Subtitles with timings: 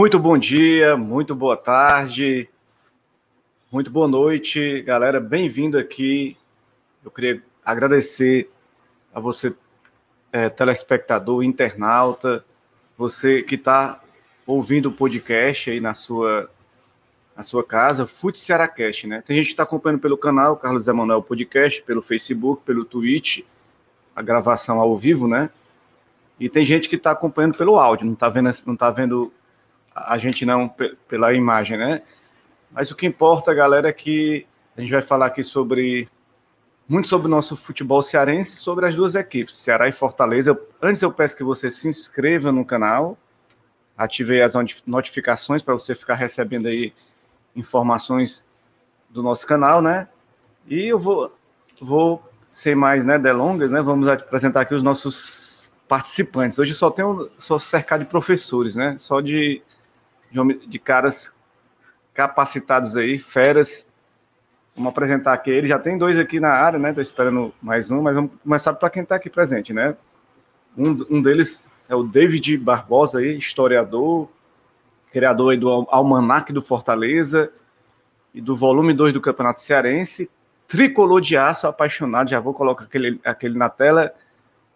[0.00, 2.48] Muito bom dia, muito boa tarde,
[3.70, 5.20] muito boa noite, galera.
[5.20, 6.38] Bem-vindo aqui.
[7.04, 8.50] Eu queria agradecer
[9.12, 9.54] a você,
[10.32, 12.42] é, telespectador, internauta,
[12.96, 14.02] você que está
[14.46, 16.50] ouvindo o podcast aí na sua,
[17.36, 19.22] na sua casa, Fute Cearacast, né?
[19.26, 23.40] Tem gente que está acompanhando pelo canal Carlos Emanuel Podcast, pelo Facebook, pelo Twitch,
[24.16, 25.50] a gravação ao vivo, né?
[26.38, 29.30] E tem gente que está acompanhando pelo áudio, não está vendo, não tá vendo
[29.94, 30.72] a gente não
[31.08, 32.02] pela imagem, né?
[32.70, 36.08] Mas o que importa, galera, é que a gente vai falar aqui sobre
[36.88, 40.58] muito sobre o nosso futebol cearense, sobre as duas equipes, Ceará e Fortaleza.
[40.82, 43.16] Antes eu peço que você se inscreva no canal,
[43.96, 46.92] ative as notificações para você ficar recebendo aí
[47.54, 48.44] informações
[49.08, 50.08] do nosso canal, né?
[50.66, 51.32] E eu vou,
[51.80, 53.80] vou sem mais né, delongas, né?
[53.80, 56.58] Vamos apresentar aqui os nossos participantes.
[56.58, 58.96] Hoje só tenho só cercado de professores, né?
[58.98, 59.62] Só de,
[60.30, 61.34] de, de caras
[62.14, 63.86] capacitados aí, feras.
[64.74, 65.50] Vamos apresentar aqui.
[65.50, 66.90] Ele já tem dois aqui na área, né?
[66.90, 69.96] Estou esperando mais um, mas vamos começar para quem está aqui presente, né?
[70.76, 74.28] Um, um deles é o David Barbosa, aí, historiador,
[75.10, 77.52] criador aí do Almanac do Fortaleza
[78.32, 80.30] e do volume 2 do Campeonato Cearense,
[80.68, 82.30] tricolor de aço, apaixonado.
[82.30, 84.14] Já vou colocar aquele, aquele na tela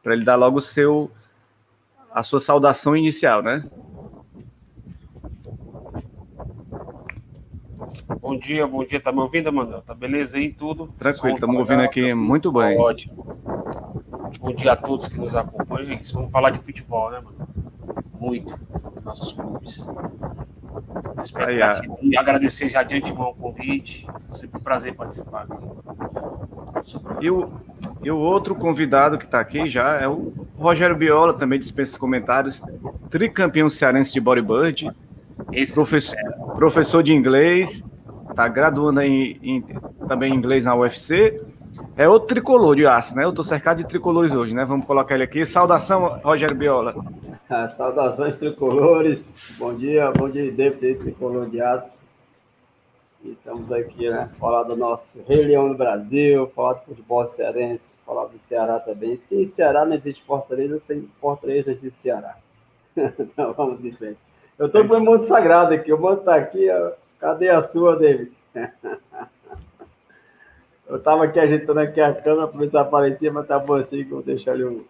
[0.03, 1.11] para ele dar logo seu
[2.13, 3.65] a sua saudação inicial, né?
[8.21, 9.01] Bom dia, bom dia.
[9.01, 9.83] Tá me ouvindo, Manuel?
[9.83, 10.89] Tá beleza aí tudo?
[10.99, 12.79] Tranquilo, estamos ouvindo aqui muito bem.
[12.79, 13.25] Ótimo.
[14.41, 15.85] Bom dia a todos que nos acompanham.
[15.85, 16.13] Gente.
[16.13, 17.49] Vamos falar de futebol, né, mano?
[18.19, 18.55] Muito
[18.95, 19.91] nos nossos clubes.
[21.37, 21.81] Aí, a...
[22.03, 24.07] E agradecer já de antemão o convite.
[24.29, 25.55] Sempre um prazer participar aqui.
[27.21, 27.51] E o,
[28.03, 32.63] e o outro convidado que está aqui já é o Rogério Biola, também dispensa comentários,
[33.11, 34.21] tricampeão cearense de
[35.37, 36.17] bodybuilding, professor,
[36.57, 37.85] professor de inglês,
[38.31, 39.63] está graduando em, em,
[40.09, 41.41] também em inglês na UFC.
[41.97, 43.25] É outro tricolor de aço, né?
[43.25, 44.65] Eu estou cercado de tricolores hoje, né?
[44.65, 45.45] Vamos colocar ele aqui.
[45.45, 46.95] Saudação, Rogério Biola.
[47.71, 49.35] Saudações tricolores.
[49.59, 51.97] Bom dia, bom dia, David, tricolor de aço.
[53.25, 54.29] E estamos aqui, né?
[54.39, 59.17] Falar do nosso Rei Leão no Brasil, falar do futebol cearense, falar do Ceará também.
[59.17, 62.37] Sem Ceará não existe Fortaleza, sem Fortaleza não existe Ceará.
[62.97, 64.19] então vamos de frente.
[64.59, 66.69] Eu estou com o manto sagrado aqui, o manto está aqui.
[67.21, 68.33] Cadê a sua, David?
[70.87, 74.05] eu estava aqui ajeitando aqui a câmera para ver se aparecia, mas tá bom assim
[74.05, 74.87] que eu vou deixar ali o,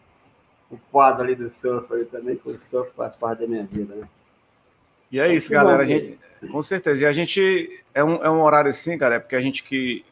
[0.71, 3.95] o quadro ali do surf ali também, que o surf faz parte da minha vida,
[3.95, 4.07] né?
[5.11, 5.83] E é isso, galera.
[5.83, 6.19] A gente,
[6.51, 7.05] com certeza.
[7.05, 10.05] E a gente é um, é um horário assim, cara, é porque a gente que.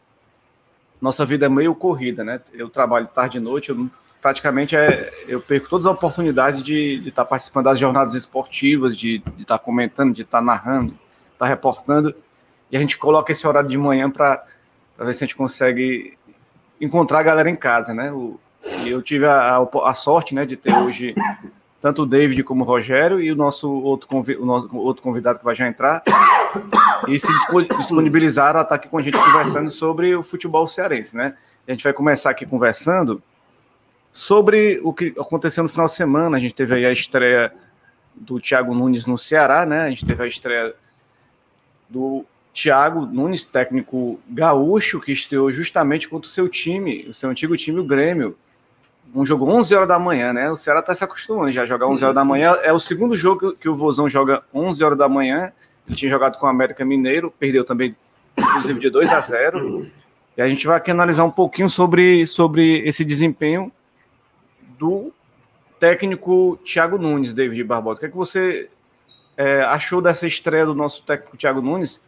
[1.00, 2.40] Nossa vida é meio corrida, né?
[2.52, 3.90] Eu trabalho tarde e noite, eu
[4.22, 9.20] praticamente é, eu perco todas as oportunidades de, estar tá participando das jornadas esportivas, de,
[9.36, 10.92] estar tá comentando, de estar tá narrando,
[11.32, 12.14] estar tá reportando,
[12.70, 14.44] e a gente coloca esse horário de manhã para
[14.96, 16.16] ver se a gente consegue
[16.80, 18.12] encontrar a galera em casa, né?
[18.12, 18.38] O,
[18.84, 21.16] e eu tive a, a, a, sorte, né, de ter hoje
[21.80, 25.40] tanto o David como o Rogério e o nosso outro, convi o nosso outro convidado
[25.40, 26.00] que vai já entrar
[27.08, 27.26] e se
[27.76, 31.34] disponibilizaram a estar aqui com a gente conversando sobre o futebol cearense, né?
[31.66, 33.20] A gente vai começar aqui conversando
[34.12, 37.50] Sobre o que aconteceu no final de semana, a gente teve aí a estreia
[38.14, 39.80] do Thiago Nunes no Ceará, né?
[39.80, 40.74] A gente teve a estreia
[41.88, 42.22] do
[42.52, 47.80] Thiago Nunes, técnico gaúcho, que estreou justamente contra o seu time, o seu antigo time,
[47.80, 48.36] o Grêmio.
[49.14, 50.50] Um jogo 11 horas da manhã, né?
[50.50, 52.58] O Ceará tá se acostumando já a jogar 11 horas da manhã.
[52.62, 55.52] É o segundo jogo que o Vozão joga 11 horas da manhã.
[55.88, 57.96] Ele tinha jogado com o América Mineiro, perdeu também,
[58.38, 59.86] inclusive, de 2 a 0.
[60.36, 63.72] E a gente vai aqui analisar um pouquinho sobre, sobre esse desempenho
[64.82, 65.12] do
[65.78, 67.98] técnico Thiago Nunes, David Barbosa.
[67.98, 68.68] O que, é que você
[69.36, 72.00] é, achou dessa estreia do nosso técnico Thiago Nunes,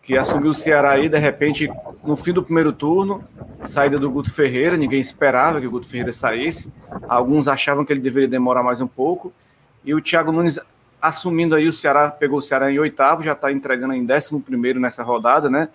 [0.00, 1.68] que assumiu o Ceará aí, de repente,
[2.04, 3.24] no fim do primeiro turno,
[3.64, 6.72] saída do Guto Ferreira, ninguém esperava que o Guto Ferreira saísse,
[7.08, 9.32] alguns achavam que ele deveria demorar mais um pouco,
[9.84, 10.60] e o Thiago Nunes
[11.02, 14.78] assumindo aí o Ceará, pegou o Ceará em oitavo, já está entregando em décimo primeiro
[14.78, 15.68] nessa rodada, né?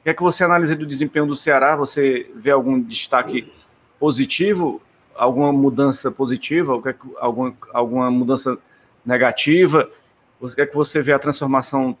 [0.00, 1.74] O que é que você analisa do desempenho do Ceará?
[1.74, 3.52] Você vê algum destaque
[3.98, 4.80] positivo
[5.16, 6.80] alguma mudança positiva,
[7.18, 8.58] alguma, alguma mudança
[9.04, 9.88] negativa?
[10.40, 11.96] Você quer que você vê a transformação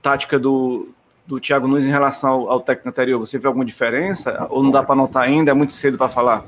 [0.00, 0.88] tática do,
[1.26, 3.18] do Thiago Nunes em relação ao, ao técnico anterior?
[3.18, 4.46] Você vê alguma diferença?
[4.50, 5.50] Ou não dá para notar ainda?
[5.50, 6.44] É muito cedo para falar?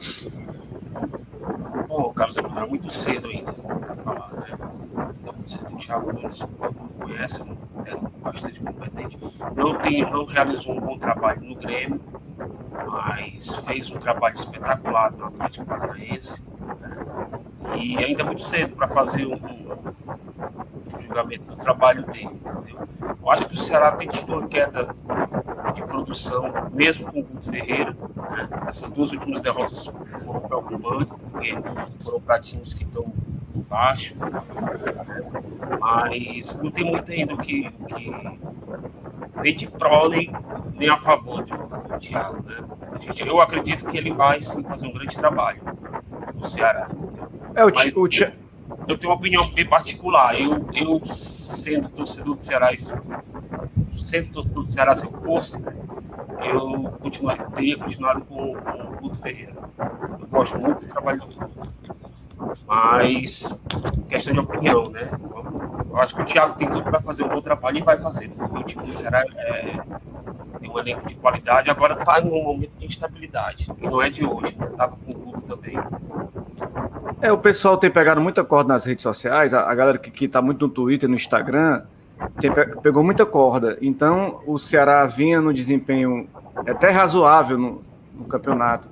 [2.18, 4.46] Carlos, é muito cedo ainda para falar, né?
[4.50, 5.72] É muito cedo.
[5.72, 9.18] O Thiago Nunes, todo mundo conhece, é um técnico bastante competente.
[9.54, 12.00] Não, tem, não realizou um bom trabalho no Grêmio,
[12.86, 16.44] mas fez um trabalho espetacular no Atlético Paranaense.
[16.80, 17.76] Né?
[17.76, 19.38] E ainda é muito cedo para fazer um,
[21.08, 22.26] pagamento do trabalho dele.
[22.26, 22.88] Entendeu?
[23.22, 24.88] Eu acho que o Ceará tem tido uma queda
[25.74, 27.96] de produção, mesmo com o Guto Ferreira.
[28.30, 28.48] Né?
[28.66, 29.86] Essas duas últimas derrotas
[30.24, 31.54] foram preocupantes, porque
[32.02, 33.12] foram para times que estão
[33.68, 34.14] baixo.
[35.80, 38.38] Mas não tem muito ainda o que, que
[39.42, 40.32] nem de prole,
[40.74, 42.42] nem a favor do, Thiago.
[42.44, 42.56] Né?
[43.00, 45.60] Gente, eu acredito que ele vai sim fazer um grande trabalho
[46.34, 46.88] no Ceará.
[47.54, 48.47] É, o, Mas, o Thiago
[48.88, 50.40] eu tenho uma opinião bem particular.
[50.40, 52.70] Eu, eu sendo torcedor do Ceará,
[53.90, 55.62] sendo torcedor do Ceará, se eu fosse,
[56.42, 59.52] eu continuaria, teria continuado com, o Guto Ferreira.
[60.20, 61.70] Eu gosto muito do trabalho do Guto.
[62.66, 63.58] Mas,
[64.08, 65.08] questão de opinião, né?
[65.90, 68.30] Eu acho que o Thiago tem tudo para fazer um bom trabalho e vai fazer.
[68.38, 69.80] O time do Ceará é,
[70.60, 73.68] tem um elenco de qualidade, agora está em um momento de instabilidade.
[73.78, 74.66] E não é de hoje, né?
[74.66, 75.76] Estava com o Guto também.
[77.20, 80.40] É, o pessoal tem pegado muita corda nas redes sociais, a, a galera que, está
[80.40, 81.82] muito no Twitter, no Instagram,
[82.40, 82.52] tem,
[82.82, 83.76] pegou muita corda.
[83.80, 86.28] Então, o Ceará vinha no desempenho
[86.66, 87.82] até razoável no,
[88.14, 88.88] no campeonato.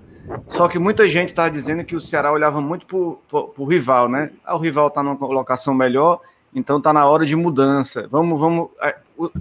[0.49, 4.31] Só que muita gente está dizendo que o Ceará olhava muito para o rival, né?
[4.45, 6.21] Ah, o rival está numa colocação melhor,
[6.55, 8.09] então está na hora de mudança.
[8.11, 8.97] Vamos, vamos, é,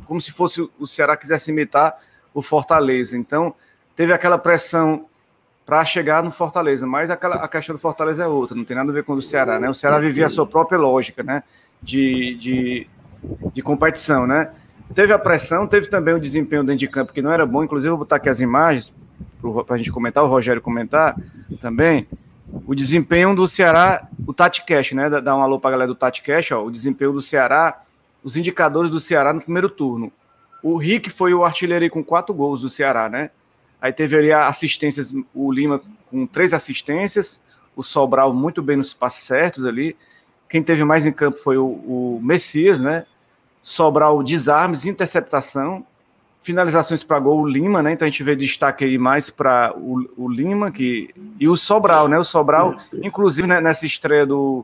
[0.06, 1.98] como se fosse o Ceará quisesse imitar
[2.34, 3.18] o Fortaleza.
[3.18, 3.54] Então,
[3.96, 5.06] teve aquela pressão
[5.66, 6.86] para chegar no Fortaleza.
[6.86, 9.22] Mas aquela, a questão do Fortaleza é outra, não tem nada a ver com o
[9.22, 9.70] Ceará, né?
[9.70, 11.44] O Ceará vivia a sua própria lógica, né?
[11.82, 12.88] De, de,
[13.54, 14.52] de competição, né?
[14.94, 17.90] Teve a pressão, teve também o desempenho dentro de campo que não era bom, inclusive
[17.90, 18.94] vou botar aqui as imagens
[19.64, 21.16] para a gente comentar, o Rogério comentar
[21.62, 22.08] também.
[22.66, 25.10] O desempenho do Ceará, o Tati Cash, né?
[25.10, 26.64] Dá um alô para a galera do Tati Cash, ó.
[26.64, 27.82] O desempenho do Ceará,
[28.24, 30.12] os indicadores do Ceará no primeiro turno.
[30.64, 33.30] O Rick foi o artilheiro com quatro gols do Ceará, né?
[33.82, 37.42] Aí teve ali assistências, o Lima com três assistências,
[37.76, 39.96] o Sobral muito bem nos passos certos ali.
[40.50, 43.06] Quem teve mais em campo foi o, o Messias, né?
[43.62, 45.86] Sobral desarmes, interceptação,
[46.46, 47.94] finalizações para gol o Lima, né?
[47.94, 51.10] Então a gente vê destaque aí mais para o, o, Lima que
[51.40, 52.20] e o Sobral, né?
[52.20, 54.64] O Sobral, inclusive né, nessa estreia do,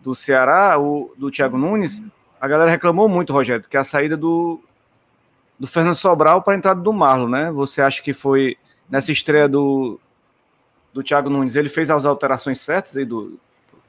[0.00, 2.02] do Ceará, o, do Thiago Nunes,
[2.40, 4.60] a galera reclamou muito, Rogério, que a saída do,
[5.56, 7.52] do Fernando Sobral para a entrada do Marlon, né?
[7.52, 8.56] Você acha que foi
[8.90, 10.00] nessa estreia do,
[10.92, 13.38] do Thiago Nunes, ele fez as alterações certas aí do,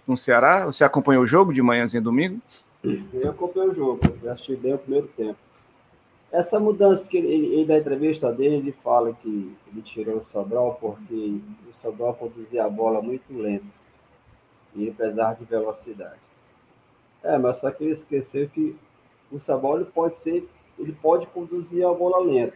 [0.05, 0.67] no Ceará?
[0.67, 2.39] Você acompanhou o jogo de manhãzinha domingo?
[3.11, 5.44] Eu acompanhei o jogo, eu assisti bem o primeiro tempo.
[6.31, 10.77] Essa mudança que ele, ele, da entrevista dele, ele fala que ele tirou o Sobral
[10.81, 11.39] porque
[11.69, 13.65] o Sobral produzia a bola muito lento
[14.75, 14.95] e ele
[15.37, 16.19] de velocidade.
[17.23, 18.75] É, mas só que ele esqueceu que
[19.31, 22.55] o Sobral pode ser ele pode conduzir a bola lenta,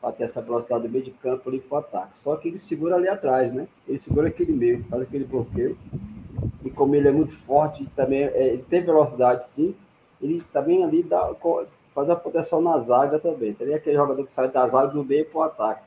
[0.00, 2.18] para ter essa velocidade do meio de campo ali para o ataque.
[2.18, 3.68] Só que ele segura ali atrás, né?
[3.86, 5.76] Ele segura aquele meio, faz aquele bloqueio.
[6.64, 9.74] E como ele é muito forte, também é, ele tem velocidade sim,
[10.20, 11.34] ele também ali dá,
[11.94, 13.54] faz a proteção na zaga também.
[13.54, 15.82] Tem aquele jogador que sai da zaga do meio para o ataque.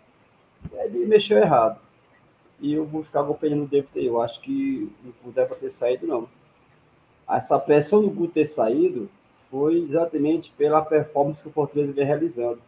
[0.74, 1.80] Ele mexeu errado.
[2.60, 4.92] E eu vou ficar acompanhando o David Eu acho que
[5.24, 6.28] não deve ter saído, não.
[7.30, 9.10] Essa pressão do Guto ter saído
[9.50, 12.60] foi exatamente pela performance que o Fortaleza vem realizando.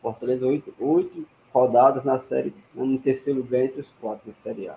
[0.00, 4.76] Fortaleza, oito, oito rodadas na série, no terceiro lugar entre os quatro na Série A.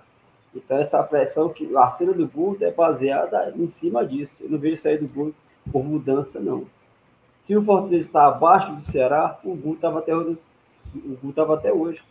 [0.54, 4.44] Então, essa pressão que a cena do Guto é baseada em cima disso.
[4.44, 5.36] Eu não vejo sair do Guto
[5.72, 6.66] por mudança, não.
[7.46, 10.36] Se o Fortaleza está abaixo do Ceará, o Guto estava até, o
[11.22, 12.02] Guto até hoje.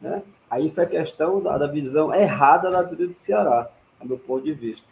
[0.00, 0.22] Né?
[0.48, 3.68] Aí foi a questão da, da visão errada da diretoria do Ceará,
[4.00, 4.86] a meu ponto de vista.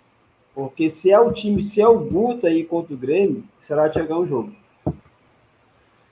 [0.52, 4.00] Porque se é o time, se é o Guto aí contra o Grêmio, será que
[4.00, 4.52] chegar o jogo.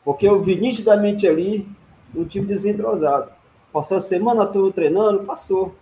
[0.05, 1.67] Porque eu vi nitidamente ali
[2.15, 3.33] um time desentrosado.
[3.73, 5.75] Passou a semana toda treinando, passou.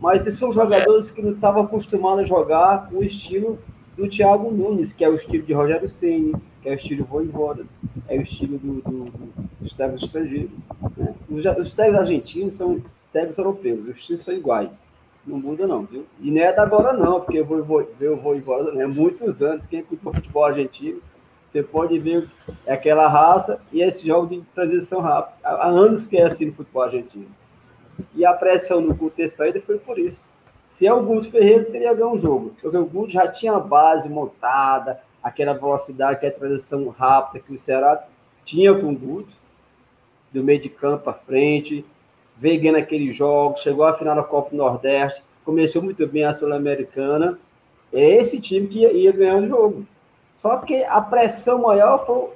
[0.00, 3.60] Mas esses são jogadores que não estavam acostumados a jogar com o estilo
[3.96, 6.34] do Thiago Nunes, que é o estilo de Rogério Ceni,
[6.68, 7.64] é o estilo Voivoda,
[8.08, 10.68] é o estilo do, do, do, dos técnicos estrangeiros.
[10.96, 11.14] Né?
[11.30, 12.82] Os, os argentinos são
[13.12, 14.82] técnicos europeus, os estilos são iguais.
[15.26, 16.06] Não muda, não, viu?
[16.20, 18.86] E não é da agora, não, porque vou, vou, eu vou embora, né?
[18.86, 19.66] muitos anos.
[19.66, 21.00] Quem cultua futebol argentino,
[21.46, 22.28] você pode ver
[22.66, 25.36] é aquela raça e esse jogo de transição rápida.
[25.48, 27.26] Há anos que é assim no futebol argentino.
[28.14, 30.30] E a pressão no Guto ter saído foi por isso.
[30.68, 32.54] Se é o Guto Ferreira, teria ganho um jogo.
[32.60, 37.44] Porque o Guto já tinha a base montada, aquela velocidade, que é a transição rápida
[37.44, 38.04] que o Ceará
[38.44, 39.32] tinha com o Guto,
[40.32, 41.84] do meio de campo à frente,
[42.36, 46.34] veio ganhando aqueles jogos, chegou à final da Copa do Nordeste, começou muito bem a
[46.34, 47.38] Sul-Americana.
[47.92, 49.86] É esse time que ia, ia, ganhar o jogo.
[50.34, 52.28] Só que a pressão maior foi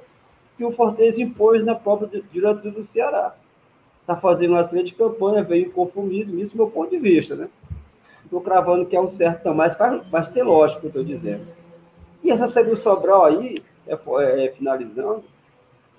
[0.57, 3.35] que o Fortaleza impôs na própria diretoria do Ceará.
[4.01, 7.49] Está fazendo uma excelente campanha, veio com conformismo, isso é meu ponto de vista, né?
[8.25, 11.47] Estou cravando que é o certo, não, mas faz ter lógico que eu estou dizendo.
[12.23, 13.55] E essa série do Sobral aí,
[13.87, 13.95] é,
[14.45, 15.25] é, finalizando,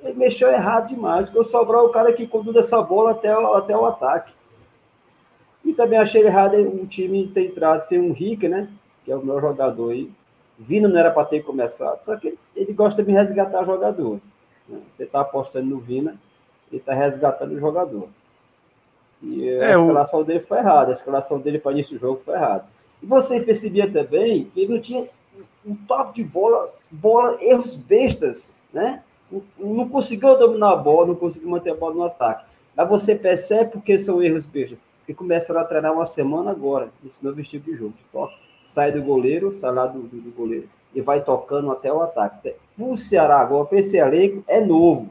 [0.01, 3.37] ele mexeu errado demais, porque o Sobral é o cara que conduz essa bola até,
[3.37, 4.31] o, até o ataque.
[5.63, 8.69] E também achei errado o time ter entrado sem um Rick, né?
[9.05, 10.11] Que é o meu jogador aí.
[10.59, 14.19] Vina não era para ter começado, só que ele gosta de resgatar jogador.
[14.67, 14.79] Né?
[14.89, 16.15] Você está apostando no Vina,
[16.71, 18.07] ele está resgatando o jogador.
[19.21, 20.23] E é, a escalação o...
[20.23, 22.65] dele foi errada, a escalação dele para início do jogo foi errada.
[23.01, 25.07] E você percebia também que ele não tinha
[25.65, 29.01] um toque de bola, bola, erros bestas, né?
[29.57, 32.45] Não conseguiu dominar a bola, não conseguiu manter a bola no ataque.
[32.75, 34.77] Mas você percebe porque são erros bestas.
[34.99, 37.93] Porque começaram a treinar uma semana agora, esse novo estilo de jogo.
[38.11, 42.01] Toca, sai do goleiro, sai lá do, do, do goleiro e vai tocando até o
[42.01, 42.55] ataque.
[42.77, 45.09] O Ceará agora, para esse elenco, é novo.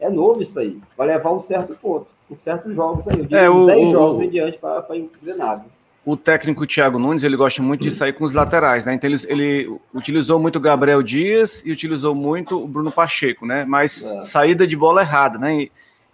[0.00, 0.80] É novo isso aí.
[0.96, 3.26] Vai levar um certo ponto, um certos jogos aí.
[3.30, 5.64] Eu é, o, 10 o, jogos em diante para engrenar
[6.04, 8.94] o técnico Thiago Nunes ele gosta muito de sair com os laterais, né?
[8.94, 13.64] Então ele, ele utilizou muito o Gabriel Dias e utilizou muito o Bruno Pacheco, né?
[13.64, 14.20] Mas é.
[14.22, 15.62] saída de bola errada, né?
[15.62, 15.70] E,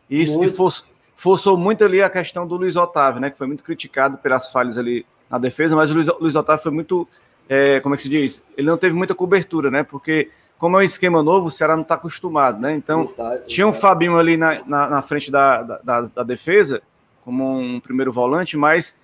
[0.08, 3.30] isso e forçou, forçou muito ali a questão do Luiz Otávio, né?
[3.30, 6.72] Que foi muito criticado pelas falhas ali na defesa, mas o Luiz, Luiz Otávio foi
[6.72, 7.08] muito,
[7.48, 8.42] é, como é que se diz?
[8.56, 9.82] Ele não teve muita cobertura, né?
[9.82, 12.74] Porque como é um esquema novo, o Ceará não está acostumado, né?
[12.74, 13.12] Então
[13.46, 16.80] tinha um Fabinho ali na, na, na frente da, da, da defesa
[17.24, 18.96] como um primeiro volante, mas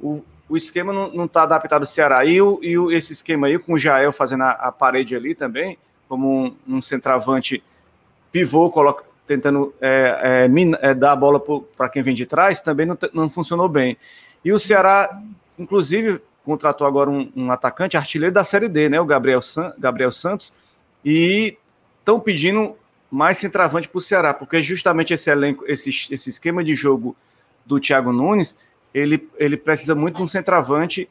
[0.00, 0.22] o,
[0.54, 2.24] o esquema não está adaptado ao Ceará.
[2.24, 5.34] E, o, e o, esse esquema aí, com o Jael fazendo a, a parede ali
[5.34, 5.76] também,
[6.08, 6.80] como um, um
[8.30, 11.40] pivô, coloca, tentando é, é, é, dar a bola
[11.76, 13.96] para quem vem de trás, também não, não funcionou bem.
[14.44, 15.20] E o Ceará,
[15.58, 20.12] inclusive, contratou agora um, um atacante artilheiro da Série D, né, o Gabriel, San, Gabriel
[20.12, 20.52] Santos,
[21.04, 21.58] e
[21.98, 22.76] estão pedindo
[23.10, 27.16] mais centroavante para o Ceará, porque justamente esse elenco, esse, esse esquema de jogo
[27.66, 28.54] do Thiago Nunes
[28.94, 31.08] ele, ele precisa muito de um centroavante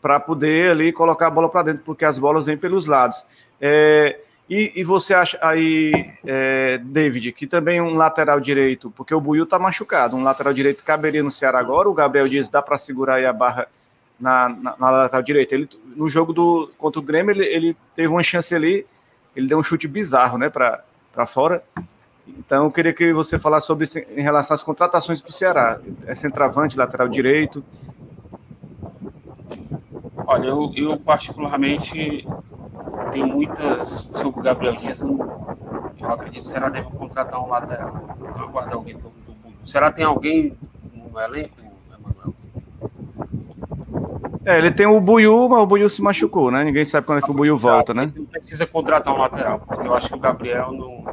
[0.00, 3.24] para poder ali colocar a bola para dentro, porque as bolas vêm pelos lados.
[3.60, 4.18] É,
[4.48, 9.44] e, e, você acha aí, é, David, que também um lateral direito, porque o Buiu
[9.44, 13.14] está machucado, um lateral direito caberia no Ceará agora, o Gabriel Dias dá para segurar
[13.14, 13.66] aí a barra
[14.20, 15.54] na, na, na, lateral direita.
[15.54, 18.86] Ele, no jogo do, contra o Grêmio, ele, ele teve uma chance ali,
[19.34, 21.62] ele deu um chute bizarro, né, para fora.
[22.26, 25.80] Então, eu queria que você falasse sobre isso em relação às contratações para o Ceará.
[26.06, 27.62] É centroavante, lateral direito?
[30.26, 32.26] Olha, eu, eu particularmente
[33.12, 35.02] tenho muitas sobre o Gabriel Dias.
[35.02, 35.18] Eu,
[35.98, 38.16] eu acredito que o Ceará deve contratar um lateral.
[38.20, 39.12] Então, aguardar alguém do,
[39.94, 40.56] tem alguém
[40.92, 41.54] no elenco,
[41.88, 42.34] Emanuel?
[44.44, 46.64] É, ele tem o Buiu, mas o Buiu se machucou, né?
[46.64, 48.12] Ninguém sabe quando é que o Buiu volta, né?
[48.14, 51.04] Não precisa contratar um lateral, porque eu acho que o Gabriel não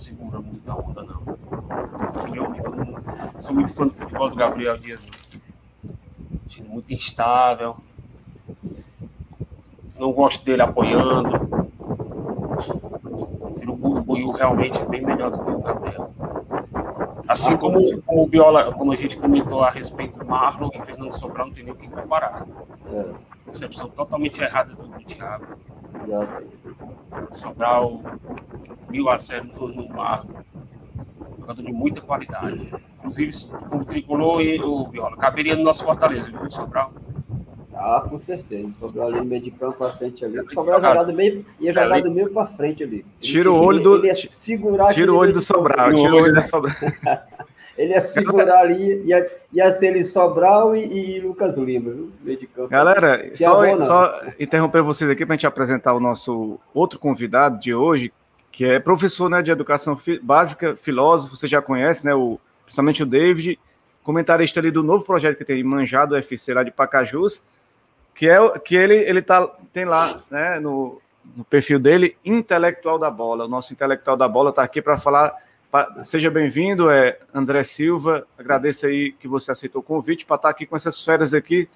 [0.00, 1.22] segura muita onda, não.
[2.34, 5.04] Eu, não sou muito fã do futebol do Gabriel Dias,
[6.70, 7.76] muito instável.
[9.98, 11.50] Não gosto dele apoiando.
[13.82, 16.10] O Buiu realmente é bem melhor do que o Gabriel.
[17.28, 21.12] Assim como, como o Biola, como a gente comentou a respeito do Marlon e Fernando
[21.12, 22.46] Sobral, não tem nem o que comparar.
[22.92, 23.29] É.
[23.50, 25.44] Concepção totalmente errada do, do Thiago.
[27.32, 28.00] Sobral,
[28.88, 30.44] mil a zero no, no Marco.
[31.40, 32.72] Jogador de muita qualidade.
[32.98, 33.32] Inclusive,
[33.68, 35.16] como tricolor e o Viola.
[35.16, 36.92] Caberia no nosso Fortaleza, viu, Sobral?
[37.74, 38.72] Ah, com certeza.
[38.78, 40.34] Sobral ali no meio de campo pra frente ali.
[40.54, 42.98] Sobral jogar do meio, ia jogar é, do meio pra frente ali.
[42.98, 44.16] Ele tira o olho do.
[44.16, 45.90] segurar tira o olho do Sobral.
[45.90, 46.76] Tira o olho do Sobral.
[47.80, 52.12] Ele ia segurar ali, ia, ia ser ele Sobral e, e Lucas Lima, viu?
[52.20, 52.68] Meio de campo.
[52.68, 57.58] Galera, só, bom, só interromper vocês aqui para a gente apresentar o nosso outro convidado
[57.58, 58.12] de hoje,
[58.52, 62.14] que é professor né, de educação básica, filósofo, você já conhece, né?
[62.14, 63.58] O, principalmente o David,
[64.02, 67.42] comentarista ali do novo projeto que tem Manjado UFC lá de Pacajus,
[68.14, 71.00] que é que ele, ele tá, tem lá né, no,
[71.34, 73.46] no perfil dele, intelectual da bola.
[73.46, 75.34] O nosso intelectual da bola está aqui para falar
[76.02, 78.26] Seja bem-vindo, é André Silva.
[78.36, 81.68] Agradeço aí que você aceitou o convite para estar aqui com essas férias aqui.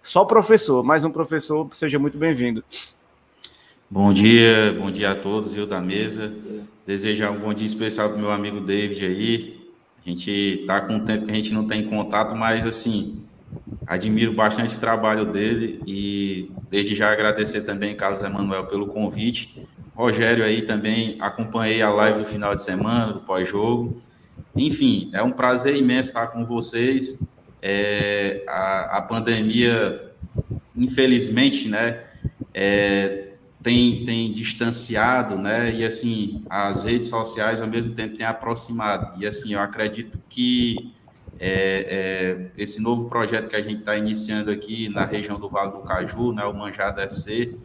[0.00, 2.62] Só professor, mais um professor, seja muito bem-vindo.
[3.90, 6.32] Bom dia, bom dia a todos, eu da mesa.
[6.86, 9.70] Desejar um bom dia especial para meu amigo David aí.
[10.06, 13.24] A gente está com um tempo que a gente não tem contato, mas assim,
[13.86, 20.44] admiro bastante o trabalho dele e desde já agradecer também Carlos Emanuel pelo convite Rogério
[20.44, 24.02] aí também acompanhei a live do final de semana, do pós-jogo.
[24.56, 27.18] Enfim, é um prazer imenso estar com vocês.
[27.60, 30.12] É, a, a, pandemia,
[30.74, 32.04] infelizmente, né,
[32.54, 39.22] é, tem, tem distanciado, né, e assim, as redes sociais ao mesmo tempo têm aproximado.
[39.22, 40.92] E assim, eu acredito que
[41.44, 45.72] é, é, esse novo projeto que a gente está iniciando aqui na região do Vale
[45.72, 47.58] do Caju, né, o Manjada FC,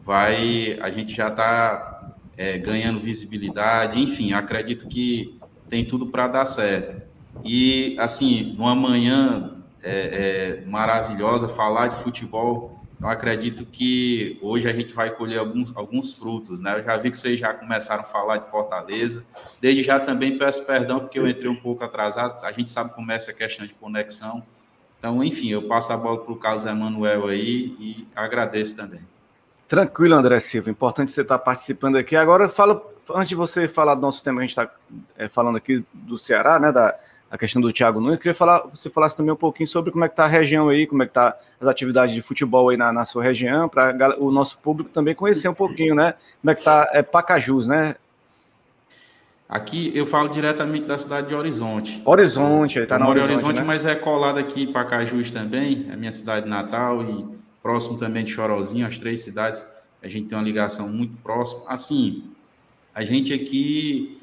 [0.00, 6.46] vai, a gente já está é, ganhando visibilidade, enfim, acredito que tem tudo para dar
[6.46, 7.02] certo.
[7.44, 14.72] E, assim, numa manhã é, é, maravilhosa, falar de futebol eu acredito que hoje a
[14.72, 16.78] gente vai colher alguns, alguns frutos, né?
[16.78, 19.22] Eu já vi que vocês já começaram a falar de Fortaleza.
[19.60, 22.42] Desde já também peço perdão porque eu entrei um pouco atrasado.
[22.44, 24.42] A gente sabe como é essa questão de conexão.
[24.98, 29.00] Então, enfim, eu passo a bola para o Carlos Emanuel aí e agradeço também.
[29.68, 30.70] Tranquilo, André Silva.
[30.70, 32.16] Importante você estar participando aqui.
[32.16, 32.82] Agora, fala,
[33.14, 34.72] antes de você falar do nosso tema, a gente está
[35.18, 36.72] é, falando aqui do Ceará, né?
[36.72, 36.98] Da,
[37.30, 38.14] a questão do Thiago Nunes.
[38.14, 40.68] Eu queria falar, você falasse também um pouquinho sobre como é que está a região
[40.68, 44.16] aí, como é que está as atividades de futebol aí na, na sua região, para
[44.18, 46.14] o nosso público também conhecer um pouquinho, né?
[46.40, 47.96] Como é que está é, Pacajus, né?
[49.48, 52.02] Aqui eu falo diretamente da cidade de Horizonte.
[52.04, 53.64] Horizonte, está na Horizonte, Horizonte né?
[53.64, 57.24] mas é colado aqui Pacajus também, é minha cidade natal e
[57.62, 59.66] próximo também de Chorozinho, as três cidades,
[60.02, 61.62] a gente tem uma ligação muito próxima.
[61.68, 62.24] Assim,
[62.94, 64.15] a gente aqui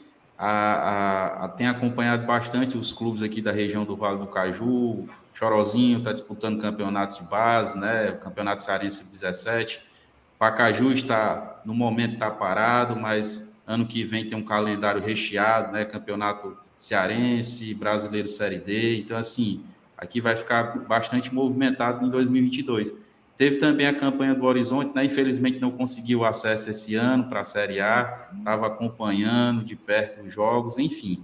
[0.45, 6.00] a, a, tem acompanhado bastante os clubes aqui da região do Vale do Caju, Chorozinho
[6.00, 8.09] está disputando campeonatos de base, né?
[8.09, 9.81] O campeonato cearense 17.
[10.38, 15.85] Pacaju está, no momento, está parado, mas ano que vem tem um calendário recheado, né?
[15.85, 18.97] Campeonato cearense, brasileiro Série D.
[18.97, 19.63] Então, assim,
[19.97, 22.93] aqui vai ficar bastante movimentado em 2022.
[23.35, 25.05] Teve também a campanha do Horizonte, né?
[25.05, 30.33] infelizmente não conseguiu acesso esse ano para a Série A, estava acompanhando de perto os
[30.33, 31.23] jogos, enfim.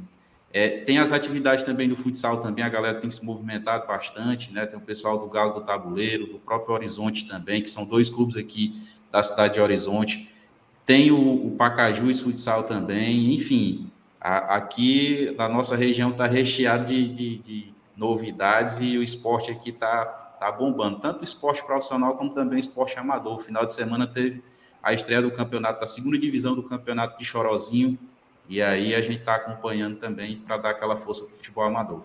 [0.51, 4.65] É, tem as atividades também do futsal também, a galera tem se movimentado bastante, né?
[4.65, 8.35] Tem o pessoal do Galo do Tabuleiro, do próprio Horizonte também, que são dois clubes
[8.35, 10.33] aqui da cidade de Horizonte.
[10.87, 13.91] Tem o, o Pacajus Futsal também, enfim.
[14.19, 19.69] A, aqui da nossa região está recheado de, de, de novidades e o esporte aqui
[19.69, 23.35] está tá bombando, tanto esporte profissional como também esporte amador.
[23.35, 24.43] O final de semana teve
[24.81, 27.97] a estreia do campeonato, da segunda divisão do campeonato de Chorozinho,
[28.47, 32.01] e aí a gente está acompanhando também para dar aquela força para o futebol amador.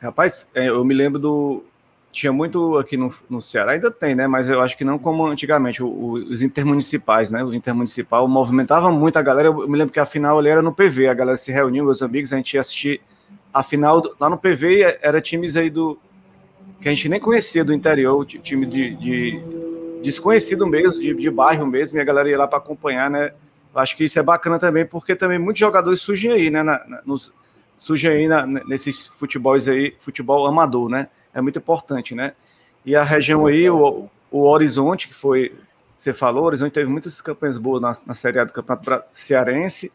[0.00, 1.64] Rapaz, é, eu me lembro do.
[2.12, 4.26] Tinha muito aqui no, no Ceará, ainda tem, né?
[4.26, 7.44] Mas eu acho que não como antigamente, o, o, os intermunicipais, né?
[7.44, 9.48] O intermunicipal movimentava muito a galera.
[9.48, 12.02] Eu me lembro que a final ali era no PV, a galera se reuniu, meus
[12.02, 13.00] amigos, a gente ia assistir
[13.52, 15.98] a final lá no PV, era times aí do,
[16.86, 19.42] que a gente nem conhecia do interior, time de, de
[20.04, 23.32] desconhecido mesmo, de, de, bairro mesmo, e a galera ia lá para acompanhar, né?
[23.74, 26.62] Acho que isso é bacana também, porque também muitos jogadores surgem aí, né?
[26.62, 27.32] Na, na, nos,
[27.76, 31.08] surgem aí na, nesses futebols aí, futebol amador, né?
[31.34, 32.34] É muito importante, né?
[32.84, 35.56] E a região aí, o, o Horizonte, que foi,
[35.98, 39.90] você falou, o Horizonte teve muitas campanhas boas na, na Série A do Campeonato Cearense.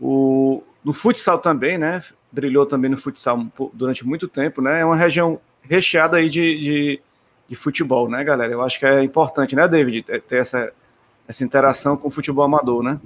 [0.00, 2.02] O, no futsal também, né?
[2.32, 3.38] Brilhou também no futsal
[3.74, 4.80] durante muito tempo, né?
[4.80, 7.00] É uma região recheada aí de, de,
[7.48, 8.52] de, futebol, né, galera?
[8.52, 10.72] Eu acho que é importante, né, David, ter essa,
[11.26, 13.00] essa interação com o futebol amador, né?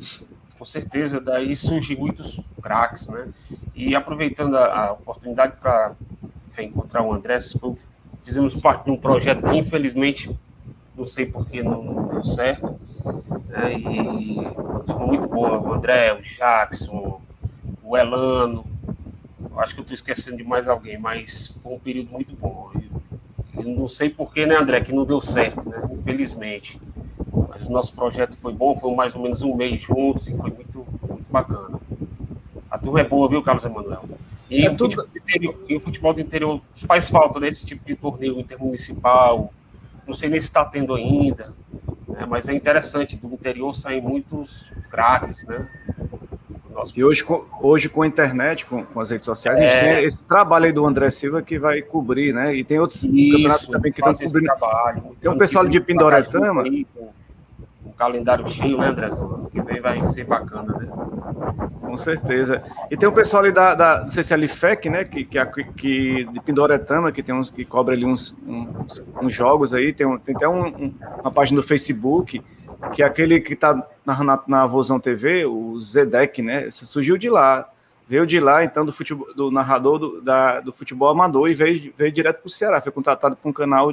[0.59, 3.29] Com certeza, daí surgem muitos craques, né?
[3.75, 5.93] E aproveitando a, a oportunidade para
[6.57, 7.39] reencontrar o André,
[8.23, 10.35] fizemos parte de um projeto que infelizmente
[10.97, 12.75] não sei porque não, não deu certo.
[13.49, 13.79] Né?
[13.79, 17.21] E uma turma muito boa, o André, o Jackson,
[17.83, 18.65] o Elano,
[19.57, 22.71] acho que eu estou esquecendo de mais alguém, mas foi um período muito bom.
[22.75, 25.89] Eu, eu não sei porquê, né, André, que não deu certo, né?
[25.93, 26.81] Infelizmente.
[27.49, 30.51] Mas o nosso projeto foi bom, foi mais ou menos um mês juntos e foi
[30.51, 31.81] muito, muito bacana.
[32.71, 34.05] A turma é boa, viu, Carlos Emanuel?
[34.51, 34.95] E, é o, tudo...
[34.95, 39.53] futebol interior, e o futebol do interior faz falta nesse né, tipo de torneio intermunicipal.
[40.07, 41.53] Não sei nem se está tendo ainda,
[42.07, 42.27] né?
[42.29, 43.17] mas é interessante.
[43.17, 45.69] Do interior saem muitos craques, né?
[46.95, 49.67] E hoje, com, hoje com a internet, com, com as redes sociais, é.
[49.67, 49.95] a gente é.
[49.95, 52.55] tem esse trabalho aí do André Silva que vai cobrir, né?
[52.55, 54.47] E tem outros Isso, campeonatos também que estão cobrindo.
[54.47, 55.03] Trabalho.
[55.21, 56.63] Tem um pessoal de Pindoretama.
[57.85, 59.07] O calendário cheio, né, André?
[59.07, 60.87] Ano que vem vai ser bacana, né?
[61.81, 62.63] Com certeza.
[62.91, 65.05] E tem um pessoal ali da, da não sei se é Lifec, né?
[65.05, 69.73] Que, que, que, de Pindoretama, que tem uns que cobra ali uns, uns, uns jogos
[69.73, 69.95] aí.
[69.95, 72.43] Tem, tem até um, um, uma página do Facebook
[72.93, 76.71] que é aquele que está na, na, Vozão TV, o Zedek, né?
[76.71, 77.69] Surgiu de lá.
[78.09, 81.93] Veio de lá, então, do, futebol, do narrador do, da, do futebol amador e veio,
[81.97, 82.81] veio direto para o Ceará.
[82.81, 83.93] Foi contratado para um canal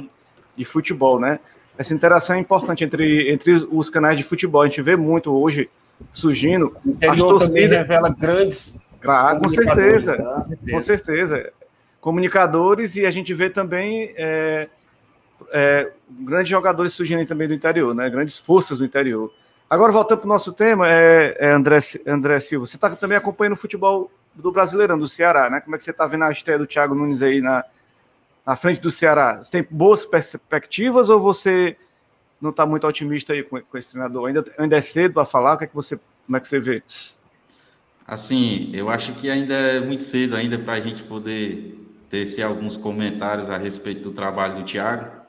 [0.56, 1.40] de futebol, né?
[1.76, 4.62] Essa interação é importante entre, entre os canais de futebol.
[4.62, 5.68] A gente vê muito hoje
[6.12, 6.76] surgindo.
[6.86, 8.78] Interior também revela grandes.
[9.04, 10.56] Ah, com certeza, né?
[10.70, 11.52] com certeza.
[12.00, 14.68] Comunicadores e a gente vê também é,
[15.52, 18.08] é, grandes jogadores surgindo também do interior, né?
[18.08, 19.32] Grandes forças do interior.
[19.74, 23.54] Agora, voltando para o nosso tema, é, é André, André Silva, você está também acompanhando
[23.54, 25.60] o futebol do Brasileirão, do Ceará, né?
[25.60, 27.64] Como é que você está vendo a estreia do Thiago Nunes aí na,
[28.46, 29.42] na frente do Ceará?
[29.42, 31.76] Você tem boas perspectivas ou você
[32.40, 34.28] não está muito otimista aí com, com esse treinador?
[34.28, 35.54] Ainda, ainda é cedo para falar?
[35.54, 36.80] O que é que você, como é que você vê?
[38.06, 41.76] Assim, eu acho que ainda é muito cedo ainda para a gente poder
[42.08, 45.23] tecer alguns comentários a respeito do trabalho do Thiago.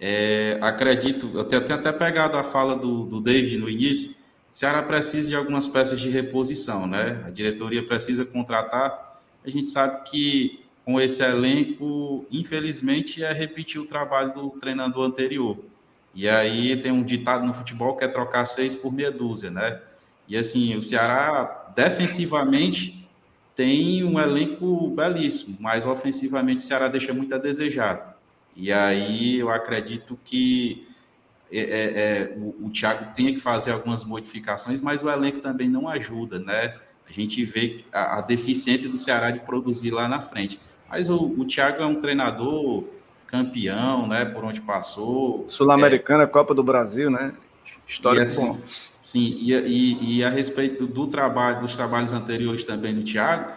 [0.00, 5.30] É, acredito, eu tenho até pegado a fala do, do David no início, Ceará precisa
[5.30, 7.22] de algumas peças de reposição, né?
[7.26, 9.20] A diretoria precisa contratar.
[9.44, 15.58] A gente sabe que com esse elenco, infelizmente, é repetir o trabalho do treinador anterior.
[16.14, 19.80] E aí tem um ditado no futebol que é trocar seis por meia dúzia, né?
[20.28, 23.08] E assim, o Ceará defensivamente
[23.56, 28.13] tem um elenco belíssimo, mas ofensivamente o Ceará deixa muito a desejar.
[28.56, 30.86] E aí eu acredito que
[31.50, 35.68] é, é, é, o, o Thiago tem que fazer algumas modificações, mas o elenco também
[35.68, 36.74] não ajuda, né?
[37.08, 40.58] A gente vê a, a deficiência do Ceará de produzir lá na frente.
[40.88, 42.84] Mas o, o Thiago é um treinador
[43.26, 44.24] campeão, né?
[44.24, 45.44] Por onde passou.
[45.48, 47.32] Sul-Americana, é, Copa do Brasil, né?
[47.86, 48.58] História assim,
[48.98, 53.52] Sim, e, e, e, a respeito do trabalho, dos trabalhos anteriores também do Thiago,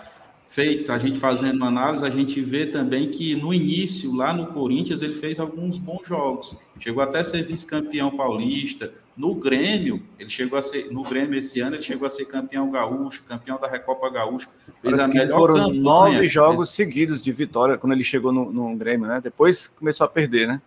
[0.48, 4.48] feito, a gente fazendo uma análise, a gente vê também que no início, lá no
[4.48, 6.58] Corinthians, ele fez alguns bons jogos.
[6.80, 8.92] Chegou até a ser vice-campeão paulista.
[9.16, 12.72] No Grêmio, ele chegou a ser, no Grêmio esse ano, ele chegou a ser campeão
[12.72, 14.48] gaúcho, campeão da Recopa Gaúcho.
[14.82, 15.82] Fez Parece a melhor foram campanha.
[15.82, 19.20] nove jogos seguidos de vitória quando ele chegou no, no Grêmio, né?
[19.22, 20.62] Depois começou a perder, né?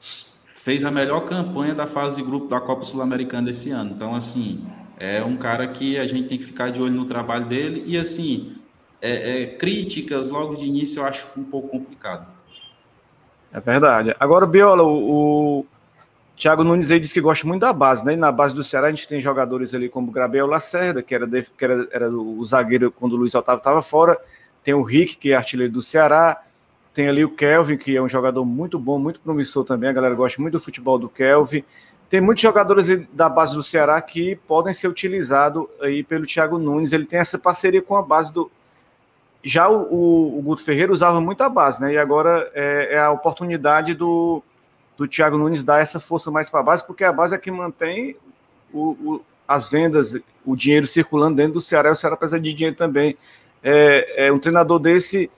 [0.44, 3.92] Fez a melhor campanha da fase de grupo da Copa Sul-Americana esse ano.
[3.94, 4.62] Então, assim,
[4.98, 7.82] é um cara que a gente tem que ficar de olho no trabalho dele.
[7.86, 8.52] E, assim,
[9.02, 12.26] é, é, críticas logo de início eu acho um pouco complicado.
[13.52, 14.14] É verdade.
[14.20, 15.66] Agora, Biola, o, o
[16.36, 18.12] Thiago Nunes aí disse que gosta muito da base, né?
[18.12, 21.26] E na base do Ceará a gente tem jogadores ali como Gabriel Lacerda, que era,
[21.26, 24.18] de, que era, era o zagueiro quando o Luiz Otávio estava fora.
[24.62, 26.42] Tem o Rick, que é artilheiro do Ceará.
[26.94, 29.90] Tem ali o Kelvin, que é um jogador muito bom, muito promissor também.
[29.90, 31.64] A galera gosta muito do futebol do Kelvin.
[32.08, 36.92] Tem muitos jogadores da base do Ceará que podem ser utilizados aí pelo Thiago Nunes.
[36.92, 38.50] Ele tem essa parceria com a base do,
[39.42, 41.94] já o, o, o, Guto Ferreira usava muito a base, né?
[41.94, 44.42] E agora é, é a oportunidade do,
[44.96, 47.50] do Thiago Nunes dar essa força mais para a base, porque a base é que
[47.50, 48.16] mantém
[48.72, 52.76] o, as vendas, o dinheiro circulando dentro do Ceará, e o Ceará precisa de dinheiro
[52.76, 53.16] também.
[53.62, 55.30] É, é um treinador desse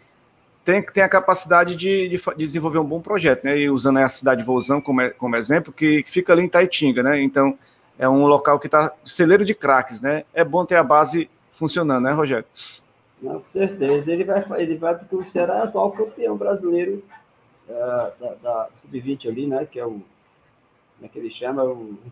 [0.65, 3.59] tem, tem a capacidade de, de, de, desenvolver um bom projeto, né?
[3.59, 7.21] E usando a cidade de Vozão como, como exemplo, que fica ali em Taitinga, né?
[7.21, 7.59] Então,
[7.99, 10.25] é um local que está celeiro de craques, né?
[10.33, 12.45] É bom ter a base funcionando, né, Rogério?
[13.23, 14.13] Não, com certeza.
[14.13, 17.03] Ele vai, ele vai porque o Ceará é atual campeão brasileiro
[17.69, 19.67] uh, da, da Sub-20 ali, né?
[19.71, 19.91] Que é o.
[19.91, 21.63] Como é que ele chama?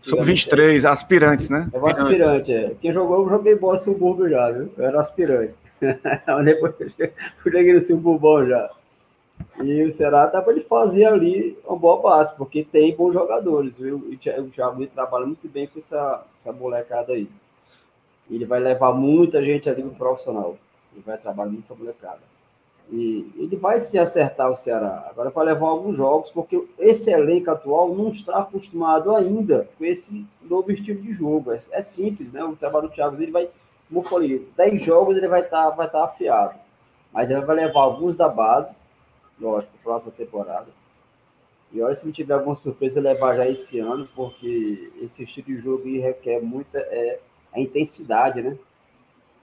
[0.01, 1.69] Sub-23, aspirantes, né?
[1.73, 2.75] É o aspirante, é.
[2.81, 4.71] Quem jogou, eu joguei bola subúrbio já, viu?
[4.77, 5.53] Eu era aspirante.
[5.79, 6.75] Depois
[7.43, 8.69] cheguei no subúrbio já.
[9.63, 13.75] E o Ceará dá para ele fazer ali uma boa base, porque tem bons jogadores,
[13.75, 13.97] viu?
[13.97, 17.27] O Thiago trabalha muito bem com essa, essa molecada aí.
[18.29, 20.57] Ele vai levar muita gente ali no profissional.
[20.93, 22.19] Ele vai trabalhar muito molecada.
[22.91, 25.07] E ele vai se acertar o Ceará.
[25.09, 30.25] Agora vai levar alguns jogos, porque esse elenco atual não está acostumado ainda com esse
[30.41, 31.51] novo estilo de jogo.
[31.51, 32.43] É, é simples, né?
[32.43, 33.49] O trabalho do Thiago, ele vai,
[33.87, 36.59] como eu falei, 10 jogos ele vai estar tá, vai tá afiado.
[37.13, 38.75] Mas ele vai levar alguns da base,
[39.39, 40.67] lógico, próxima temporada.
[41.71, 45.57] E olha se não tiver alguma surpresa levar já esse ano, porque esse estilo de
[45.59, 47.19] jogo requer muita é,
[47.53, 48.57] a intensidade, né?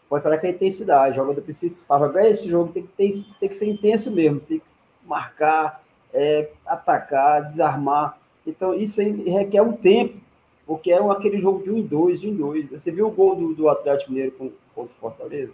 [0.09, 1.12] Pode falar que é intensidade.
[1.12, 4.40] O jogador precisa, para jogar esse jogo, tem que, ter, tem que ser intenso mesmo,
[4.40, 4.64] tem que
[5.07, 8.18] marcar, é, atacar, desarmar.
[8.47, 10.18] Então, isso requer um tempo,
[10.66, 12.71] porque é um, aquele jogo de um em dois, de um em dois.
[12.71, 15.53] Você viu o gol do, do Atlético Mineiro contra o Fortaleza?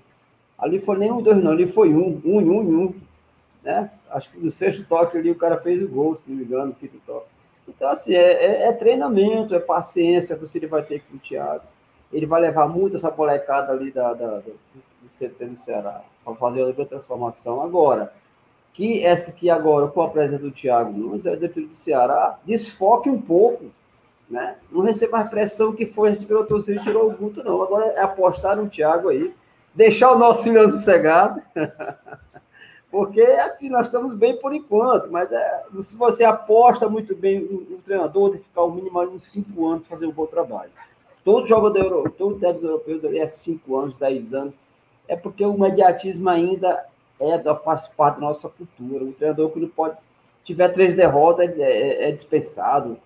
[0.57, 2.95] Ali foi nem um dois, não, ali foi um, um em um em um.
[3.63, 3.91] Né?
[4.11, 6.67] Acho que no sexto toque ali o cara fez o gol, se não me engano,
[6.67, 7.27] no quinto toque.
[7.67, 11.65] Então, assim, é, é, é treinamento, é paciência que você vai ter com o Thiago
[12.15, 16.35] ele vai levar muito essa molecada ali da, da, do, do CT do Ceará para
[16.37, 17.61] fazer a grande transformação.
[17.61, 18.13] Agora,
[18.73, 23.11] que essa que agora, com a presença do Thiago Nunes, é dentro do Ceará, desfoque
[23.11, 23.67] um pouco,
[24.31, 24.57] né?
[24.71, 27.63] Não receba mais pressão que foi receber o torcedor e tirou o vulto, não.
[27.63, 29.35] Agora é apostar no Thiago aí,
[29.75, 31.43] deixar o nosso filho sossegado,
[32.91, 37.79] porque assim, nós estamos bem por enquanto, mas é, se você aposta muito bem no
[37.79, 40.71] treinador, tem que ficar o mínimo uns cinco anos fazer um bom trabalho.
[41.25, 44.59] Todo jogador europeu, os europeus ali é 5 anos, 10 anos.
[45.09, 46.85] É porque o mediatismo ainda
[47.19, 49.05] é da, faz parte da nossa cultura.
[49.05, 49.97] O treinador que pode
[50.45, 52.99] tiver três derrotas é, é, é dispensado.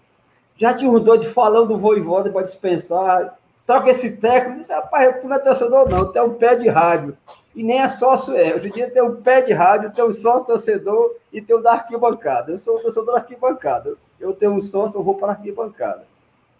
[0.56, 3.38] Já tinha um doido falando do voivoda para dispensar.
[3.64, 4.72] Troca esse técnico.
[4.72, 6.10] Rapaz, não é torcedor, não.
[6.10, 7.16] Tem um pé de rádio.
[7.54, 8.54] E nem é sócio é.
[8.54, 11.60] Hoje em dia tem o pé de rádio, tem o sócio torcedor e tem o
[11.60, 12.50] da arquibancada.
[12.50, 13.94] Eu sou torcedor da arquibancada.
[14.18, 16.04] Eu tenho um sócio, eu vou para a arquibancada.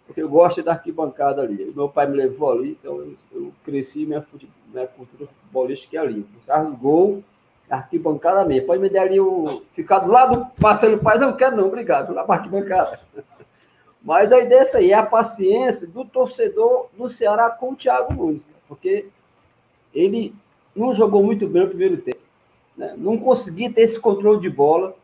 [0.09, 1.71] Porque eu gosto da arquibancada ali.
[1.75, 4.25] Meu pai me levou ali, então eu, eu cresci minha,
[4.73, 6.25] minha cultura futebolística é ali.
[6.47, 7.23] Carro gol,
[7.69, 8.65] arquibancada mesmo.
[8.65, 9.61] Pode me dar ali o.
[9.75, 12.11] Ficar do lado do Marcelo Paz, não quero, não, obrigado.
[12.11, 12.99] Lá para arquibancada.
[14.01, 17.75] Mas a ideia é essa aí, é a paciência do torcedor do Ceará com o
[17.75, 19.05] Thiago Nunes, porque
[19.93, 20.33] ele
[20.75, 22.17] não jogou muito bem no primeiro tempo.
[22.75, 22.95] Né?
[22.97, 24.95] Não conseguia ter esse controle de bola.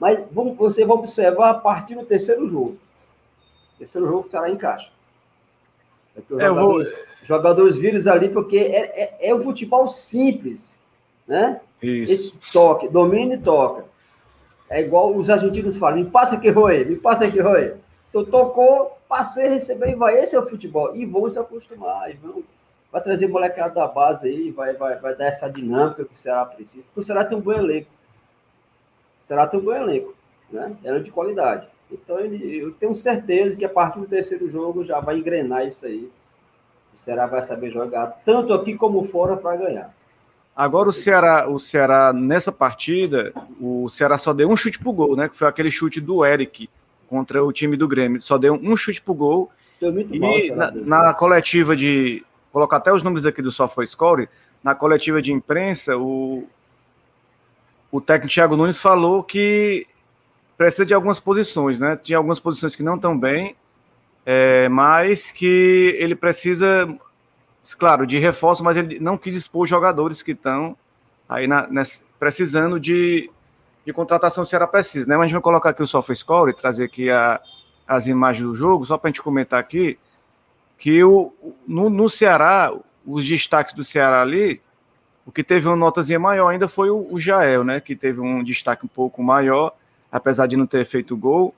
[0.00, 2.76] Mas vamos, você vai observar a partir do terceiro jogo.
[3.78, 4.90] Terceiro jogo que o Ceará encaixa.
[6.16, 6.98] É os é, jogadores, vou...
[7.24, 10.78] jogadores vírus ali, porque é, é, é o futebol simples.
[11.26, 11.60] Né?
[11.82, 12.12] Isso.
[12.12, 13.84] Esse toque, domina e toca.
[14.68, 17.74] É igual os argentinos falam, me passa aqui, Roê, me passa aqui, Roê.
[18.10, 20.18] Então tocou, passei, recebeu e vai.
[20.18, 20.94] Esse é o futebol.
[20.94, 22.12] E vão se acostumar.
[22.16, 22.42] Vão,
[22.90, 26.44] vai trazer molecada da base aí, vai, vai, vai dar essa dinâmica que o Ceará
[26.44, 26.86] precisa.
[26.86, 27.90] Porque o Ceará tem um bom elenco.
[29.22, 30.14] O Ceará tem um bom elenco.
[30.50, 30.76] Né?
[30.82, 31.68] Era de qualidade.
[31.90, 35.86] Então ele, eu tenho certeza que a partir do terceiro jogo já vai engrenar isso
[35.86, 36.10] aí.
[36.94, 39.94] O Ceará vai saber jogar, tanto aqui como fora, para ganhar.
[40.54, 45.14] Agora o Ceará, o Ceará, nessa partida, o Ceará só deu um chute pro gol,
[45.14, 45.28] né?
[45.28, 46.68] Que foi aquele chute do Eric
[47.08, 48.20] contra o time do Grêmio.
[48.20, 49.50] Só deu um chute pro gol.
[49.80, 52.24] e mal, na, na, coletiva de.
[52.52, 54.28] Colocar até os números aqui do SofaScore,
[54.64, 56.48] na coletiva de imprensa, o,
[57.92, 59.86] o técnico Thiago Nunes falou que
[60.58, 61.96] precisa de algumas posições, né?
[61.96, 63.56] Tinha algumas posições que não estão bem,
[64.26, 66.86] é, mas que ele precisa
[67.76, 70.76] claro, de reforço, mas ele não quis expor jogadores que estão
[71.28, 73.30] aí na, nessa, precisando de,
[73.84, 75.16] de contratação se era preciso, né?
[75.16, 77.40] Mas a gente vai colocar aqui o SofaScore e trazer aqui a,
[77.86, 79.98] as imagens do jogo, só para a gente comentar aqui,
[80.76, 81.32] que o,
[81.66, 82.72] no, no Ceará,
[83.06, 84.60] os destaques do Ceará ali,
[85.26, 87.80] o que teve uma notazinha maior ainda foi o, o Jael, né?
[87.80, 89.74] Que teve um destaque um pouco maior,
[90.10, 91.54] apesar de não ter feito gol.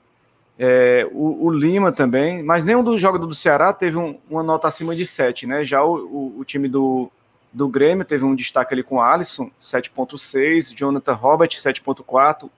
[0.59, 4.67] É, o, o, Lima também, mas nenhum dos jogadores do Ceará teve um, uma nota
[4.67, 5.65] acima de 7, né?
[5.65, 7.09] Já o, o, o, time do,
[7.51, 12.49] do Grêmio teve um destaque ali com o Alisson, 7.6, Jonathan Robert, 7.4,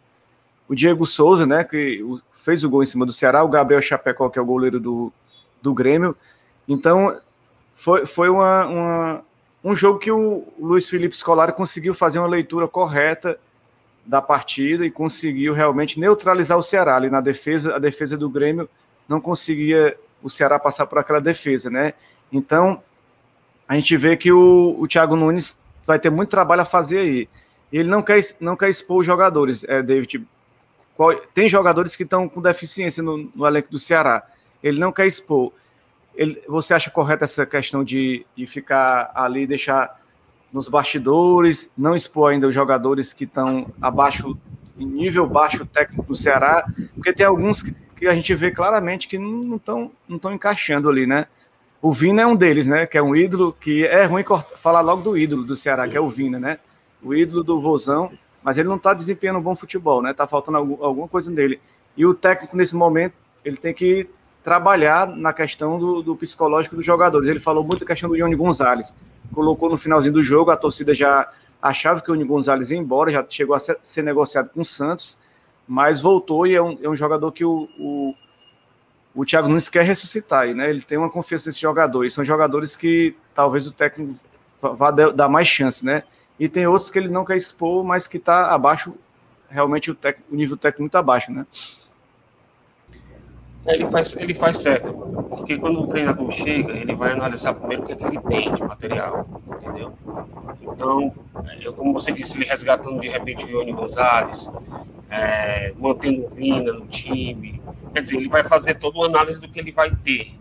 [0.68, 2.04] o Diego Souza, né, que
[2.34, 5.14] fez o gol em cima do Ceará, o Gabriel Chapecó, que é o goleiro do,
[5.62, 6.16] do Grêmio.
[6.68, 7.18] Então,
[7.74, 9.24] foi, foi uma, uma
[9.64, 13.40] um jogo que o Luiz Felipe Scolari conseguiu fazer uma leitura correta
[14.06, 17.76] da partida e conseguiu realmente neutralizar o Ceará ali na defesa.
[17.76, 18.70] A defesa do Grêmio
[19.08, 21.94] não conseguia o Ceará passar por aquela defesa, né?
[22.32, 22.82] Então,
[23.68, 27.30] a gente vê que o, o Thiago Nunes vai ter muito trabalho a fazer aí.
[27.72, 30.26] Ele não quer, não quer expor os jogadores, é, David.
[30.96, 34.24] Qual, tem jogadores que estão com deficiência no, no, elenco do Ceará.
[34.62, 35.52] Ele não quer expor.
[36.16, 40.00] Ele, você acha correta essa questão de, de ficar ali, deixar
[40.54, 44.38] nos bastidores, não expor ainda os jogadores que estão abaixo,
[44.78, 46.64] em nível baixo técnico do Ceará,
[46.94, 51.08] porque tem alguns que, que a gente vê claramente que não estão não encaixando ali,
[51.08, 51.26] né?
[51.82, 52.86] O Vina é um deles, né?
[52.86, 54.24] Que é um ídolo, que é ruim
[54.58, 56.60] falar logo do ídolo do Ceará, que é o Vina, né?
[57.02, 58.12] O ídolo do Vozão,
[58.44, 60.14] mas ele não está desempenhando um bom futebol, né?
[60.14, 61.60] Tá faltando algum, alguma coisa nele.
[61.98, 64.08] E o técnico, nesse momento, ele tem que
[64.44, 67.28] trabalhar na questão do, do psicológico dos jogadores.
[67.28, 68.94] Ele falou muito da questão do Johnny Gonzalez
[69.34, 71.30] colocou no finalzinho do jogo, a torcida já
[71.62, 75.18] achava que o Uni Gonzalez ia embora, já chegou a ser, negociado com o Santos,
[75.68, 78.14] mas voltou e é um, é um jogador que o, o,
[79.16, 80.70] o Thiago Nunes quer ressuscitar, né?
[80.70, 84.14] Ele tem uma confiança nesse jogador, e são jogadores que talvez o técnico
[84.62, 86.04] vá dar mais chance, né?
[86.40, 88.94] E tem outros que ele não quer expor, mas que está abaixo,
[89.50, 91.46] realmente o, tec, o nível técnico muito abaixo, né?
[93.66, 94.92] Ele faz, ele faz certo,
[95.30, 98.54] porque quando o treinador chega, ele vai analisar primeiro o que, é que ele tem
[98.54, 99.94] de material, entendeu?
[100.62, 101.14] Então,
[101.76, 104.52] como você disse, ele resgatando de repente o Ione Gonzalez,
[105.10, 107.62] é, mantendo o Vina no time,
[107.94, 110.32] quer dizer, ele vai fazer toda uma análise do que ele vai ter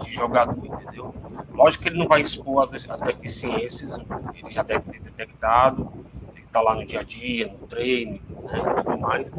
[0.00, 1.14] de jogador, entendeu?
[1.52, 3.98] Lógico que ele não vai expor as, as deficiências,
[4.34, 5.92] ele já deve ter detectado,
[6.56, 9.32] está lá no dia a dia, no treino, né, tudo mais.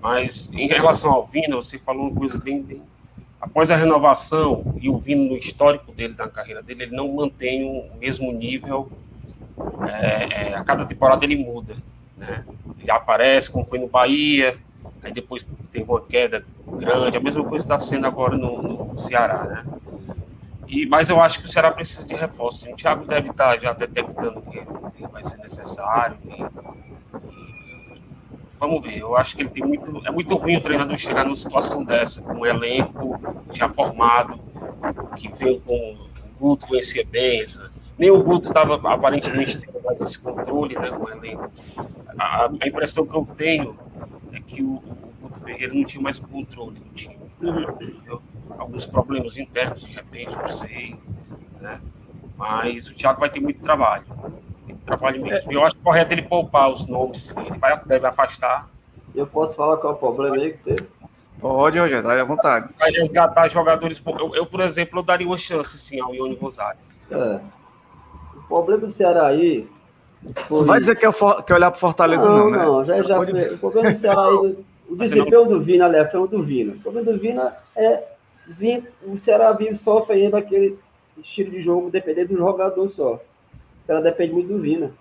[0.00, 2.82] Mas em relação ao Vina, você falou uma coisa bem,
[3.40, 7.64] Após a renovação e o Vina no histórico dele, na carreira dele, ele não mantém
[7.64, 8.88] o mesmo nível.
[9.88, 11.74] É, é, a cada temporada ele muda.
[12.16, 12.44] Né?
[12.78, 14.56] Ele aparece, como foi no Bahia,
[15.02, 16.44] aí depois teve uma queda
[16.78, 17.16] grande.
[17.16, 19.42] A mesma coisa está sendo agora no, no Ceará.
[19.42, 19.64] Né?
[20.72, 22.70] E, mas eu acho que o Ceará precisa de reforço.
[22.70, 26.16] O Thiago deve estar já detectando que, vai ser necessário.
[26.24, 26.46] E,
[28.58, 29.00] vamos ver.
[29.00, 30.00] Eu acho que ele tem muito.
[30.06, 33.20] É muito ruim o treinador chegar numa situação dessa, com um elenco
[33.52, 34.40] já formado,
[35.14, 37.44] que veio com o Guto conhecia bem.
[37.98, 41.52] Nem o Guto estava aparentemente tendo mais esse controle né, com o elenco.
[42.18, 43.78] A, a, impressão que eu tenho
[44.32, 47.18] é que o, o Guto Ferreira não tinha mais controle do time.
[47.42, 48.22] Uhum.
[48.58, 50.96] Alguns problemas internos, de repente, não sei.
[51.60, 51.80] Né?
[52.36, 54.04] Mas o Thiago vai ter muito trabalho.
[54.66, 55.52] Muito trabalho mesmo.
[55.52, 55.54] É.
[55.54, 57.32] Eu acho correto ele poupar os nomes.
[57.36, 58.68] Ele vai, deve afastar.
[59.14, 60.88] Eu posso falar qual é o problema aí que teve?
[61.40, 62.68] Pode, Rogério, dá à vontade.
[62.78, 64.00] Vai resgatar jogadores.
[64.06, 67.00] Eu, eu, por exemplo, eu daria uma chance sim ao Ione Rosales.
[67.10, 67.40] É.
[68.36, 69.68] O problema do Ceará aí.
[70.46, 70.60] Foi...
[70.60, 71.42] Não vai dizer que é, for...
[71.42, 72.58] que é olhar para Fortaleza, não, não, né?
[72.58, 73.18] Não, já, já.
[73.18, 74.56] O problema do Ceará aí.
[74.88, 76.74] O desempenho do Vina, aliás, foi o do Vina.
[76.74, 78.11] O problema do Vina é.
[79.06, 80.78] O Ceará vive sofre ainda aquele
[81.18, 83.14] estilo de jogo dependendo do jogador só.
[83.14, 84.92] O Ceará depende muito do Vina.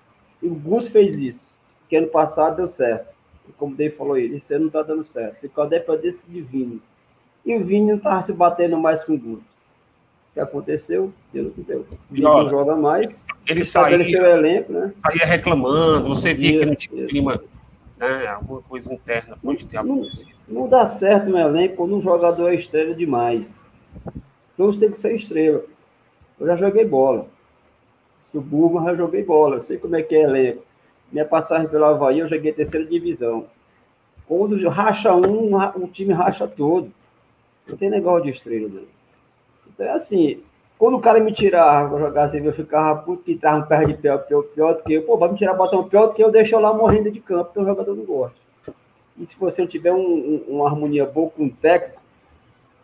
[0.42, 1.52] E o Gus fez isso.
[1.90, 3.12] Que ano passado deu certo
[3.58, 5.40] como o Dave falou aí, isso não está dando certo.
[5.40, 6.82] Ficou a dependência de Vini.
[7.46, 9.44] E o Vini não estava se batendo mais com o Guto.
[10.32, 11.12] O que aconteceu?
[11.34, 11.82] Deu que deu.
[11.82, 13.26] O Vini não joga mais.
[13.48, 14.94] Ele saía, elenco, né?
[14.98, 17.44] saía reclamando, você via isso, que não tinha clima,
[18.02, 18.28] né?
[18.28, 20.32] alguma coisa interna pode ter acontecido.
[20.48, 23.60] Não, não dá certo no elenco quando um jogador é estrela demais.
[24.58, 25.64] Todos tem que ser estrela.
[26.40, 27.28] Eu já joguei bola.
[28.32, 29.58] Suburban já joguei bola.
[29.58, 30.64] Eu sei como é que é elenco.
[31.12, 33.46] Minha passagem pelo Havaí, eu joguei terceira divisão.
[34.26, 36.92] Quando racha um, o time racha todo.
[37.68, 38.82] Não tem negócio de estrela, né?
[39.68, 40.42] Então é assim,
[40.82, 44.18] quando o cara me tirava jogar assim, eu ficava puto que tava perto de pior,
[44.18, 45.04] pior, pior do que eu.
[45.04, 47.60] Pô, vai me tirar botão pior do que eu, deixo lá morrendo de campo, porque
[47.60, 48.36] o jogador não gosta.
[49.16, 52.02] E se você tiver um, um, uma harmonia boa com o técnico,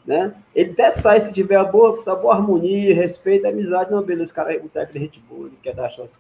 [0.06, 0.32] né?
[0.54, 4.36] Ele até sai se tiver a boa, a boa harmonia, respeito, amizade, não, beleza, o
[4.36, 6.14] cara, o técnico é gente boa, ele quer dar chance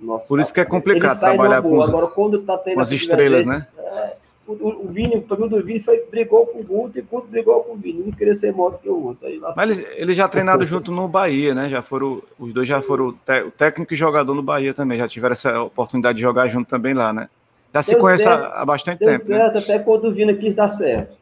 [0.00, 2.90] nosso Por isso que é complicado trabalhar com, os, Agora, quando tá tendo com as
[2.90, 3.66] estrelas, né?
[3.76, 4.16] É,
[4.52, 7.28] o, o, Vini, o problema do Vini foi brigou com o Guto e o Guto
[7.28, 8.02] brigou com o Vini.
[8.06, 9.26] Um queria ser maior do que o outro.
[9.26, 11.68] Aí, Mas eles, eles já treinaram junto no Bahia, né?
[11.68, 14.98] Já foram, os dois já foram o técnico e jogador no Bahia também.
[14.98, 17.28] Já tiveram essa oportunidade de jogar junto também lá, né?
[17.72, 19.30] Já se conhece há bastante deu tempo.
[19.30, 19.38] Né?
[19.38, 19.60] Certo, né?
[19.60, 21.16] até quando o Vini quis dar certo.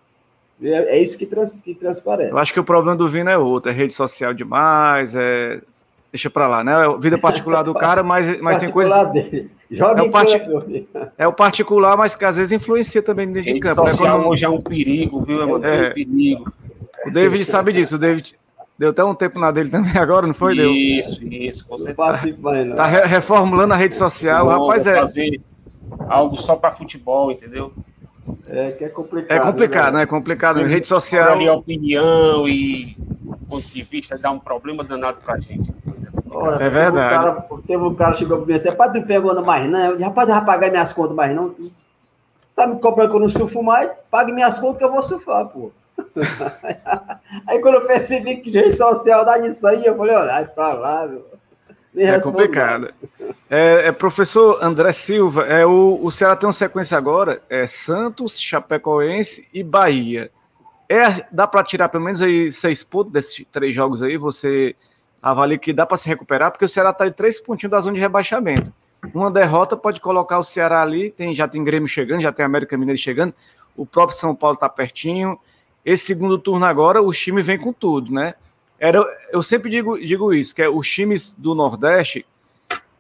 [0.63, 2.31] É, é isso que, trans, que transparece.
[2.31, 5.61] Eu acho que o problema do Vini é outro, é rede social demais, é
[6.13, 6.73] deixa para lá, né?
[7.01, 9.05] Vida particular do cara, mas, mas tem coisa.
[9.05, 9.51] Dele.
[9.71, 10.43] Joga é o, part...
[11.19, 13.85] é o particular, mas que às vezes influencia também dentro de campo.
[13.85, 13.93] Né?
[13.99, 14.29] Quando...
[14.29, 15.43] hoje é um perigo, viu?
[15.65, 16.53] É, é um perigo.
[17.07, 17.97] O David sabe disso.
[17.97, 18.35] O David
[18.79, 20.57] deu até um tempo na dele também agora, não foi?
[20.57, 21.33] Isso, deu.
[21.33, 22.35] isso, com certeza.
[22.75, 24.47] Tá reformulando a rede social.
[24.47, 24.97] Bom, Rapaz, é.
[24.97, 25.41] Fazer
[26.09, 27.73] algo só para futebol, entendeu?
[28.47, 29.37] É que é complicado.
[29.37, 30.03] É complicado, né?
[30.03, 30.61] É complicado.
[30.61, 31.35] Sim, rede social.
[31.35, 32.97] Ali a opinião e
[33.49, 35.73] ponto de vista dá um problema danado pra gente.
[36.31, 37.09] Olha, é verdade.
[37.09, 39.93] Teve um cara, teve um cara chegou para mim assim, rapaz, não pegou mais não.
[39.93, 41.55] Eu, rapaz, vai pagar minhas contas mais não.
[42.55, 43.95] Tá me cobrando que eu não surfo mais?
[44.11, 45.71] Pague minhas contas que eu vou surfar, pô.
[47.47, 51.07] aí quando eu percebi que rede social dá nisso aí, eu falei, olha, pra lá,
[51.07, 51.25] meu.
[51.97, 52.93] é complicado.
[53.51, 58.41] É, é, professor André Silva, é, o, o Ceará tem uma sequência agora, é Santos,
[58.41, 60.31] Chapecoense e Bahia.
[60.89, 64.75] É, dá para tirar pelo menos aí seis pontos desses três jogos aí, você
[65.23, 67.95] avalia que dá para se recuperar, porque o Ceará está em três pontinhos da zona
[67.95, 68.73] de rebaixamento.
[69.15, 72.77] Uma derrota pode colocar o Ceará ali, tem, já tem Grêmio chegando, já tem América
[72.77, 73.35] Mineiro chegando,
[73.77, 75.39] o próprio São Paulo está pertinho.
[75.85, 78.35] Esse segundo turno agora, o time vem com tudo, né?
[78.79, 82.27] Era, eu sempre digo, digo isso, que é os times do Nordeste,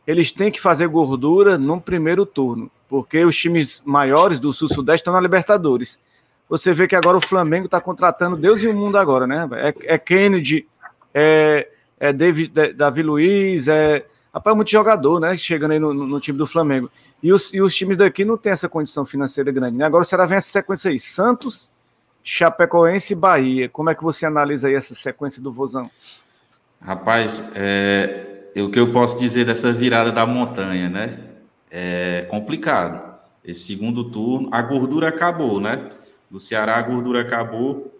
[0.06, 5.12] eles têm que fazer gordura no primeiro turno, porque os times maiores do Sul-Sudeste estão
[5.12, 5.98] na Libertadores.
[6.48, 9.48] Você vê que agora o Flamengo está contratando Deus e o mundo agora, né?
[9.52, 10.66] É, é Kennedy,
[11.12, 11.68] é
[12.00, 14.04] é David, Davi Luiz, é.
[14.32, 15.36] Rapaz, é muito jogador, né?
[15.36, 16.90] Chegando aí no, no, time do Flamengo.
[17.22, 19.76] E os, e os times daqui não tem essa condição financeira grande.
[19.76, 19.84] Né?
[19.84, 21.70] Agora será vem essa sequência aí: Santos,
[22.22, 23.68] Chapecoense e Bahia.
[23.68, 25.90] Como é que você analisa aí essa sequência do Vozão?
[26.80, 31.18] Rapaz, é, o que eu posso dizer dessa virada da montanha, né?
[31.70, 33.08] É complicado.
[33.44, 35.90] Esse segundo turno, a gordura acabou, né?
[36.30, 37.92] No Ceará a gordura acabou.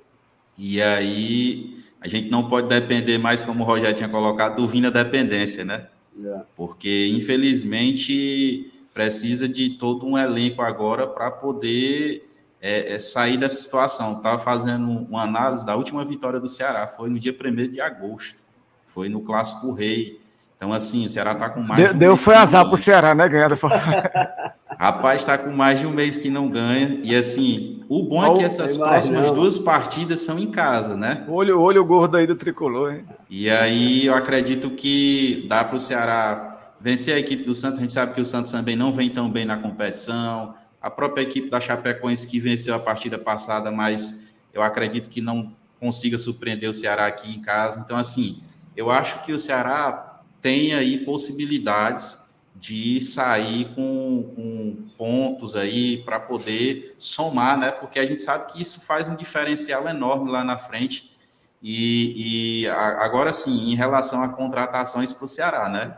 [0.57, 4.90] E aí a gente não pode depender mais, como o Rogério tinha colocado, do Vina
[4.90, 5.86] dependência, né?
[6.16, 6.44] Yeah.
[6.55, 12.28] Porque, infelizmente, precisa de todo um elenco agora para poder
[12.61, 14.16] é, é, sair dessa situação.
[14.16, 18.42] Estava fazendo uma análise da última vitória do Ceará, foi no dia 1 de agosto,
[18.86, 20.20] foi no Clássico Rei.
[20.57, 21.90] Então, assim, o Ceará está com mais.
[21.90, 23.28] Deu, deu foi azar para o Ceará, né?
[23.28, 23.51] Ganhar
[24.79, 27.01] Rapaz, está com mais de um mês que não ganha.
[27.03, 31.26] E assim, o bom é que essas próximas duas partidas são em casa, né?
[31.29, 33.05] Olho, olho gordo aí do tricolor, hein?
[33.29, 37.81] E aí eu acredito que dá para o Ceará vencer a equipe do Santos.
[37.81, 40.55] A gente sabe que o Santos também não vem tão bem na competição.
[40.81, 45.51] A própria equipe da Chapecoense que venceu a partida passada, mas eu acredito que não
[45.81, 47.83] consiga surpreender o Ceará aqui em casa.
[47.85, 48.41] Então, assim,
[48.76, 52.28] eu acho que o Ceará tem aí possibilidades
[52.59, 57.70] de sair com, com pontos aí para poder somar, né?
[57.70, 61.16] Porque a gente sabe que isso faz um diferencial enorme lá na frente.
[61.62, 65.96] E, e agora sim, em relação a contratações para o Ceará, né?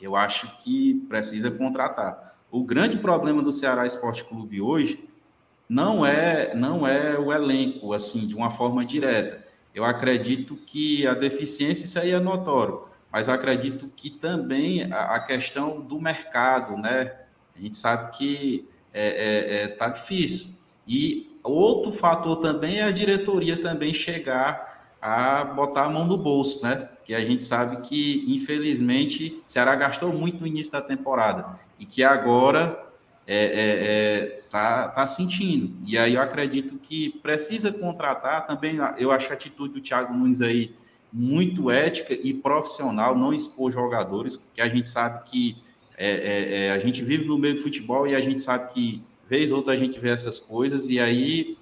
[0.00, 2.38] Eu acho que precisa contratar.
[2.50, 5.04] O grande problema do Ceará Esporte Clube hoje
[5.68, 9.46] não é não é o elenco assim de uma forma direta.
[9.74, 12.82] Eu acredito que a deficiência isso aí é notório,
[13.12, 17.14] mas eu acredito que também a, questão do mercado, né?
[17.56, 20.58] A gente sabe que é, é, é, tá difícil.
[20.86, 26.62] E outro fator também é a diretoria também chegar a botar a mão no bolso,
[26.62, 26.88] né?
[27.04, 31.86] Que a gente sabe que, infelizmente, o Ceará gastou muito no início da temporada e
[31.86, 32.84] que agora
[33.26, 35.76] é, é, é, tá, tá sentindo.
[35.86, 38.78] E aí eu acredito que precisa contratar também.
[38.98, 40.74] Eu acho a atitude do Thiago Nunes aí
[41.12, 45.56] muito ética e profissional, não expor jogadores, que a gente sabe que
[45.96, 49.02] é, é, é, a gente vive no meio do futebol e a gente sabe que
[49.28, 51.58] vez ou outra a gente vê essas coisas e aí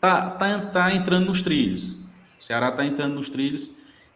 [0.00, 1.90] tá, tá, tá entrando nos trilhos.
[2.38, 3.72] O Ceará tá entrando nos trilhos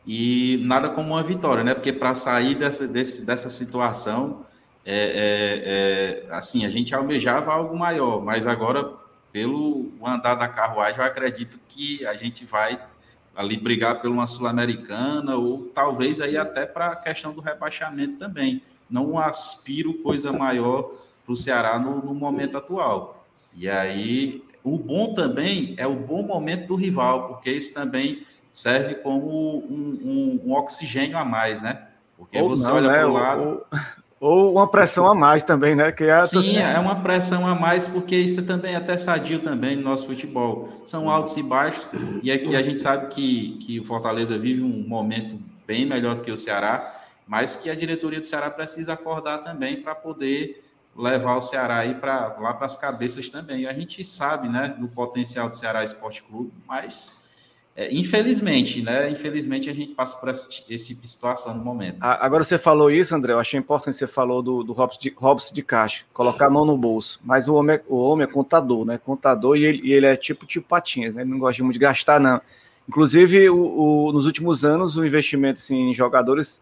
[0.07, 1.75] e nada como uma vitória, né?
[1.75, 4.45] Porque para sair dessa, desse, dessa situação,
[4.85, 8.93] é, é, é, assim, a gente almejava algo maior, mas agora,
[9.31, 12.81] pelo andar da carruagem, eu acredito que a gente vai
[13.35, 18.63] ali brigar por uma Sul-Americana ou talvez aí até para a questão do rebaixamento também.
[18.89, 20.91] Não aspiro coisa maior
[21.25, 23.25] para o Ceará no, no momento atual.
[23.55, 28.23] E aí o bom também é o bom momento do rival, porque isso também
[28.53, 31.87] serve como um, um, um oxigênio a mais, né?
[32.17, 32.95] Porque ou você não, olha né?
[32.99, 33.47] para o lado.
[33.47, 33.67] Ou,
[34.21, 35.91] ou, uma pressão a mais também, né?
[35.91, 39.77] Que é Sim, é uma pressão a mais, porque isso também é até sadio também
[39.77, 40.69] no nosso futebol.
[40.85, 41.89] São altos e baixos,
[42.23, 46.23] e aqui a gente sabe que, que o Fortaleza vive um momento bem melhor do
[46.23, 46.95] que o Ceará,
[47.27, 50.63] mas que a diretoria do Ceará precisa acordar também para poder
[50.95, 53.67] levar o Ceará aí para lá para as cabeças também.
[53.67, 57.20] A gente sabe, né, do potencial do Ceará Esporte Clube, mas
[57.81, 61.97] é, infelizmente, né, infelizmente a gente passa por esse, esse tipo de situação no momento.
[62.01, 65.55] Agora você falou isso, André, eu achei importante você falou do, do Robson, de, Robson
[65.55, 68.85] de caixa, colocar a mão no bolso, mas o homem, é, o homem é contador,
[68.85, 71.75] né, contador e ele, e ele é tipo tipo patinhas, né, ele não gosta muito
[71.75, 72.41] de gastar não.
[72.89, 76.61] Inclusive, o, o, nos últimos anos, o investimento assim, em jogadores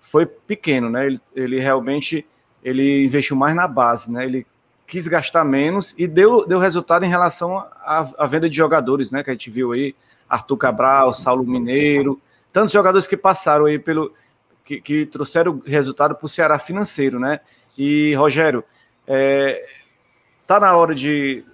[0.00, 2.26] foi pequeno, né, ele, ele realmente
[2.62, 4.24] ele investiu mais na base, né?
[4.24, 4.46] Ele
[4.86, 9.22] quis gastar menos e deu, deu resultado em relação à, à venda de jogadores, né?
[9.22, 9.94] Que a gente viu aí,
[10.28, 12.20] Arthur Cabral, Saulo Mineiro,
[12.52, 14.12] tantos jogadores que passaram aí pelo.
[14.64, 17.40] que, que trouxeram resultado para o Ceará financeiro, né?
[17.76, 18.64] E, Rogério,
[19.06, 19.64] é,
[20.46, 21.44] tá na hora de,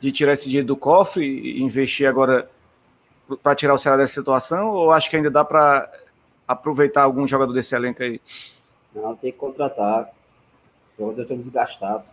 [0.00, 2.48] de tirar esse dinheiro do cofre e investir agora
[3.42, 5.90] para tirar o Ceará dessa situação, ou acho que ainda dá para
[6.46, 8.20] aproveitar algum jogador desse elenco aí?
[8.94, 10.10] Não, tem que contratar
[10.98, 12.08] jogadores estão desgastados.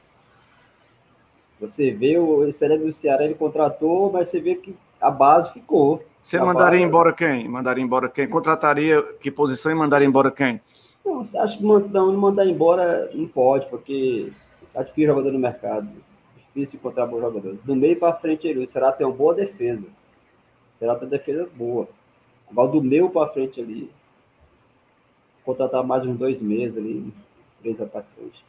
[1.60, 6.04] Você vê o cérebro do Ceará, ele contratou, mas você vê que a base ficou.
[6.22, 6.84] Você mandaria base...
[6.84, 7.48] embora quem?
[7.48, 8.28] Mandaria embora quem?
[8.28, 10.62] Contrataria que posição e mandaria embora quem?
[11.06, 14.32] Não, você acha que não, mandar embora não pode, porque
[14.74, 15.90] tá difícil jogador no mercado.
[16.38, 17.60] Difícil encontrar bons jogadores.
[17.64, 19.84] Do meio para frente, ele, o Ceará tem uma boa defesa.
[20.76, 21.88] O Ceará tem uma defesa boa.
[22.50, 23.92] Agora, do meio para frente ali,
[25.44, 27.12] contratar mais uns dois meses ali,
[27.62, 28.42] três atacantes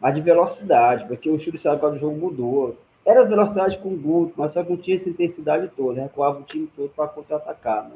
[0.00, 2.76] mas de velocidade, porque o estilo de do jogo mudou.
[3.06, 6.42] Era velocidade com o Guto, mas só que não tinha essa intensidade toda, recuava o
[6.42, 7.94] time todo para contra-atacar, né?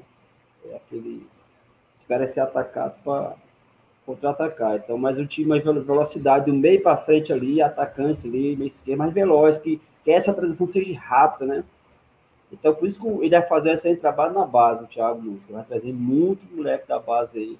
[0.71, 1.27] É aquele.
[1.97, 3.35] Espera ser atacado para
[4.07, 4.77] contra-atacar.
[4.77, 9.03] Então, mas o time mais velocidade do meio para frente ali, atacante ali, meio esquerda,
[9.03, 11.65] mais veloz, que, que essa transição seja rápida, né?
[12.53, 15.65] Então, por isso que ele vai fazer esse trabalho na base, o Thiago Luz, vai
[15.65, 17.59] trazer muito moleque da base aí,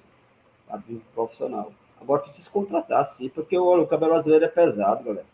[0.67, 0.81] para
[1.13, 1.73] profissional.
[1.99, 5.25] Agora precisa contratar, sim, porque o, o cabelo brasileiro é pesado, galera.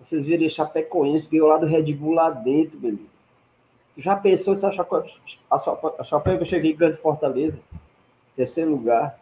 [0.00, 3.08] Vocês viram a Chapecoense ganhou lá do Red Bull lá dentro, meu amigo.
[3.96, 5.14] Já pensou se a Chapecoense,
[5.50, 7.58] a Chapecoense eu cheguei grande Fortaleza,
[8.36, 9.18] terceiro lugar,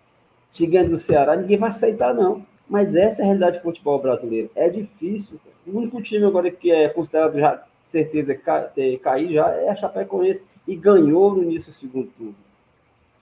[0.53, 2.45] chegando do Ceará, ninguém vai aceitar, não.
[2.68, 4.51] Mas essa é a realidade do futebol brasileiro.
[4.55, 5.41] É difícil.
[5.66, 10.74] O único time agora que é considerado já certeza cair já é a Chapecoense e
[10.74, 12.35] ganhou no início do segundo turno.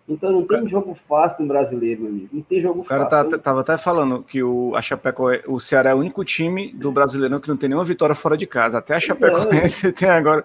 [0.08, 2.28] Então não tem jogo fácil no brasileiro, meu amigo.
[2.30, 3.04] Não tem jogo fácil.
[3.04, 6.22] O cara tá, tava até falando que o, a Chapeco, o Ceará é o único
[6.24, 8.78] time do brasileirão que não tem nenhuma vitória fora de casa.
[8.78, 9.92] Até a Chapecoense é.
[9.92, 10.44] tem agora.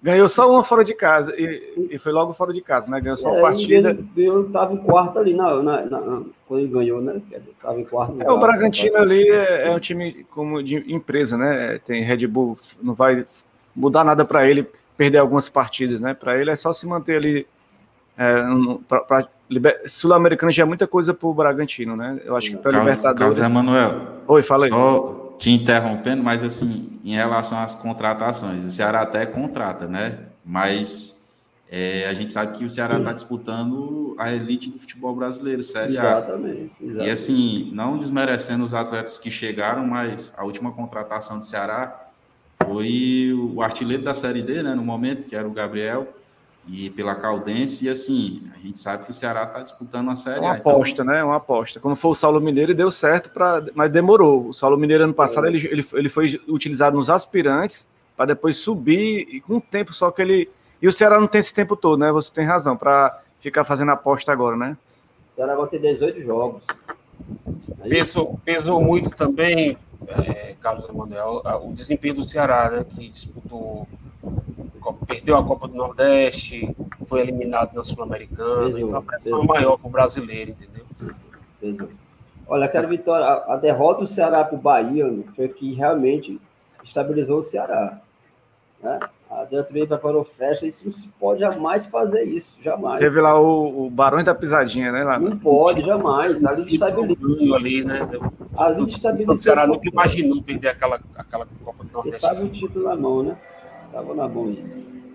[0.00, 1.34] Ganhou só uma fora de casa.
[1.36, 3.00] E, e foi logo fora de casa, né?
[3.00, 3.98] Ganhou só uma é, partida.
[4.14, 7.20] Eu tava em quarto ali, na, na, na, quando ele ganhou, né?
[7.62, 8.14] Tava em quarto.
[8.20, 11.78] É, o Bragantino ali é, é, um time como de empresa, né?
[11.78, 13.24] Tem Red Bull, não vai
[13.74, 16.12] mudar nada para ele perder algumas partidas, né?
[16.12, 17.46] Para ele é só se manter ali
[18.18, 18.44] é,
[19.86, 22.20] Sul-Americana já é muita coisa para o Bragantino, né?
[22.24, 23.18] Eu acho que para Libertadores.
[23.18, 24.18] Carlos Emanuel.
[24.26, 24.70] Oi, fala aí.
[24.70, 30.18] Só te interrompendo, mas assim, em relação às contratações, o Ceará até contrata, né?
[30.44, 31.32] Mas
[31.70, 35.96] é, a gente sabe que o Ceará está disputando a elite do futebol brasileiro, Série
[35.96, 36.02] A.
[36.02, 37.08] Exatamente, exatamente.
[37.08, 42.06] E assim, não desmerecendo os atletas que chegaram, mas a última contratação do Ceará
[42.64, 44.74] foi o artilheiro da Série D, né?
[44.74, 46.08] No momento, que era o Gabriel
[46.70, 50.40] e pela Caldense, e assim, a gente sabe que o Ceará está disputando a Série
[50.40, 50.52] Uma A.
[50.52, 51.04] Uma aposta, então...
[51.06, 51.24] né?
[51.24, 51.80] Uma aposta.
[51.80, 53.64] Quando foi o Saulo Mineiro, deu certo, pra...
[53.74, 54.48] mas demorou.
[54.48, 55.50] O Saulo Mineiro, ano passado, é.
[55.50, 60.10] ele, ele, ele foi utilizado nos aspirantes para depois subir, e com um tempo só
[60.10, 60.50] que ele.
[60.82, 62.12] E o Ceará não tem esse tempo todo, né?
[62.12, 64.76] Você tem razão, para ficar fazendo aposta agora, né?
[65.30, 66.62] O Ceará vai ter 18 jogos.
[67.82, 69.76] Pesou, pesou muito também,
[70.08, 72.84] é, Carlos Emanuel, o desempenho do Ceará, né?
[72.84, 73.86] Que disputou
[75.06, 76.74] perdeu a Copa do Nordeste,
[77.06, 80.54] foi eliminado na Sul-Americana, então a pressão é maior para o brasileiro,
[81.60, 81.90] entendeu?
[82.46, 85.04] Olha, aquela vitória, a, a derrota do Ceará para o Bahia
[85.36, 86.40] foi que realmente
[86.82, 88.00] estabilizou o Ceará.
[88.82, 89.00] Né?
[89.30, 92.98] A diretoria preparou festa, isso não se pode jamais fazer isso, jamais.
[92.98, 95.04] Teve lá o, o Barões da Pisadinha, né?
[95.04, 96.42] Lá, não pode, jamais.
[96.46, 97.26] Ali estabiliza.
[97.54, 98.08] Ali, né?
[98.58, 99.32] Ali estabiliza.
[99.32, 102.16] O Ceará nunca imaginou perder aquela, aquela Copa do Nordeste.
[102.24, 103.36] Estava o título na mão, né?
[103.86, 104.56] Estava na mão.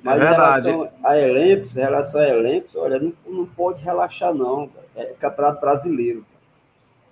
[0.04, 0.70] Mas é verdade.
[0.70, 4.70] em relação a elencos, em relação a elencos, olha, não, não pode relaxar, não.
[4.96, 6.24] É campeonato brasileiro.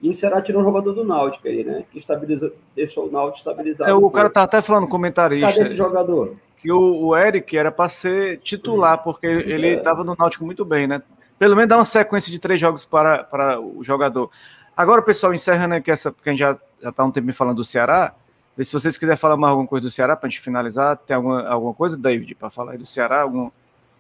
[0.02, 1.84] E o Ceará tirou um jogador do Náutico aí, né?
[1.91, 3.89] Que estabilizou, deixou o Náutico estabilizado.
[3.89, 5.47] É, o cara tá até falando comentarista.
[5.47, 6.36] Cadê esse jogador?
[6.62, 10.03] Que o, o Eric era para ser titular, porque ele estava é.
[10.03, 11.01] no Náutico muito bem, né?
[11.39, 14.30] Pelo menos dá uma sequência de três jogos para, para o jogador.
[14.78, 16.57] Agora, pessoal, encerrando aqui essa, porque a gente já
[16.88, 18.14] está um tempo falando do Ceará.
[18.57, 21.47] Se vocês quiserem falar mais alguma coisa do Ceará para a gente finalizar, tem alguma,
[21.47, 23.22] alguma coisa, David, para falar aí do Ceará?
[23.22, 23.49] Algum,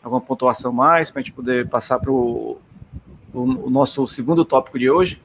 [0.03, 2.59] alguma pontuação mais para a gente poder passar para o,
[3.33, 5.19] o nosso segundo tópico de hoje?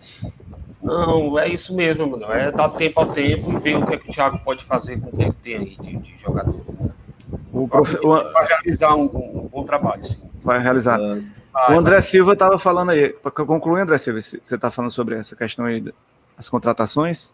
[0.83, 2.33] Não, é isso mesmo, mano.
[2.33, 5.01] É dar tempo ao tempo e ver o que, é que o Thiago pode fazer
[5.01, 6.65] com o que, que tem aí de, de jogador.
[7.53, 7.99] O profe...
[7.99, 10.23] Vai realizar um, um, bom trabalho, sim.
[10.45, 10.99] Vai realizar.
[11.53, 12.03] Vai, o André vai.
[12.03, 15.93] Silva estava falando aí, para concluir, André Silva, você está falando sobre essa questão aí
[16.37, 17.33] das contratações?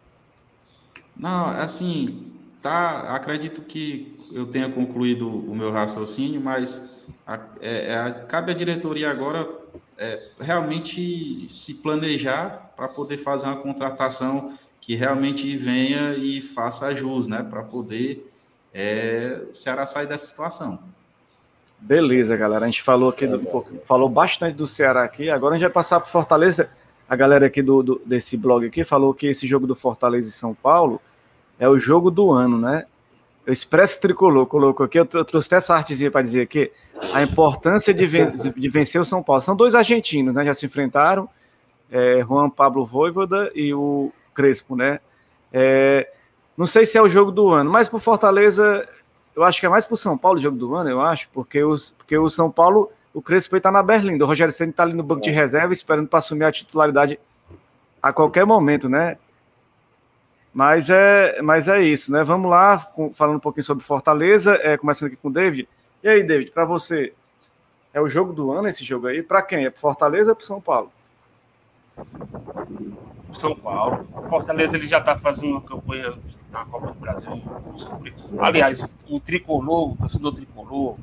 [1.16, 6.90] Não, assim, tá, acredito que eu tenha concluído o meu raciocínio, mas
[7.26, 9.46] a, é, é, cabe à diretoria agora
[9.98, 17.28] é, realmente se planejar para poder fazer uma contratação que realmente venha e faça jus,
[17.28, 18.31] né, para poder
[18.74, 20.78] é, o Ceará sair dessa situação.
[21.78, 22.64] Beleza, galera.
[22.64, 25.28] A gente falou aqui, do, falou bastante do Ceará aqui.
[25.28, 26.70] Agora a gente vai passar para Fortaleza.
[27.08, 30.32] A galera aqui do, do, desse blog aqui falou que esse jogo do Fortaleza e
[30.32, 31.00] São Paulo
[31.58, 32.86] é o jogo do ano, né?
[33.46, 36.70] O Expresso Tricolor colocou aqui, eu, eu trouxe até essa artezinha para dizer aqui,
[37.12, 39.42] a importância de, ven de, vencer o São Paulo.
[39.42, 40.44] São dois argentinos, né?
[40.44, 41.28] Já se enfrentaram,
[41.90, 45.00] é, Juan Pablo Voivoda e o Crespo, né?
[45.52, 46.08] É,
[46.62, 48.88] não sei se é o jogo do ano, mas por Fortaleza,
[49.34, 51.60] eu acho que é mais pro São Paulo o jogo do ano, eu acho, porque,
[51.60, 54.94] os, porque o São Paulo, o Crespo está na Berlim, o Rogério Senna está ali
[54.94, 57.18] no banco de reserva esperando para assumir a titularidade
[58.00, 59.18] a qualquer momento, né?
[60.54, 62.22] Mas é, mas é isso, né?
[62.22, 62.78] Vamos lá,
[63.12, 65.68] falando um pouquinho sobre Fortaleza, é, começando aqui com o David.
[66.00, 67.12] E aí, David, para você,
[67.92, 69.20] é o jogo do ano esse jogo aí?
[69.20, 69.64] Para quem?
[69.66, 70.92] É para Fortaleza ou para São Paulo?
[73.34, 74.06] São Paulo.
[74.14, 76.14] O Fortaleza ele já está fazendo uma campanha
[76.50, 77.42] na Copa do Brasil.
[78.38, 80.96] Aliás, o tricolor, o torcedor tricolor,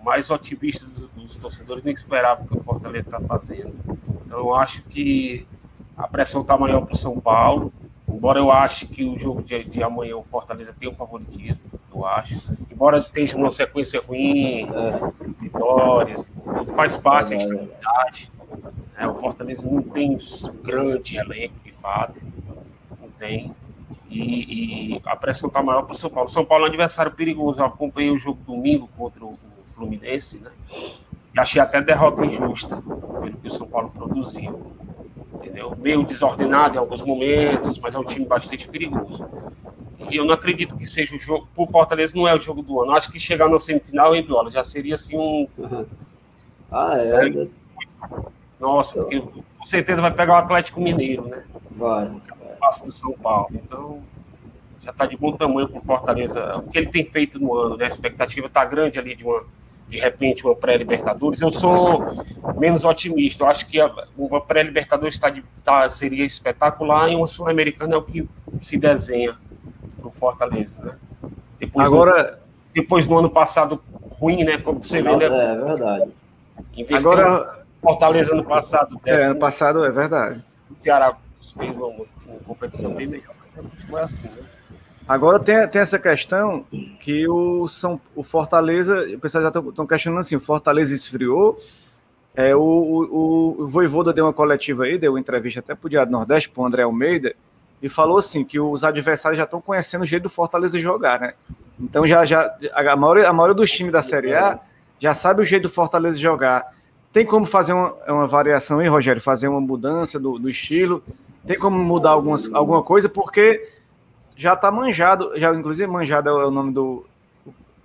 [0.00, 3.74] o mais otimista dos, dos torcedores, nem esperava o que o Fortaleza está fazendo.
[4.24, 5.46] Então, eu acho que
[5.96, 7.72] a pressão está maior para o São Paulo.
[8.14, 12.06] Embora eu ache que o jogo de, de amanhã o Fortaleza tem um favoritismo, eu
[12.06, 12.40] acho.
[12.70, 14.68] Embora tenha uma sequência ruim,
[15.40, 16.32] vitórias,
[16.76, 18.32] faz parte da estabilidade.
[18.96, 22.20] É, o Fortaleza não tem um grande elenco, de fato.
[23.00, 23.52] Não tem.
[24.08, 26.28] E, e a pressão está maior para o São Paulo.
[26.28, 27.60] São Paulo é um adversário perigoso.
[27.60, 30.50] Eu acompanhei o jogo domingo contra o, Fluminense, né?
[31.34, 34.74] E achei até derrota injusta pelo que o São Paulo produziu
[35.34, 35.76] entendeu?
[35.76, 39.26] Meio desordenado em alguns momentos, mas é um time bastante perigoso.
[40.10, 42.80] E eu não acredito que seja o jogo, por Fortaleza não é o jogo do
[42.80, 42.92] ano.
[42.92, 45.46] Acho que chegar na semifinal, hein, Biola, já seria assim um.
[46.76, 47.28] Ah, é.
[47.28, 47.48] é.
[48.58, 51.44] Nossa, porque com certeza vai pegar o Atlético Mineiro, né?
[51.70, 52.10] Vai.
[52.58, 53.48] Passo do São Paulo.
[53.52, 54.02] Então,
[54.82, 56.56] já está de bom tamanho para Fortaleza.
[56.56, 57.84] O que ele tem feito no ano, né?
[57.84, 59.44] A expectativa está grande ali de uma
[59.88, 61.40] de repente uma pré-Libertadores.
[61.40, 62.24] Eu sou
[62.56, 63.44] menos otimista.
[63.44, 63.78] Eu acho que
[64.16, 65.32] uma pré-Libertadores tá
[65.62, 68.28] tá, seria espetacular e uma Sul-Americana é o que
[68.60, 69.36] se desenha
[69.98, 70.74] para o Fortaleza.
[70.82, 70.96] Né?
[71.58, 72.38] Depois Agora, do,
[72.72, 74.58] depois do ano passado ruim, né?
[74.58, 75.24] Como você vê, né?
[75.26, 76.10] É verdade.
[76.94, 79.00] Agora, Fortaleza no passado.
[79.04, 80.42] É, no passado é verdade.
[80.70, 82.06] O Ceará fez uma, uma
[82.46, 84.42] competição bem melhor, mas futebol é assim, né?
[85.06, 86.64] Agora tem, tem essa questão
[87.00, 91.58] que o, São, o Fortaleza, o pessoal já estão questionando assim, o Fortaleza esfriou,
[92.34, 96.10] é, o, o, o Voivoda deu uma coletiva aí, deu entrevista até para o Diário
[96.10, 97.34] Nordeste, para o André Almeida,
[97.82, 101.34] e falou assim, que os adversários já estão conhecendo o jeito do Fortaleza jogar, né?
[101.78, 104.58] Então já, já a, maioria, a maioria dos times da Série A
[104.98, 106.72] já sabe o jeito do Fortaleza jogar.
[107.12, 109.20] Tem como fazer uma, uma variação aí, Rogério?
[109.20, 111.02] Fazer uma mudança do, do estilo?
[111.46, 113.08] Tem como mudar algumas, alguma coisa?
[113.08, 113.68] Porque
[114.36, 117.06] já tá manjado, já inclusive manjado é o nome do,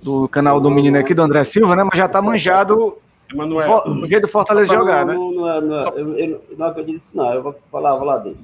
[0.02, 1.84] do canal do menino aqui, do André Silva, né?
[1.84, 2.97] Mas já tá manjado
[3.32, 3.84] Emanuel.
[3.86, 5.14] o jeito do Fortaleza jogar, né?
[5.14, 7.34] Não, não, é, não, é, eu, eu, não acredito nisso, não.
[7.34, 8.38] Eu vou falar, vou lá dele.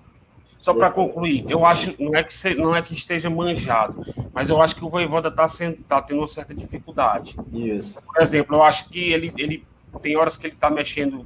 [0.60, 4.04] Só para concluir, eu acho não é que se, não é que esteja manjado,
[4.34, 5.46] mas eu acho que o Voivoda está
[5.88, 7.36] tá tendo uma certa dificuldade.
[7.54, 7.94] Isso.
[7.94, 9.64] Por exemplo, eu acho que ele, ele
[10.02, 11.24] tem horas que ele está mexendo,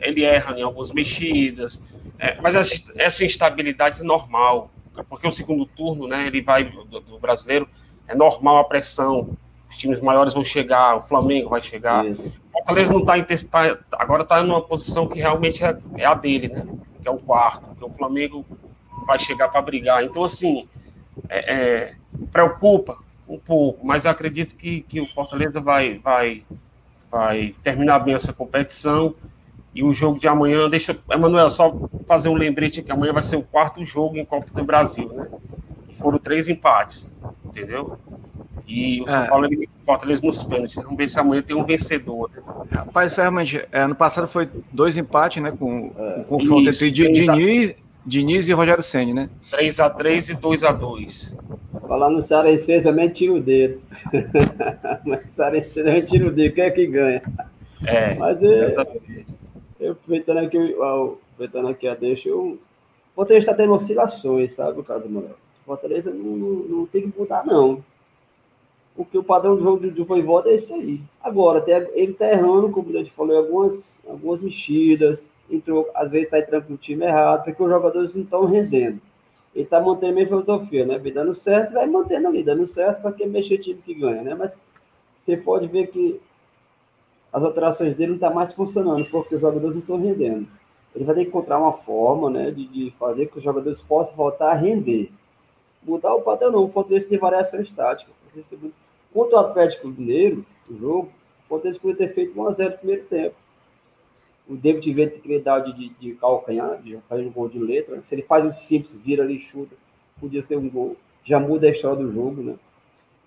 [0.00, 1.82] ele erra em algumas mexidas,
[2.18, 4.70] é, mas essa, essa instabilidade é normal
[5.02, 7.68] porque o segundo turno, né, ele vai do, do, brasileiro,
[8.06, 9.36] é normal a pressão,
[9.68, 12.04] os times maiores vão chegar, o Flamengo vai chegar.
[12.04, 13.14] O Fortaleza não está
[13.50, 16.66] tá, agora está numa posição que realmente é, é, a dele, né?
[17.02, 18.44] Que é o quarto, que o Flamengo
[19.06, 20.02] vai chegar para brigar.
[20.02, 20.66] Então, assim,
[21.28, 21.94] é, é,
[22.32, 26.42] preocupa um pouco, mas eu acredito que, que o Fortaleza vai, vai,
[27.10, 29.14] vai terminar bem essa competição
[29.78, 30.98] e o jogo de amanhã, deixa.
[31.08, 31.72] Emanuel, só
[32.04, 35.28] fazer um lembrete que amanhã vai ser o quarto jogo em Copa do Brasil, né?
[35.88, 37.14] E foram três empates,
[37.44, 37.96] entendeu?
[38.66, 39.28] E o São é.
[39.28, 40.74] Paulo ele Fortaleza nos pênaltis.
[40.74, 42.28] Vamos ver se amanhã tem um vencedor.
[42.34, 42.42] Né?
[42.72, 45.52] Rapaz, realmente, é, ano passado foi dois empates, né?
[45.52, 46.10] Com, é.
[46.12, 49.30] com o confronto entre Diniz, Diniz e Rogério Senni, né?
[49.52, 51.38] 3x3 e 2x2.
[51.86, 53.80] Falar no Cearense também tira o dedo.
[55.06, 56.52] Mas o Cearense também tira o dedo.
[56.52, 57.22] Quem é que ganha?
[57.86, 58.74] É, Mas é,
[59.80, 62.58] eu, aproveitando aqui, aproveitando aqui a deixa, eu, o
[63.14, 65.36] Fortaleza está tendo oscilações, sabe, o caso, Manuel?
[65.62, 67.82] O Fortaleza não, não, tem que mudar, não.
[68.96, 71.00] Porque o padrão do jogo do, Voivoda é esse aí.
[71.22, 71.64] Agora,
[71.94, 76.68] ele está errando, como a gente falou, algumas, algumas mexidas, entrou, às vezes está entrando
[76.68, 79.00] no time errado, porque os jogadores não estão rendendo.
[79.54, 80.98] Ele está mantendo a minha filosofia, né?
[80.98, 84.22] Vai dando certo, vai mantendo ali, dando certo para quem mexer o time que ganha,
[84.22, 84.34] né?
[84.34, 84.60] Mas
[85.18, 86.20] você pode ver que
[87.32, 90.48] as alterações dele não estão tá mais funcionando, porque os jogadores não estão rendendo.
[90.94, 94.14] Ele vai ter que encontrar uma forma né, de, de fazer que os jogadores possam
[94.16, 95.10] voltar a render.
[95.82, 98.10] Mudar o padrão não, o Fortaleza tem variação estática.
[99.12, 101.12] Quanto o Atlético Mineiro, o jogo,
[101.44, 103.36] o Fortaleza poderia ter feito 1x0 no primeiro tempo.
[104.48, 108.00] O David Vento tem criatividade de, de calcanhar, de fazer um gol de letra.
[108.00, 109.76] Se ele faz um simples, vira ali, chuta,
[110.18, 110.96] podia ser um gol.
[111.22, 112.54] Já muda a história do jogo, né?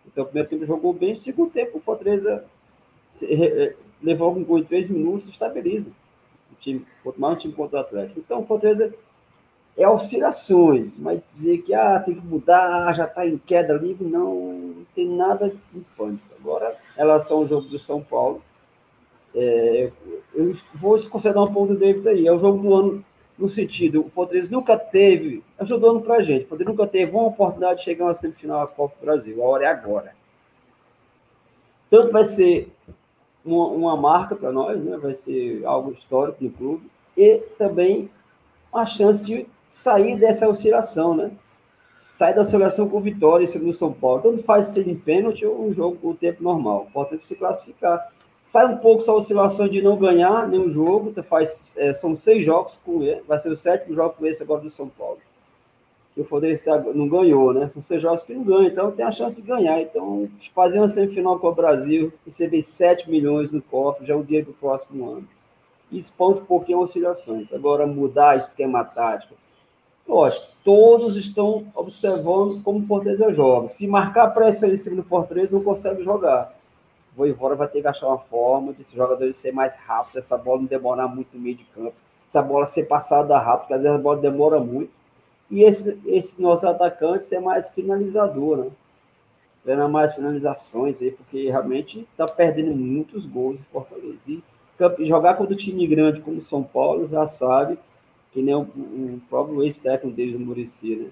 [0.08, 2.44] Então, o primeiro tempo jogou bem, o segundo tempo o Fortaleza
[4.02, 5.90] levou um gol em três minutos estabiliza
[6.52, 8.20] o time, quanto mais um time contra o Atlético.
[8.20, 8.94] Então, o Fortaleza
[9.78, 14.54] é oscilações, mas dizer que ah, tem que mudar, já está em queda livre, não,
[14.54, 16.26] não tem nada de pânico.
[16.40, 18.42] Agora, em relação ao jogo do São Paulo,
[19.34, 19.92] é,
[20.34, 22.28] eu vou considerar um ponto do David aí.
[22.28, 23.06] É o jogo do ano,
[23.40, 26.48] no sentido, o Fortaleza nunca teve, é o jogo do ano para a gente, o
[26.48, 29.42] Fortaleza nunca teve uma oportunidade de chegar a uma semifinal da Copa do Brasil.
[29.42, 30.14] A hora é agora.
[31.90, 32.72] Tanto vai ser
[33.44, 34.98] uma, uma marca para nós, né?
[34.98, 38.10] vai ser algo histórico no clube, e também
[38.72, 41.32] uma chance de sair dessa oscilação, né?
[42.12, 44.22] Sair da oscilação com vitória em São Paulo.
[44.22, 46.88] Tanto faz ser em pênalti ou um jogo com tempo normal.
[46.94, 48.12] Pode se classificar.
[48.44, 51.14] Sai um pouco essa oscilação de não ganhar nenhum jogo.
[51.24, 53.22] Faz, é, são seis jogos com ele.
[53.28, 55.20] Vai ser o sétimo jogo com esse agora do São Paulo
[56.14, 57.70] que o Fortaleza não ganhou, né?
[57.70, 59.82] São seis jogos que não ganham, então tem a chance de ganhar.
[59.82, 64.24] Então, fazer uma semifinal com o Brasil, receber 7 milhões no cofre, já é o
[64.24, 65.28] dia do próximo ano.
[65.92, 67.52] Isso um pouquinho oscilações.
[67.54, 69.36] Agora, mudar esquema tático.
[70.08, 73.70] Lógico, todos estão observando como o Fortaleza joga.
[73.70, 76.54] Se marcar pressão em cima do Fortaleza, não consegue jogar.
[77.14, 80.38] O Voivoda vai ter que achar uma forma de esses jogadores ser mais rápido, essa
[80.38, 81.94] bola não demorar muito no meio de campo,
[82.28, 84.92] essa bola ser passada rápido, porque às vezes a bola demora muito
[85.52, 88.72] e esse, esse nosso atacante é mais finalizador, né?
[89.62, 94.18] Treina mais finalizações aí, porque realmente está perdendo muitos gols de Fortaleza.
[94.28, 94.42] E
[95.06, 97.78] jogar contra o time grande como São Paulo, já sabe,
[98.32, 101.10] que nem o, o próprio ex-técnico deles, o Murici, né?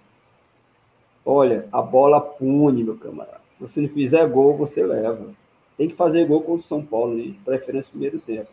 [1.25, 3.41] Olha, a bola pune, meu camarada.
[3.51, 5.31] Se você não fizer gol, você leva.
[5.77, 8.49] Tem que fazer gol contra o São Paulo, de preferência no primeiro tempo.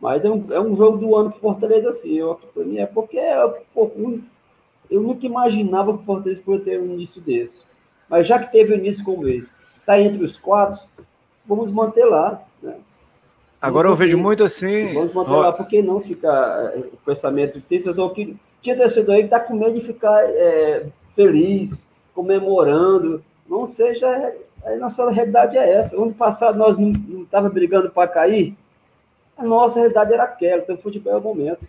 [0.00, 2.14] Mas é um, é um jogo do ano para Fortaleza, assim.
[2.14, 4.20] Eu, para mim é porque é um pouco
[4.90, 7.62] eu nunca imaginava que o Fortaleza poderia ter um início desse.
[8.08, 10.80] Mas já que teve um início como esse, está entre os quatro,
[11.46, 12.42] vamos manter lá.
[12.60, 12.74] Né?
[13.60, 14.92] Agora eu vejo muito assim.
[14.92, 18.00] Vamos manter lá, por que não ficar eh, com pensamento de?
[18.00, 23.22] Ou que tinha torcedor aí que está com medo de ficar é, feliz, comemorando.
[23.48, 24.34] Não seja.
[24.64, 25.96] A nossa realidade é essa.
[25.96, 28.54] Ano passado nós não estávamos brigando para cair.
[29.36, 30.62] A nossa realidade era aquela.
[30.62, 31.60] Então, futebol é o momento.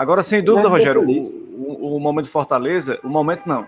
[0.00, 3.64] Agora, sem dúvida, Rogério, o, o, o, momento de Fortaleza, o momento não.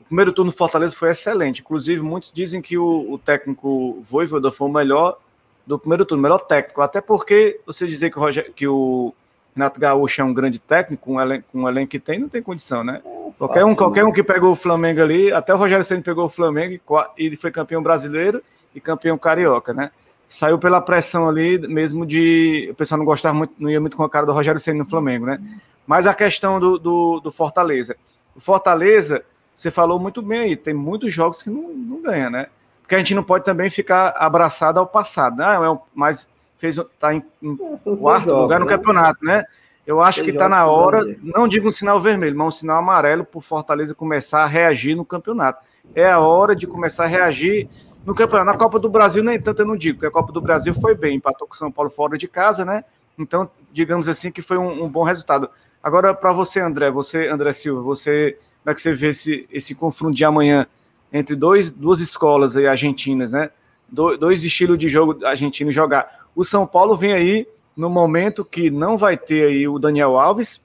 [0.00, 1.60] O primeiro turno do Fortaleza foi excelente.
[1.60, 5.18] Inclusive, muitos dizem que o, o técnico Voivoda foi o melhor
[5.64, 6.80] do primeiro turno, melhor técnico.
[6.80, 9.14] Até porque você dizer que o, Roger, que o
[9.54, 12.42] Renato Gaúcho é um grande técnico, com um elenco, um elenco que tem, não tem
[12.42, 13.00] condição, né?
[13.38, 16.28] Qualquer um, qualquer um que pegou o Flamengo ali, até o Rogério Senna pegou o
[16.28, 16.80] Flamengo
[17.16, 18.42] e foi campeão brasileiro
[18.74, 19.92] e campeão carioca, né?
[20.28, 22.68] Saiu pela pressão ali, mesmo de.
[22.70, 24.84] O pessoal não gostava muito, não ia muito com a cara do Rogério Senna no
[24.84, 25.40] Flamengo, né?
[25.86, 27.96] Mas a questão do, do, do Fortaleza.
[28.36, 29.24] O Fortaleza,
[29.56, 32.46] você falou muito bem aí, tem muitos jogos que não, não ganha, né?
[32.82, 35.44] Porque a gente não pode também ficar abraçado ao passado, né?
[35.44, 38.72] É mas fez tá em, em é, quarto jogos, lugar no né?
[38.72, 39.44] campeonato, né?
[39.86, 43.24] Eu acho que está na hora, não digo um sinal vermelho, mas um sinal amarelo
[43.24, 45.64] para o Fortaleza começar a reagir no campeonato.
[45.94, 47.70] É a hora de começar a reagir
[48.08, 48.46] no campeonato.
[48.46, 50.94] Na Copa do Brasil, nem tanto eu não digo, porque a Copa do Brasil foi
[50.94, 52.82] bem, empatou com o São Paulo fora de casa, né?
[53.18, 55.50] Então, digamos assim que foi um, um bom resultado.
[55.82, 59.74] Agora, para você, André, você, André Silva, você, como é que você vê esse, esse
[59.74, 60.66] confronto de amanhã
[61.12, 63.50] entre dois, duas escolas aí argentinas, né?
[63.86, 66.26] Do, dois estilos de jogo argentino jogar.
[66.34, 67.46] O São Paulo vem aí
[67.76, 70.62] no momento que não vai ter aí o Daniel Alves.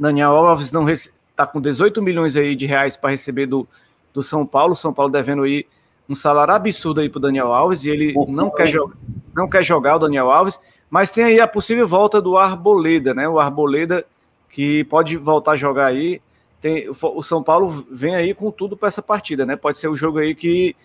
[0.00, 3.68] Daniel Alves não está com 18 milhões aí de reais para receber do,
[4.14, 4.74] do São Paulo.
[4.74, 5.66] São Paulo devendo aí
[6.12, 8.96] um salário absurdo aí para Daniel Alves e ele não quer, jogar,
[9.34, 10.58] não quer jogar o Daniel Alves.
[10.90, 13.28] Mas tem aí a possível volta do Arboleda, né?
[13.28, 14.04] O Arboleda
[14.50, 16.20] que pode voltar a jogar aí
[16.62, 19.56] tem, o São Paulo vem aí com tudo para essa partida, né?
[19.56, 20.76] Pode ser o um jogo aí que.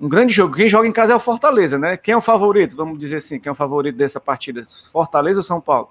[0.00, 0.54] Um grande jogo.
[0.54, 1.96] Quem joga em casa é o Fortaleza, né?
[1.96, 2.76] Quem é o favorito?
[2.76, 4.62] Vamos dizer assim, quem é o favorito dessa partida?
[4.92, 5.88] Fortaleza ou São Paulo?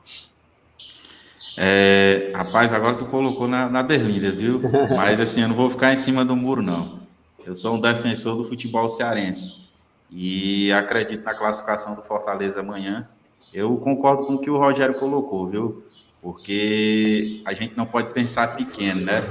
[1.58, 4.62] É, rapaz, agora tu colocou na, na berlinda, viu?
[4.96, 7.07] Mas assim, eu não vou ficar em cima do muro, não.
[7.48, 9.70] Eu sou um defensor do futebol cearense
[10.12, 13.08] e acredito na classificação do Fortaleza amanhã.
[13.54, 15.82] Eu concordo com o que o Rogério colocou, viu?
[16.22, 19.24] porque a gente não pode pensar pequeno, né?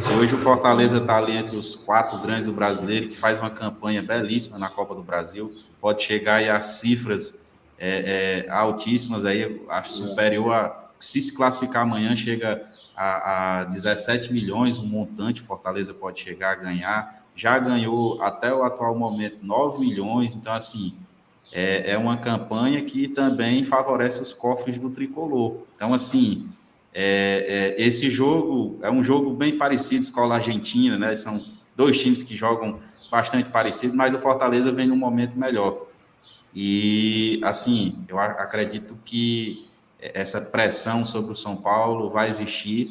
[0.00, 3.50] Se hoje o Fortaleza está ali entre os quatro grandes do brasileiro, que faz uma
[3.50, 7.46] campanha belíssima na Copa do Brasil, pode chegar aí a cifras
[7.78, 12.64] é, é, altíssimas aí, acho superior a se se classificar amanhã chega
[12.96, 18.62] a, a 17 milhões, um montante Fortaleza pode chegar a ganhar, já ganhou até o
[18.62, 20.94] atual momento 9 milhões, então assim
[21.50, 25.62] é, é uma campanha que também favorece os cofres do tricolor.
[25.74, 26.48] Então, assim,
[26.92, 31.16] é, é, esse jogo é um jogo bem parecido, escola argentina, né?
[31.16, 31.42] São
[31.74, 32.78] dois times que jogam
[33.10, 35.86] bastante parecido, mas o Fortaleza vem num momento melhor.
[36.54, 39.66] E, assim, eu acredito que
[39.98, 42.90] essa pressão sobre o São Paulo vai existir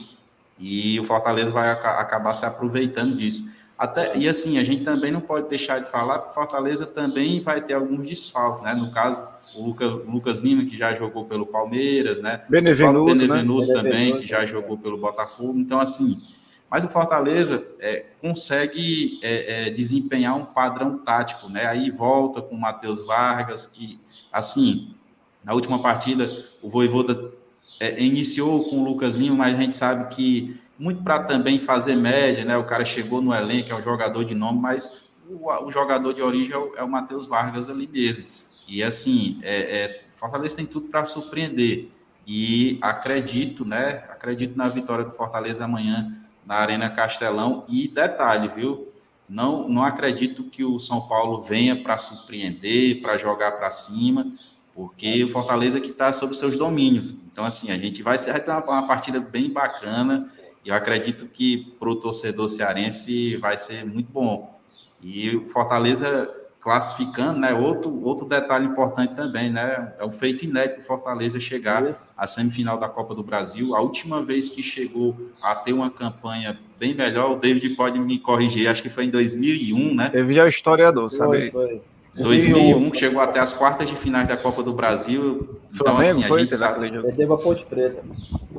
[0.57, 3.58] e o Fortaleza vai acabar se aproveitando disso.
[3.79, 7.61] Até, e assim, a gente também não pode deixar de falar que Fortaleza também vai
[7.61, 8.73] ter alguns desfalques, né?
[8.73, 9.25] No caso,
[9.55, 12.43] o Lucas, Lucas Lima, que já jogou pelo Palmeiras, né?
[12.49, 13.73] Benevenuto, o Benevenuto né?
[13.73, 14.21] também, Benevenuto.
[14.21, 15.57] que já jogou pelo Botafogo.
[15.57, 16.21] Então, assim,
[16.69, 21.65] mas o Fortaleza é, consegue é, é, desempenhar um padrão tático, né?
[21.65, 23.97] Aí volta com o Matheus Vargas, que,
[24.29, 24.93] assim,
[25.41, 26.29] na última partida,
[26.61, 27.31] o Voivoda
[27.79, 31.95] é, iniciou com o Lucas Lima, mas a gente sabe que muito para também fazer
[31.95, 32.57] média, né?
[32.57, 36.21] O cara chegou no elenco, é um jogador de nome, mas o, o jogador de
[36.21, 38.25] origem é o, é o Matheus Vargas ali mesmo.
[38.65, 41.89] E assim, é, é, Fortaleza tem tudo para surpreender.
[42.25, 44.05] E acredito, né?
[44.09, 46.15] Acredito na vitória do Fortaleza amanhã
[46.45, 47.65] na Arena Castelão.
[47.67, 48.87] E detalhe, viu?
[49.27, 54.31] Não, não acredito que o São Paulo venha para surpreender, para jogar para cima,
[54.73, 57.17] porque o Fortaleza que está sob seus domínios.
[57.31, 60.31] Então, assim, a gente vai, vai ter uma, uma partida bem bacana
[60.65, 64.59] eu acredito que para o torcedor cearense vai ser muito bom.
[65.01, 67.53] E o Fortaleza classificando, né?
[67.53, 69.93] Outro, outro detalhe importante também, né?
[69.97, 73.75] É o feito inédito Fortaleza chegar à semifinal da Copa do Brasil.
[73.75, 78.19] A última vez que chegou a ter uma campanha bem melhor, o David pode me
[78.19, 80.09] corrigir, acho que foi em 2001, né?
[80.09, 81.49] David é o historiador, sabe?
[81.49, 81.81] Foi, foi.
[82.21, 85.59] 2001, chegou até as quartas de finais da Copa do Brasil.
[85.73, 86.91] Então, Flamengo, assim, a foi, gente sabe.
[87.01, 88.03] Perdeu a Ponte Preta.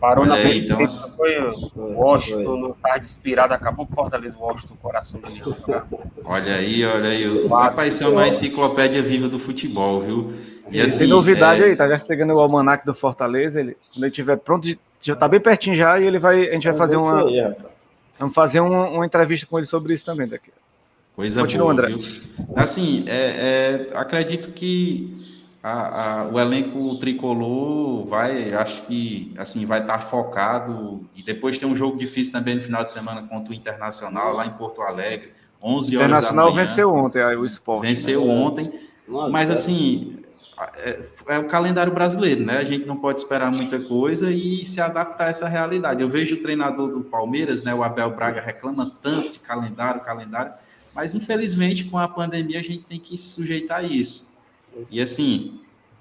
[0.01, 1.39] Parou na é, então, assim, foi
[1.77, 5.57] o Washington, no tarde inspirado, acabou com Fortaleza, o Washington, coração do leão.
[6.25, 7.49] Olha aí, olha aí.
[7.49, 10.33] Rapaz, isso é uma enciclopédia viva do futebol, viu?
[10.71, 11.67] E assim, Tem novidade é...
[11.67, 14.69] aí, tá já chegando o almanac do Fortaleza, ele, quando ele estiver pronto,
[15.01, 17.25] já tá bem pertinho já, e ele vai, a gente vai fazer uma...
[18.19, 20.53] Vamos fazer uma, uma entrevista com ele sobre isso também daqui.
[21.15, 21.97] Coisa Continua, boa, André.
[21.97, 22.47] Viu?
[22.57, 25.17] Assim, é, é, acredito que
[25.63, 31.69] a, a, o elenco tricolor vai, acho que assim vai estar focado e depois tem
[31.69, 35.33] um jogo difícil também no final de semana contra o Internacional lá em Porto Alegre,
[35.63, 36.65] 11 horas Internacional da manhã.
[36.65, 37.83] venceu ontem aí o esporte.
[37.83, 38.33] Venceu né?
[38.33, 38.73] ontem,
[39.31, 40.21] mas assim
[40.77, 42.59] é, é, o calendário brasileiro, né?
[42.59, 46.03] A gente não pode esperar muita coisa e se adaptar a essa realidade.
[46.03, 47.75] Eu vejo o treinador do Palmeiras, né?
[47.75, 50.53] O Abel Braga reclama tanto de calendário, calendário,
[50.95, 54.38] mas infelizmente com a pandemia a gente tem que se sujeitar a isso.
[54.91, 55.61] E assim,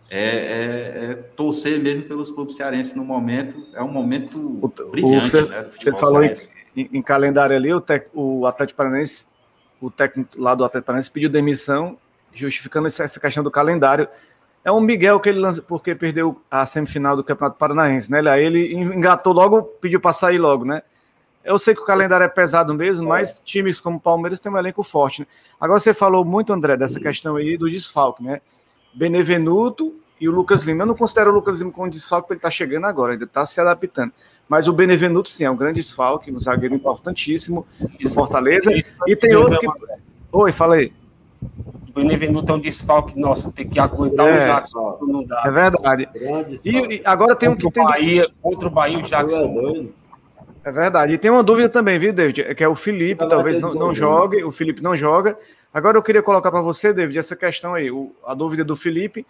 [0.10, 5.36] é, é, é, torcer mesmo pelos clubes cearenses no momento, é um momento o, brilhante.
[5.36, 6.34] O, né, você falou em,
[6.76, 9.28] em, calendário ali, o, tec, o Atlético Paranaense,
[9.80, 11.98] o técnico lá do Atlético Paranaense pediu demissão,
[12.34, 14.08] justificando essa questão do calendário.
[14.64, 18.20] É um Miguel que ele lança, porque perdeu a semifinal do Campeonato Paranaense, né?
[18.42, 20.82] Ele engatou logo, pediu para sair logo, né?
[21.44, 23.10] Eu sei que o calendário é pesado mesmo, é.
[23.10, 25.22] mas times como o Palmeiras têm um elenco forte.
[25.22, 25.28] Né?
[25.60, 28.42] Agora você falou muito, André, dessa questão aí do desfalque, né?
[28.94, 30.84] Benevenuto e o Lucas Lima.
[30.84, 33.46] Eu não considero o Lucas Lima como desfalque, porque ele está chegando agora, ainda está
[33.46, 34.12] se adaptando.
[34.48, 37.66] Mas o Benevenuto, sim, é um grande desfalque, um zagueiro importantíssimo
[38.02, 38.72] do Fortaleza.
[39.08, 39.68] E tem outro que.
[40.32, 40.92] Oi, fala aí.
[41.88, 45.44] O Benevenuto é um desfalque, nossa, tem que aguentar é, o Jackson, não dá.
[45.46, 46.10] É verdade.
[46.66, 47.84] E, e, agora tem um que tem.
[47.84, 49.90] Bahia, contra o Bahia, o Jackson.
[50.70, 51.16] É verdade.
[51.16, 52.54] E tem uma dúvida também, viu, David?
[52.54, 55.36] Que é o Felipe, talvez não, não jogue, o Felipe não joga.
[55.74, 59.26] Agora eu queria colocar para você, David, essa questão aí, o, a dúvida do Felipe.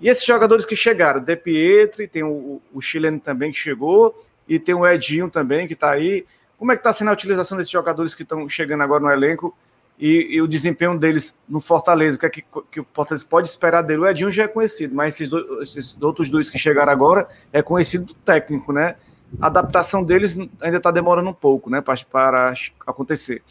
[0.00, 4.60] E esses jogadores que chegaram, De Pietri, tem o, o chileno também que chegou, e
[4.60, 6.24] tem o Edinho também que está aí.
[6.56, 9.56] Como é que está sendo a utilização desses jogadores que estão chegando agora no elenco
[9.98, 12.16] e, e, o desempenho deles no Fortaleza?
[12.16, 14.02] O que, é que, que, o Fortaleza pode esperar dele?
[14.02, 15.32] O Edinho já é conhecido, mas esses,
[15.62, 18.94] esses outros dois que chegaram agora é conhecido do técnico, né?
[19.40, 22.54] A adaptação deles ainda está demorando um pouco, né, para, para
[22.86, 23.42] acontecer.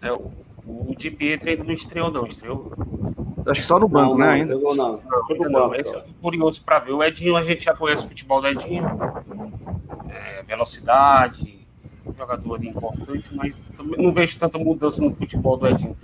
[0.00, 2.72] É, o Di Pietro ainda não estreou, não, estreou?
[3.46, 4.32] Acho que só no banco, não, né?
[4.32, 4.56] Ainda.
[4.56, 5.00] Não, não.
[5.38, 5.74] não, não.
[5.74, 6.92] Esse eu fico curioso para ver.
[6.92, 8.86] O Edinho, a gente já conhece o futebol do Edinho.
[10.08, 11.66] É, velocidade,
[12.16, 13.60] jogador ali importante, mas
[13.98, 15.96] não vejo tanta mudança no futebol do Edinho.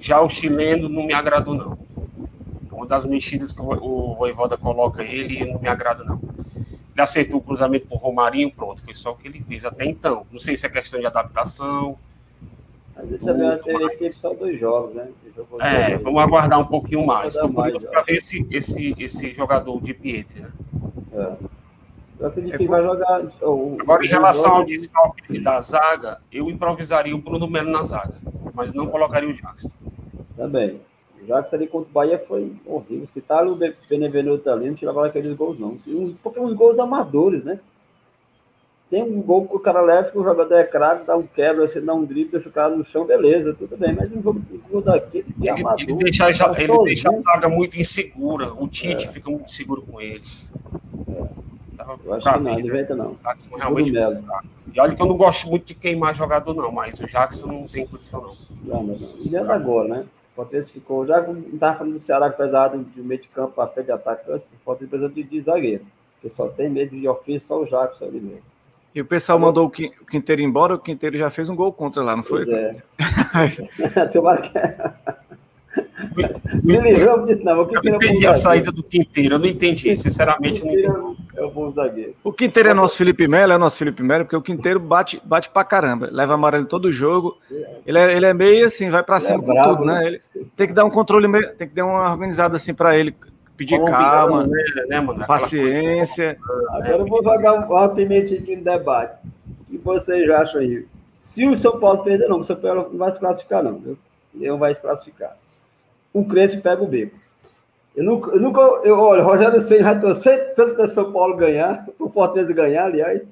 [0.00, 1.78] Já o chileno não me agradou, não.
[2.72, 6.20] Uma das mexidas que o Voivoda coloca ele não me agrada, não.
[6.98, 10.26] Ele acertou o cruzamento por Romarinho, pronto, foi só o que ele fez até então.
[10.32, 11.96] Não sei se é questão de adaptação,
[12.96, 15.08] mas ele também vai ter só dois jogos, né?
[15.60, 17.34] É, vamos aguardar um pouquinho mais.
[17.34, 20.50] Estou curioso para ver esse, esse, esse jogador de Pietri, né?
[21.12, 21.36] É.
[22.18, 23.22] Eu acredito é que vai jogar.
[23.42, 28.14] O, Agora, em relação ao desfalque da zaga, eu improvisaria o Bruno Melo na zaga,
[28.52, 29.70] mas não colocaria o Jackson.
[30.36, 30.70] Também.
[30.70, 30.80] O
[31.28, 33.06] Jackson ali contra o Bahia foi horrível.
[33.06, 33.58] Se tá o
[33.88, 35.78] Benevenuto ali, não tirava aqueles gols, não.
[36.22, 37.60] Porque uns gols amadores, né?
[38.90, 41.68] Tem um gol que o cara leva, que o jogador é craque, dá um quebra,
[41.68, 43.94] você dá um drible, deixa o cara no chão, beleza, tudo bem.
[43.94, 45.80] Mas um jogo, um jogo daquele que é amador.
[45.80, 48.54] Ele, deixa, tá ele deixa a zaga muito insegura.
[48.54, 49.08] O Tite é.
[49.08, 50.24] fica muito seguro com ele.
[51.06, 51.48] É.
[52.04, 53.16] Eu acho que não, inventa não.
[53.22, 53.92] Jackson realmente
[54.74, 57.66] e olha que eu não gosto muito de queimar jogador, não, mas o Jackson não
[57.66, 58.36] tem condição, não.
[58.64, 59.10] Não, não, não.
[59.18, 60.06] E dentro agora, né?
[60.38, 61.04] O Fortaleza ficou.
[61.04, 64.30] Já não estava falando do Ceará pesado de meio de campo para frente de ataque,
[64.30, 65.84] o Fortaleza precisa de, de zagueiro.
[66.14, 68.42] Porque só tem medo de ofício, só o Jackson ali mesmo.
[68.94, 72.14] E o pessoal mandou o Quinteiro embora, o Quinteiro já fez um gol contra lá,
[72.14, 72.44] não foi?
[72.46, 74.06] Pois é.
[74.12, 74.50] Tomara que.
[76.62, 80.72] Me livrou não, o eu entendi a saída do Quinteiro, eu não entendi, sinceramente não
[80.72, 81.16] entendi.
[81.36, 82.14] É o bom zagueiro.
[82.24, 85.48] O Quinteiro é nosso Felipe Melo, é nosso Felipe Melo, porque o Quinteiro bate, bate
[85.50, 87.36] pra caramba, leva amarelo todo jogo.
[87.86, 90.00] Ele é, ele é meio assim, vai pra cima é com bravo, tudo, né?
[90.00, 90.06] né?
[90.06, 90.20] Ele
[90.58, 93.14] tem que dar um controle, tem que dar uma organizada assim pra ele,
[93.56, 95.24] pedir calma, né, né, mano?
[95.24, 96.36] paciência.
[96.70, 99.24] Agora eu vou jogar uma pimentinha aqui no debate.
[99.62, 100.84] O que vocês acham aí?
[101.20, 103.78] Se o São Paulo perder, não, o São Paulo não vai se classificar, não.
[103.78, 103.96] Viu?
[104.34, 105.36] Ele não vai se classificar.
[106.12, 107.16] O Crespo pega o beco.
[107.94, 111.36] Eu nunca, eu nunca eu, olha, o Rogério Senna vai torcer tanto para São Paulo
[111.36, 113.22] ganhar, para o Fortaleza ganhar, aliás,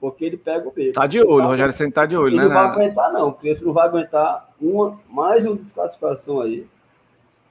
[0.00, 0.92] porque ele pega o beco.
[0.92, 2.42] Tá de olho, o Rogério Senna tá de olho, ele né?
[2.44, 3.28] Ele não vai aguentar, não.
[3.28, 6.66] O Crespo não vai aguentar uma, mais uma desclassificação aí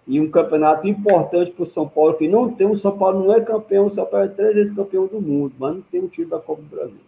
[0.07, 3.35] e um campeonato importante para o São Paulo, que não tem, o São Paulo não
[3.35, 6.05] é campeão, o São Paulo é três vezes campeão do mundo, mas não tem o
[6.05, 6.99] um título da Copa do Brasil.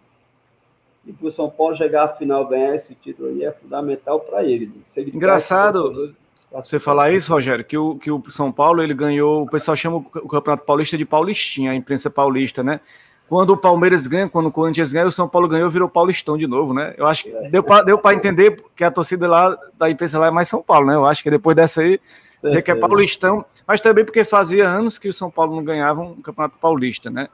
[1.06, 4.42] E para o São Paulo chegar à final, ganhar esse título aí é fundamental para
[4.42, 4.72] ele.
[4.96, 6.14] ele Engraçado
[6.50, 9.98] você falar isso, Rogério, que o, que o São Paulo ele ganhou, o pessoal chama
[9.98, 12.80] o Campeonato Paulista de Paulistinha, a imprensa paulista, né?
[13.28, 16.46] Quando o Palmeiras ganha, quando o Corinthians ganha, o São Paulo ganhou, virou Paulistão de
[16.46, 16.94] novo, né?
[16.96, 17.50] Eu acho que é.
[17.50, 20.86] deu para deu entender que a torcida lá da imprensa lá é mais São Paulo,
[20.86, 20.94] né?
[20.94, 22.00] Eu acho que depois dessa aí
[22.42, 26.00] dizer que é paulistão, mas também porque fazia anos que o São Paulo não ganhava
[26.00, 27.28] um campeonato paulista, né?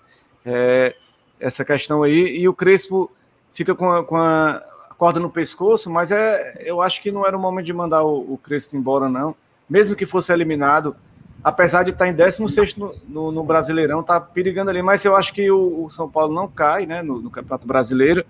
[0.44, 0.96] É,
[1.38, 3.10] essa questão aí, e o Crespo
[3.52, 4.62] fica com a, com a,
[4.98, 8.34] corda no pescoço, mas é, eu acho que não era o momento de mandar o,
[8.34, 9.34] o Crespo embora, não.
[9.68, 10.96] Mesmo que fosse eliminado,
[11.44, 15.34] apesar de estar em 16 no, no, no Brasileirão, está perigando ali, mas eu acho
[15.34, 18.24] que o, o São Paulo não cai né, no, no, Campeonato Brasileiro.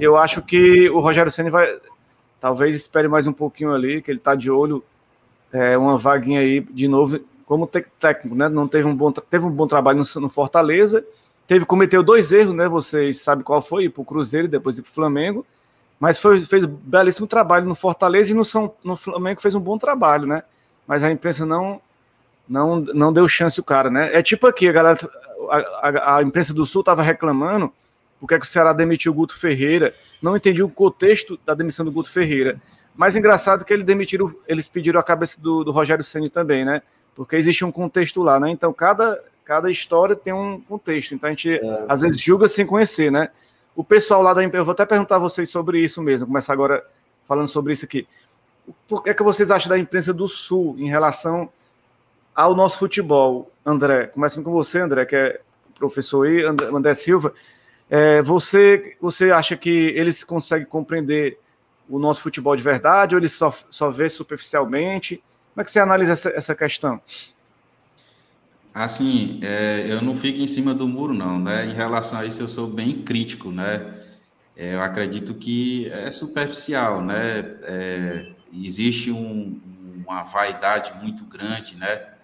[0.00, 1.78] Eu acho que o Rogério Senna vai.
[2.40, 4.82] Talvez espere mais um pouquinho ali, que ele está de olho.
[5.52, 8.48] É, uma vaguinha aí de novo como técnico, né?
[8.48, 11.06] Não teve um bom, teve um bom trabalho no, no Fortaleza,
[11.46, 12.68] teve cometeu dois erros, né?
[12.68, 15.46] Vocês sabem qual foi, para o Cruzeiro e depois para o Flamengo,
[16.00, 19.78] mas foi, fez belíssimo trabalho no Fortaleza e no, São, no Flamengo fez um bom
[19.78, 20.42] trabalho, né?
[20.86, 21.80] Mas a imprensa não
[22.48, 24.10] não, não deu chance o cara, né?
[24.12, 24.98] É tipo aqui, a galera,
[25.50, 27.72] a, a, a imprensa do Sul estava reclamando
[28.18, 29.94] porque é que o Ceará demitiu o Guto Ferreira.
[30.22, 32.60] Não entendi o contexto da demissão do Guto Ferreira.
[32.96, 36.80] Mas engraçado que eles demitiram, eles pediram a cabeça do, do Rogério Ceni também, né?
[37.16, 38.50] porque existe um contexto lá, né?
[38.50, 41.14] Então, cada, cada história tem um contexto.
[41.14, 41.84] Então, a gente é.
[41.88, 43.30] às vezes julga sem conhecer, né?
[43.74, 46.52] O pessoal lá da empresa, eu vou até perguntar a vocês sobre isso mesmo, começar
[46.52, 46.86] agora
[47.26, 48.06] falando sobre isso aqui.
[48.90, 51.48] O que é que vocês acham da imprensa do Sul em relação
[52.36, 54.08] ao nosso futebol, André?
[54.08, 55.40] Começando com você, André, que é
[55.78, 57.32] professor aí, André, Silva.
[57.88, 61.38] É, você, você acha que eles conseguem compreender
[61.88, 65.22] o nosso futebol de verdade ou eles só, só vê superficialmente?
[65.54, 67.00] Como é que você analisa essa, essa questão?
[68.74, 71.64] Assim, é, eu não fico em cima do muro, não, né?
[71.64, 73.94] Em relação a isso, eu sou bem crítico, né?
[74.54, 77.56] É, eu acredito que é superficial, né?
[77.62, 79.58] É, existe um,
[80.06, 82.15] uma vaidade muito grande, né?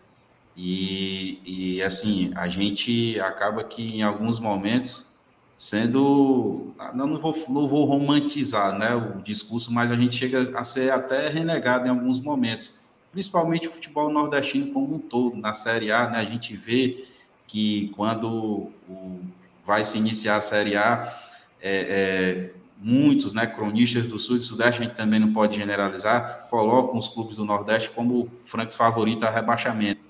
[0.57, 5.17] E, e, assim, a gente acaba que em alguns momentos
[5.57, 6.75] sendo.
[6.95, 10.93] Não, não, vou, não vou romantizar né, o discurso, mas a gente chega a ser
[10.93, 12.83] até renegado em alguns momentos
[13.13, 15.37] principalmente o futebol nordestino como um todo.
[15.37, 17.07] Na Série A, né, a gente vê
[17.47, 19.21] que quando o,
[19.65, 21.15] vai se iniciar a Série A,
[21.61, 25.57] é, é, muitos né, cronistas do Sul e do Sudeste, a gente também não pode
[25.57, 30.01] generalizar, colocam os clubes do Nordeste como francos favoritos a rebaixamento.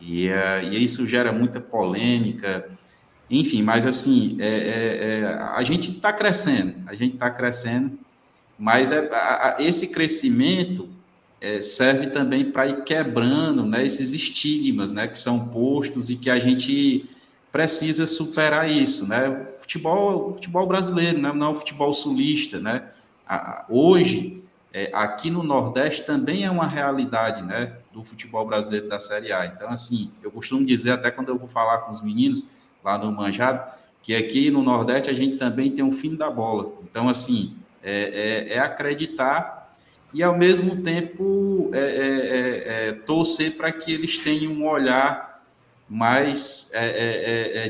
[0.00, 2.68] E, é, e isso gera muita polêmica,
[3.30, 5.24] enfim, mas assim, é, é, é
[5.54, 7.98] a gente está crescendo, a gente está crescendo,
[8.58, 10.88] mas é, a, a, esse crescimento
[11.40, 16.30] é, serve também para ir quebrando né, esses estigmas né, que são postos e que
[16.30, 17.08] a gente
[17.52, 19.06] precisa superar isso.
[19.06, 19.28] Né?
[19.28, 22.60] O futebol, futebol brasileiro, né, não é o futebol sulista.
[22.60, 22.82] Né?
[23.68, 24.42] hoje,
[24.72, 29.46] é, aqui no Nordeste também é uma realidade né, do futebol brasileiro da Série A.
[29.46, 32.46] Então, assim, eu costumo dizer, até quando eu vou falar com os meninos
[32.84, 33.72] lá no Manjado,
[34.02, 36.74] que aqui no Nordeste a gente também tem um fim da bola.
[36.82, 39.72] Então, assim, é, é, é acreditar
[40.12, 45.42] e ao mesmo tempo é, é, é, é torcer para que eles tenham um olhar
[45.88, 46.70] mais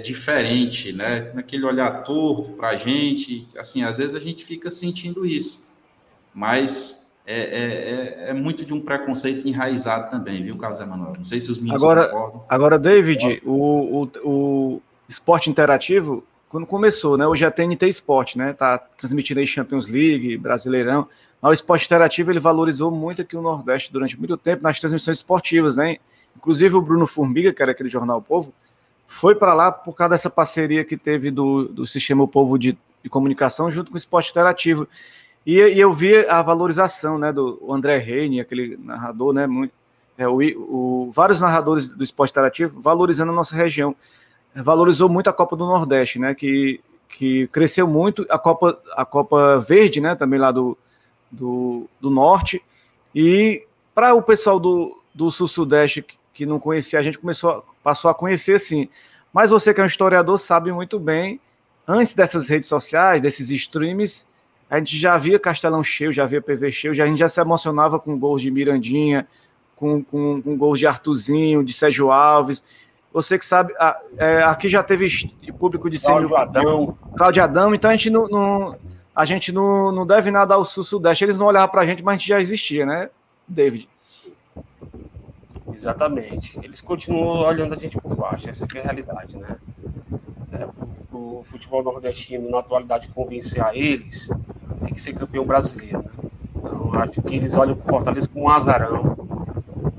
[0.03, 1.31] diferente, né?
[1.35, 5.68] Naquele olhar torto para a gente, assim, às vezes a gente fica sentindo isso,
[6.35, 11.14] mas é, muito de um preconceito enraizado também, viu, Carlos Emanuel?
[11.16, 12.45] Não sei se os meninos agora, concordam.
[12.49, 17.27] Agora, David, o, o, o esporte interativo, quando começou, né?
[17.27, 18.53] Hoje a TNT Esporte, né?
[18.53, 21.09] Tá transmitindo aí Champions League, Brasileirão.
[21.43, 25.77] O esporte interativo ele valorizou muito aqui o Nordeste durante muito tempo nas transmissões esportivas,
[25.77, 25.99] né?
[26.37, 28.53] Inclusive o Bruno Formiga, que era aquele jornal Povo,
[29.07, 32.77] foi para lá por causa dessa parceria que teve do, do Sistema o Povo de,
[33.03, 34.89] de Comunicação junto com o esporte interativo.
[35.47, 39.73] E, e, eu vi a valorização, né, do André Reine, aquele narrador, né, muito,
[40.19, 43.95] é, o, o, vários narradores do esporte interativo valorizando a nossa região.
[44.53, 49.61] Valorizou muito a Copa do Nordeste, né, que, que cresceu muito, a Copa, a Copa
[49.61, 50.77] Verde, né, também lá do,
[51.31, 52.61] do, do norte.
[53.15, 58.15] E para o pessoal do, do sul-sudeste que não conhecia, a gente começou, passou a
[58.15, 58.89] conhecer sim.
[59.33, 61.41] Mas você que é um historiador sabe muito bem,
[61.87, 64.27] antes dessas redes sociais, desses streams,
[64.69, 67.41] a gente já via Castelão cheio, já via PV cheio, já, a gente já se
[67.41, 69.27] emocionava com gols de Mirandinha,
[69.77, 72.64] com, com, com gols de Artuzinho, de Sérgio Alves.
[73.12, 73.73] Você que sabe,
[74.19, 75.07] é, aqui já teve
[75.59, 76.97] público de Cláudio Adão.
[77.17, 78.77] Cláudio Adão, então a gente não, não
[79.14, 81.25] a gente não, não deve nada ao sul-sudeste.
[81.25, 83.09] Eles não olhavam para a gente, mas a gente já existia, né,
[83.49, 83.89] David?
[85.73, 86.59] Exatamente.
[86.63, 89.57] Eles continuam olhando a gente por baixo, essa é a realidade, né?
[90.53, 90.67] É,
[91.13, 94.31] o futebol nordestino, na atualidade, convencer a eles,
[94.85, 95.99] tem que ser campeão brasileiro.
[95.99, 96.31] Né?
[96.57, 99.17] Então, acho que eles olham o Fortaleza como um azarão.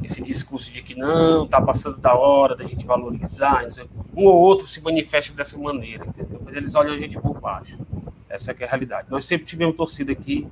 [0.03, 3.67] Esse discurso de que não, tá passando da hora da gente valorizar,
[4.15, 6.41] um ou outro se manifesta dessa maneira, entendeu?
[6.43, 7.77] Mas eles olham a gente por baixo.
[8.29, 9.07] Essa é, é a realidade.
[9.09, 10.47] Nós sempre tivemos torcida aqui,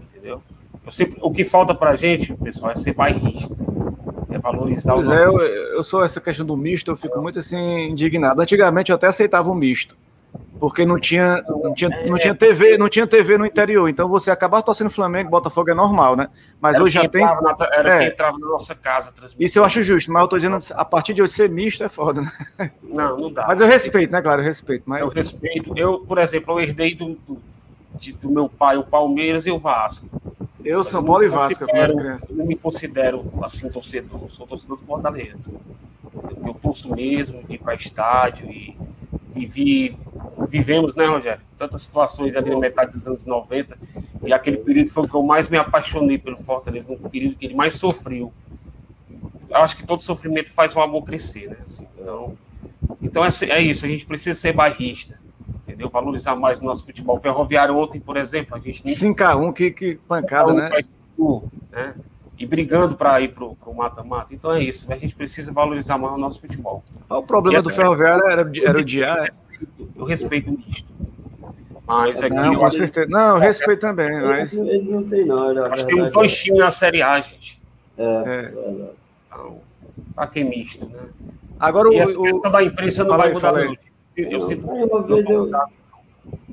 [0.00, 0.40] entendeu?
[0.88, 3.56] Sempre, o que falta para a gente, pessoal, é ser bairrista.
[4.34, 5.08] É valorizar pois.
[5.10, 8.40] É, eu, eu, sou essa questão do misto, eu fico muito assim indignado.
[8.40, 9.96] Antigamente eu até aceitava o misto.
[10.58, 13.88] porque não tinha, não tinha, não tinha TV, não tinha TV no interior.
[13.88, 16.28] Então você acabar torcendo Flamengo, Botafogo é normal, né?
[16.60, 17.22] Mas era hoje já tem.
[17.22, 17.98] Na, era é.
[17.98, 19.12] quem entrava na nossa casa.
[19.38, 21.88] Isso eu acho justo, mas eu tô dizendo, a partir de hoje ser misto é
[21.88, 22.70] foda, né?
[22.82, 23.46] Não, não dá.
[23.46, 24.82] Mas eu respeito, né, claro, eu respeito.
[24.86, 25.00] Mas...
[25.00, 25.72] Eu respeito.
[25.76, 27.40] Eu, por exemplo, eu herdei do, do,
[28.20, 30.08] do meu pai o Palmeiras e o Vasco.
[30.64, 35.38] Eu, São Paulo e Vasco, eu não me considero assim torcedor, sou torcedor do Fortaleza.
[36.14, 38.74] Eu, eu torço mesmo de ir para estádio e
[39.30, 39.96] vivi,
[40.48, 41.42] vivemos, né, Rogério?
[41.58, 43.78] Tantas situações ali na metade dos anos 90,
[44.22, 47.44] e aquele período foi o que eu mais me apaixonei pelo Fortaleza, no período que
[47.44, 48.32] ele mais sofreu.
[49.50, 51.58] Eu acho que todo sofrimento faz o amor crescer, né?
[51.62, 52.38] Assim, então,
[53.02, 55.20] então é, é, isso, a gente precisa ser bairrista,
[55.74, 55.90] entendeu?
[55.90, 57.18] Valorizar mais o nosso futebol.
[57.18, 58.82] Ferroviário ontem, por exemplo, a gente...
[58.82, 60.70] 5x1, que, que pancada, né?
[61.72, 61.94] né?
[62.38, 64.34] e brigando para ir para o mata-mata.
[64.34, 66.82] Então é isso, a gente precisa valorizar mais o nosso futebol.
[67.08, 69.24] O problema do Ferroviário era, era o dia.
[69.96, 70.92] Eu respeito o misto.
[71.86, 72.34] Mas aqui.
[72.34, 73.06] Não, com certeza.
[73.08, 74.10] Não, eu respeito também.
[74.22, 74.52] Mas...
[74.54, 75.52] Eles, não tem, não.
[75.54, 77.62] Nós temos dois times na Série A, gente.
[77.96, 78.52] É, é.
[79.28, 79.58] Então,
[80.14, 81.02] para que misto, né?
[81.60, 82.38] Agora e o.
[82.38, 82.50] o...
[82.50, 83.76] da imprensa não vai mudar, não.
[84.16, 84.66] Eu, eu, sinto...
[84.68, 85.50] uma vez eu,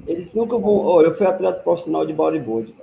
[0.08, 0.86] eles nunca vão.
[0.86, 2.74] Oh, eu fui atleta profissional de bodyboard.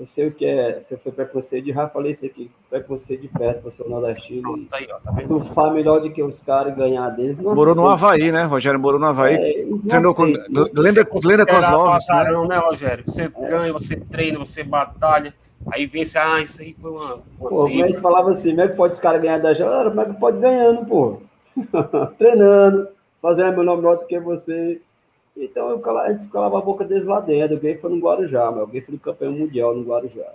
[0.00, 0.80] Eu sei o que é.
[0.80, 4.64] Você foi preconceito de já falei isso aqui, preconceito de perto, você é nordestino.
[4.64, 4.98] Tá aí, ó,
[5.54, 7.38] tá melhor do que os caras ganhar deles.
[7.38, 8.44] morou no Havaí, né?
[8.44, 9.34] Rogério morou no Havaí.
[9.34, 12.06] É, treinou com Glenda, Glenda Cosloves.
[12.08, 12.46] Né?
[12.48, 13.04] né, Rogério?
[13.06, 13.28] Você é.
[13.28, 15.34] ganha, você treina, você batalha.
[15.70, 17.18] Aí vence, ah, isso aí foi uma.
[17.38, 19.68] pô, mas falava assim, como é que pode os caras ganhar da gente?
[19.68, 21.18] Como é que pode ganhando, pô?
[22.16, 22.88] Treinando,
[23.20, 24.80] fazendo meu nome melhor do que você.
[25.36, 27.56] Então eu cala, a gente calava a boca deles lá dentro.
[27.56, 30.32] Alguém foi no Guarujá, mas alguém foi no campeão mundial no Guarujá.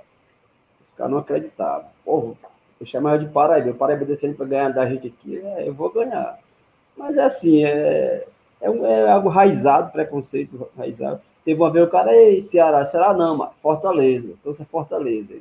[0.85, 1.89] Os caras não acreditavam.
[2.03, 2.33] Porra,
[2.79, 3.71] eu chamava de Paraíba.
[3.71, 6.39] O Paraíba descendo para ganhar da gente aqui, é, eu vou ganhar.
[6.97, 8.25] Mas é assim, é,
[8.61, 11.21] é, um, é algo raizado, preconceito raizado.
[11.43, 15.35] Teve uma vez o cara, ei, Ceará, Ceará não, mas Fortaleza, torce é Fortaleza.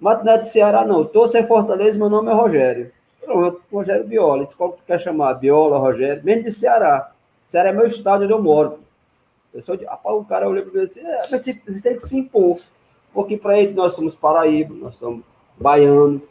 [0.00, 2.90] Mas não é de Ceará, não, torce é Fortaleza, meu nome é Rogério.
[3.20, 4.46] Pronto, Rogério Biola.
[4.56, 5.34] Qual que tu quer chamar?
[5.34, 7.12] Biola, Rogério, mesmo de Ceará.
[7.46, 8.80] Ceará é meu estado onde eu moro.
[9.52, 12.16] Eu sou de, o cara olhou para mim assim, é, mas você tem que se
[12.16, 12.60] impor.
[13.12, 15.24] Porque para ele nós somos paraíbas, nós somos
[15.58, 16.22] baianos.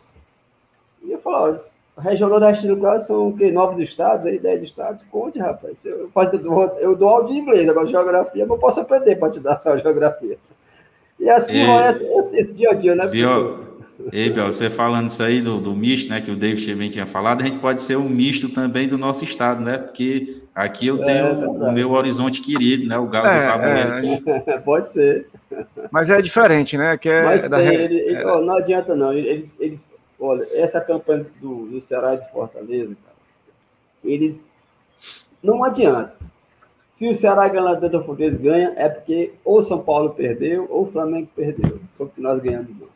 [1.03, 1.53] E eu falo,
[1.97, 3.51] a região nordestina quase são o quê?
[3.51, 5.03] Novos estados, aí, dez estados?
[5.11, 5.83] Conte, rapaz.
[5.83, 6.37] Eu, faço,
[6.79, 9.77] eu dou aula de inglês, agora geografia, mas eu posso aprender para te dar essa
[9.77, 10.37] geografia.
[11.19, 11.59] E assim,
[11.89, 13.05] esse, esse, esse, dia a dia, né?
[13.07, 13.68] Bio...
[14.11, 17.05] Ei, Bel, você falando isso aí do, do misto, né, que o David também tinha
[17.05, 19.77] falado, a gente pode ser um misto também do nosso estado, né?
[19.77, 22.97] Porque Aqui eu tenho é, o meu horizonte querido, né?
[22.97, 24.57] O Galo é, do Tabuleiro é.
[24.59, 25.25] Pode ser.
[25.89, 26.97] Mas é diferente, né?
[26.97, 28.25] Que é Mas tem, ele, ele, é.
[28.25, 29.13] ó, não adianta não.
[29.13, 29.89] Eles, eles,
[30.19, 33.15] olha, essa campanha do, do Ceará de Fortaleza, cara,
[34.03, 34.45] eles
[35.41, 36.13] não adianta.
[36.89, 40.91] Se o Ceará ganhar da Fortaleza ganha, é porque ou São Paulo perdeu ou o
[40.91, 41.79] Flamengo perdeu.
[41.97, 42.88] Foi porque nós ganhamos não.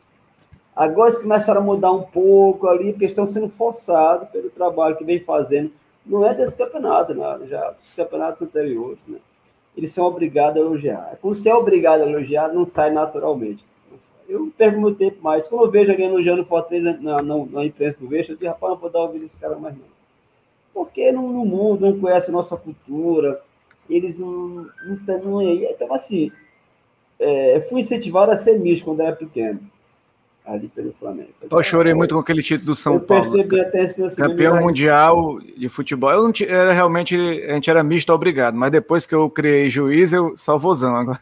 [0.74, 5.04] Agora eles começaram a mudar um pouco ali, porque estão sendo forçados pelo trabalho que
[5.04, 5.70] vem fazendo
[6.04, 9.18] não é desse campeonato, não, já dos campeonatos anteriores, né?
[9.76, 11.18] Eles são obrigados a elogiar.
[11.20, 13.64] Quando você é obrigado a elogiar, não sai naturalmente.
[14.28, 15.48] Eu perco meu tempo mais.
[15.48, 18.72] Quando eu vejo alguém elogiando Fortaleza na, na, na imprensa do Veja, eu digo, rapaz,
[18.72, 19.84] não vou dar ouvido esse cara mais não.
[20.72, 23.40] Porque no, no mundo não conhece a nossa cultura,
[23.88, 24.68] eles não, não,
[25.24, 26.30] não, Então, assim,
[27.18, 29.60] é, fui incentivado a ser misto quando era pequeno
[30.44, 31.30] ali pelo Flamengo.
[31.50, 33.32] Eu chorei muito com aquele título do São eu Paulo.
[34.16, 36.10] Campeão mundial de futebol.
[36.10, 40.12] Eu não era realmente a gente era misto obrigado, mas depois que eu criei juiz,
[40.12, 41.20] eu vozão agora.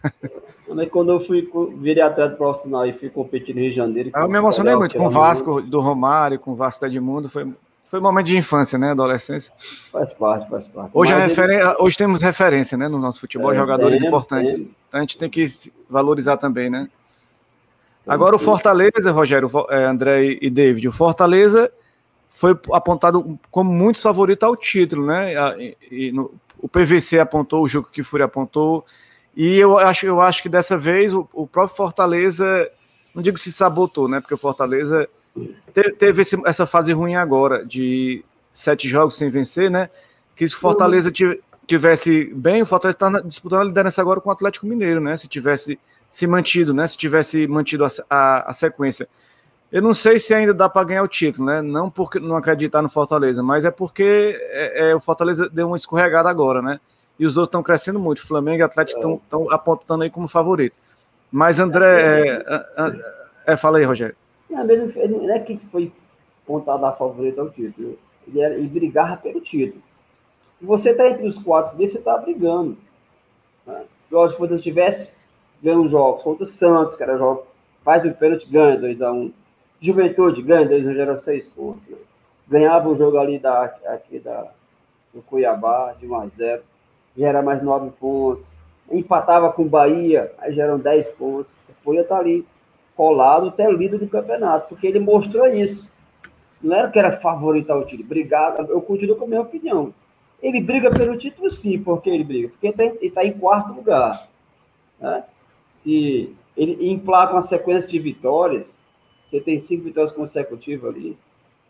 [0.90, 4.10] Quando eu fui virei atleta profissional e fui competir no Rio de Janeiro.
[4.14, 7.46] Eu me emocionei muito com o Vasco do Romário, com o Vasco da Edmundo, foi
[7.92, 8.92] foi um momento de infância, né?
[8.92, 9.52] Adolescência.
[9.92, 10.90] Faz parte, faz parte.
[10.94, 11.60] Hoje, referen...
[11.78, 12.88] Hoje temos referência, né?
[12.88, 14.54] No nosso futebol, é, jogadores importantes.
[14.54, 15.46] Então a gente tem que
[15.90, 16.88] valorizar também, né?
[18.06, 21.72] Agora o Fortaleza, Rogério, é, André e David, o Fortaleza
[22.30, 25.34] foi apontado como muito favorito ao título, né?
[25.58, 28.84] E, e no, o PVC apontou, o Juco Kifuri apontou,
[29.36, 32.70] e eu acho, eu acho que dessa vez o, o, próprio Fortaleza,
[33.14, 34.20] não digo se sabotou, né?
[34.20, 35.08] Porque o Fortaleza
[35.72, 39.88] teve, teve esse, essa fase ruim agora, de sete jogos sem vencer, né?
[40.36, 41.10] Que se o Fortaleza
[41.66, 45.16] tivesse bem, o Fortaleza está disputando a liderança agora com o Atlético Mineiro, né?
[45.16, 45.78] Se tivesse
[46.12, 46.86] se mantido, né?
[46.86, 49.08] Se tivesse mantido a, a, a sequência.
[49.72, 51.62] Eu não sei se ainda dá para ganhar o título, né?
[51.62, 55.76] Não porque não acreditar no Fortaleza, mas é porque é, é, o Fortaleza deu uma
[55.76, 56.78] escorregada agora, né?
[57.18, 58.26] E os outros estão crescendo muito.
[58.26, 60.76] Flamengo e Atlético estão apontando aí como favorito.
[61.30, 62.44] Mas André, é,
[63.46, 64.14] é, é fala aí, Rogério.
[64.50, 65.90] Não, não é que foi
[66.44, 67.98] apontado a favorito ao título.
[68.28, 69.82] Ele, era, ele brigava pelo título.
[70.58, 72.76] Se você está entre os quatro, você está brigando.
[73.66, 73.84] Né?
[74.06, 75.08] Se o Fortaleza tivesse
[75.62, 77.46] ganhando jogos contra o Santos, que era jogo,
[77.84, 79.12] faz o pênalti, ganha 2x1.
[79.12, 79.32] Um.
[79.80, 81.88] Juventude ganha 2x1, gera 6 pontos.
[81.88, 81.96] Né?
[82.48, 84.48] Ganhava o jogo ali da, aqui da,
[85.14, 86.60] do Cuiabá, de 1x0,
[87.16, 88.44] gera mais 9 pontos.
[88.90, 91.54] Empatava com o Bahia, aí geram 10 pontos.
[91.68, 92.46] Depois ia estar ali
[92.96, 95.90] colado até líder do campeonato, porque ele mostrou isso.
[96.62, 99.92] Não era que era favorito ao título, brigado, eu continuo com a minha opinião.
[100.40, 104.28] Ele briga pelo título, sim, porque ele briga, porque ele está tá em quarto lugar.
[105.00, 105.24] Né?
[105.82, 108.78] Se ele emplaca uma sequência de vitórias,
[109.30, 111.16] você tem cinco vitórias consecutivas ali,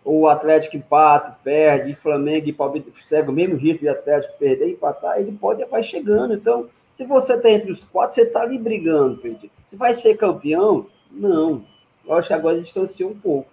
[0.05, 4.39] ou o Atlético empata, perde, e Flamengo e Palmeiras segue o mesmo ritmo de Atlético
[4.39, 6.35] perder e empatar, ele pode vai chegando.
[6.35, 9.21] Então, se você está entre os quatro, você está ali brigando.
[9.69, 11.65] Se vai ser campeão, não.
[12.05, 13.49] Eu acho que agora distancia um pouco.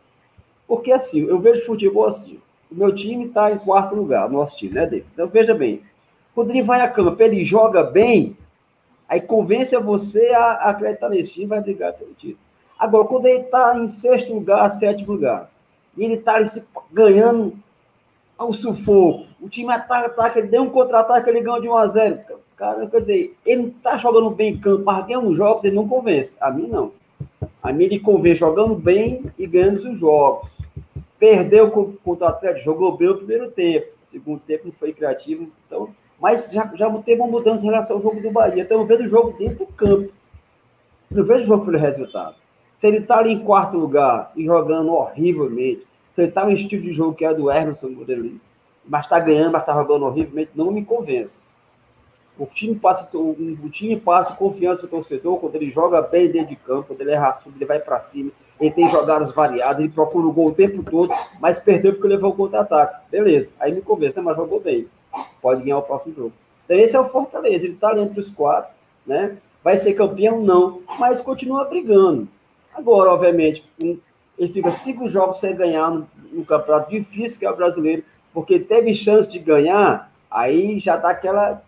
[0.67, 2.39] Porque assim, eu vejo futebol assim.
[2.71, 5.07] O meu time está em quarto lugar, nosso time, né, David?
[5.13, 5.81] Então veja bem.
[6.37, 8.37] Ele vai a campo, ele joga bem,
[9.09, 12.37] aí convence a você a acreditar nesse time vai brigar pelo título.
[12.77, 15.49] Agora, quando ele está em sexto lugar, sétimo lugar,
[15.97, 16.39] e ele está
[16.93, 17.53] ganhando
[18.37, 21.87] ao sufoco, o time ataca, ataca, ele deu um contra-ataque, ele ganha de 1 a
[21.87, 22.19] 0
[22.55, 25.75] Cara, quer dizer, ele não está jogando bem em campo, mas ganha uns jogos, ele
[25.75, 26.35] não convence.
[26.41, 26.91] A mim, não.
[27.63, 30.49] A mim, ele convence jogando bem e ganhando os jogos.
[31.17, 33.87] Perdeu contra o Atlético, jogou bem o primeiro tempo.
[34.11, 35.49] Segundo tempo não foi criativo.
[35.65, 35.89] Então,
[36.19, 38.63] mas já, já teve uma mudança em relação ao jogo do Bahia.
[38.63, 40.11] Então, eu vejo o jogo dentro do campo.
[41.09, 42.35] Não vejo o jogo pelo resultado.
[42.75, 46.81] Se ele está ali em quarto lugar e jogando horrivelmente, se ele está no estilo
[46.81, 47.89] de jogo que é do Emerson,
[48.85, 51.47] mas está ganhando, mas está jogando horrivelmente, não me convence.
[52.37, 56.55] O time passa, o, time passa confiança no torcedor quando ele joga bem dentro de
[56.55, 60.25] campo, quando ele é raçudo, ele vai para cima, ele tem jogadas variadas, ele procura
[60.25, 63.01] o gol o tempo todo, mas perdeu porque levou o contra-ataque.
[63.11, 64.87] Beleza, aí me convence, mas jogou bem.
[65.41, 66.33] Pode ganhar o próximo jogo.
[66.65, 68.73] Então, esse é o Fortaleza, ele está ali entre os quatro,
[69.05, 69.37] né?
[69.63, 70.41] Vai ser campeão?
[70.41, 72.27] Não, mas continua brigando.
[72.73, 77.55] Agora, obviamente, ele fica cinco jogos sem ganhar no, no campeonato difícil que é o
[77.55, 78.03] brasileiro,
[78.33, 81.61] porque teve chance de ganhar, aí já dá aquela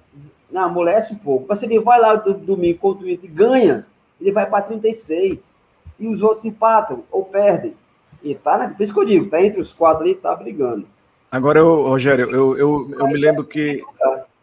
[0.51, 1.45] não, amolece um pouco.
[1.47, 3.87] Mas se ele vai lá do domingo contra o Inter e ganha,
[4.19, 5.55] ele vai para 36.
[5.99, 7.73] E os outros empatam ou perdem.
[8.21, 8.73] E tá, né?
[8.75, 10.85] Por isso que eu digo, tá entre os quatro ali, tá brigando.
[11.31, 13.81] Agora, eu, Rogério, eu, eu, eu me lembro que.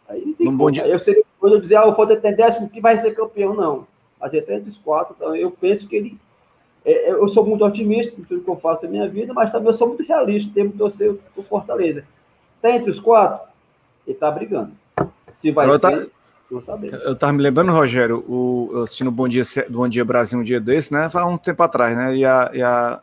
[0.09, 0.87] Aí tem bom dia...
[0.87, 3.87] Eu seria coisa eu dizer, ah, o Fortaleza tem décimo que vai ser campeão, não.
[4.19, 6.19] Mas ele tá entre os quatro, então eu penso que ele.
[6.85, 9.53] É, é, eu sou muito otimista em tudo que eu faço na minha vida, mas
[9.53, 12.05] também eu sou muito realista, tenho que torcer o Fortaleza.
[12.63, 13.47] Tá entre os quatro,
[14.07, 14.73] ele tá brigando.
[15.39, 16.11] Se vai eu ser,
[16.51, 17.01] não sabemos.
[17.05, 20.43] Eu estava me lembrando, Rogério, o, eu assisti no Bom Dia, Bom Dia Brasil um
[20.43, 21.11] dia desse, né?
[21.13, 22.17] Há um tempo atrás, né?
[22.17, 23.01] E a, e a,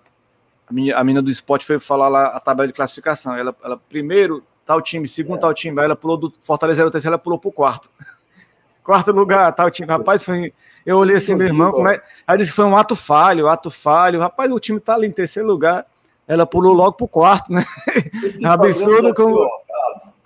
[0.68, 3.36] a, minha, a mina do esporte foi falar lá a tabela de classificação.
[3.36, 5.42] Ela, ela primeiro, tal time, segundo, é.
[5.42, 5.80] tal time.
[5.80, 7.90] Aí ela pulou do Fortaleza 03, ela pulou pro quarto.
[8.84, 9.88] quarto lugar, tal time.
[9.88, 10.54] Rapaz, foi,
[10.86, 12.02] eu olhei assim, meu irmão, como é?
[12.26, 14.20] Aí disse que foi um ato falho, ato falho.
[14.20, 15.86] Rapaz, o time tá ali em terceiro lugar.
[16.28, 17.64] Ela pulou logo pro quarto, né?
[18.44, 19.48] Absurdo como,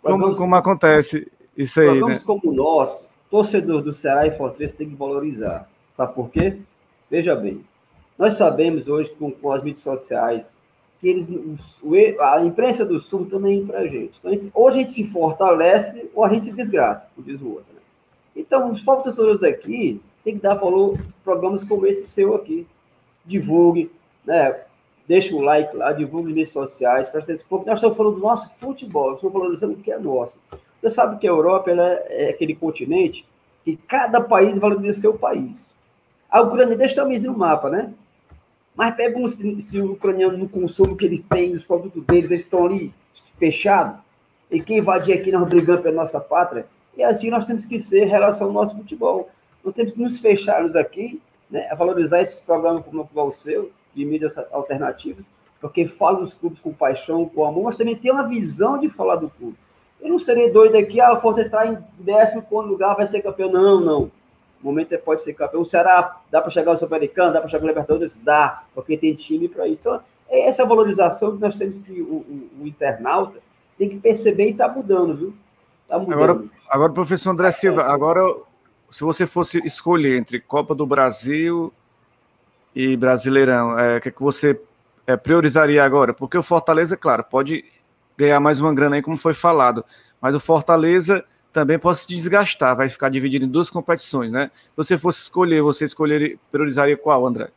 [0.01, 1.29] como, como acontece.
[1.57, 2.21] Isso aí, né?
[2.25, 5.67] como o nosso, torcedor do Ceará e Fortaleza tem que valorizar.
[5.91, 6.57] Sabe por quê?
[7.11, 7.65] Veja bem,
[8.19, 10.45] nós sabemos hoje com, com as mídias sociais
[10.99, 11.29] que eles,
[12.19, 14.19] a imprensa do Sul também para a gente.
[14.19, 17.41] Então, a gente, ou a gente se fortalece ou a gente se desgraça, como diz
[17.41, 17.73] o outro.
[17.73, 17.79] Né?
[18.35, 22.67] Então, os próprios torcedores daqui têm que dar valor a programas como esse seu aqui.
[23.25, 23.89] Divulgue,
[24.25, 24.59] né?
[25.07, 28.21] deixa o like lá, divulgue nas mídias sociais, presta atenção, porque nós estamos falando do
[28.21, 30.33] nosso futebol, estamos valorizando o que é nosso.
[30.81, 33.25] Você sabe que a Europa é aquele continente
[33.63, 35.69] que cada país valoriza o seu país.
[36.29, 37.93] A Ucrânia deixa também no mapa, né?
[38.79, 42.31] Mas pega um, se, se o ucraniano no consumo que eles têm, os produtos deles,
[42.31, 42.93] eles estão ali
[43.37, 43.99] fechados,
[44.49, 46.65] e quem invadir aqui nós brigamos pela nossa pátria,
[46.95, 49.29] e assim nós temos que ser em relação ao nosso futebol.
[49.65, 54.05] Nós temos que nos fecharmos aqui, né, a valorizar esses programas como o seu, de
[54.05, 55.29] mídias alternativas,
[55.59, 59.17] porque fala dos clubes com paixão, com amor, mas também tem uma visão de falar
[59.17, 59.57] do clube.
[59.99, 63.51] Eu não serei doido aqui, ah, o Fortaleza está em décimo lugar, vai ser campeão.
[63.51, 64.11] Não, não.
[64.61, 65.61] O momento é pode ser campeão.
[65.61, 68.17] O Ceará dá para chegar ao Sul-Americano, dá para chegar ao Libertadores?
[68.23, 69.81] Dá, porque tem time para isso.
[69.81, 73.39] Então, é essa valorização que nós temos que o, o, o internauta
[73.77, 75.33] tem que perceber e está mudando, viu?
[75.87, 76.13] Tá mudando.
[76.13, 78.21] Agora, agora, professor André Silva, agora,
[78.91, 81.73] se você fosse escolher entre Copa do Brasil
[82.75, 84.59] e Brasileirão, é, o que, é que você
[85.07, 86.13] é, priorizaria agora?
[86.13, 87.65] Porque o Fortaleza, claro, pode
[88.17, 89.83] ganhar mais uma grana aí, como foi falado.
[90.21, 94.51] Mas o Fortaleza também pode se desgastar, vai ficar dividido em duas competições, né?
[94.53, 97.49] Se você fosse escolher, você escolheria, priorizaria qual, André?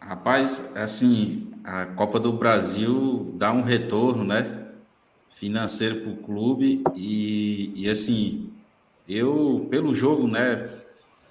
[0.00, 4.66] Rapaz, assim, a Copa do Brasil dá um retorno, né?
[5.28, 8.50] Financeiro para o clube e, e, assim,
[9.08, 10.70] eu, pelo jogo, né,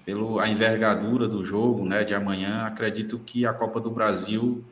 [0.05, 4.63] pela envergadura do jogo, né, de amanhã, acredito que a Copa do Brasil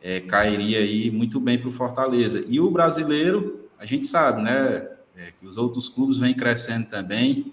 [0.00, 2.44] é, cairia aí muito bem para o Fortaleza.
[2.46, 4.86] E o brasileiro, a gente sabe, né,
[5.16, 7.52] é, que os outros clubes vêm crescendo também,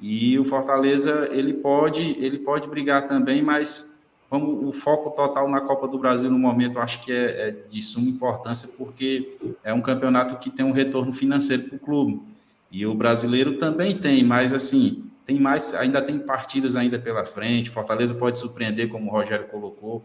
[0.00, 3.98] e o Fortaleza, ele pode, ele pode brigar também, mas
[4.30, 8.08] o foco total na Copa do Brasil no momento, acho que é, é de suma
[8.08, 12.20] importância, porque é um campeonato que tem um retorno financeiro para o clube.
[12.70, 17.70] E o brasileiro também tem, mas assim, tem mais, ainda tem partidas ainda pela frente.
[17.70, 20.04] Fortaleza pode surpreender, como o Rogério colocou.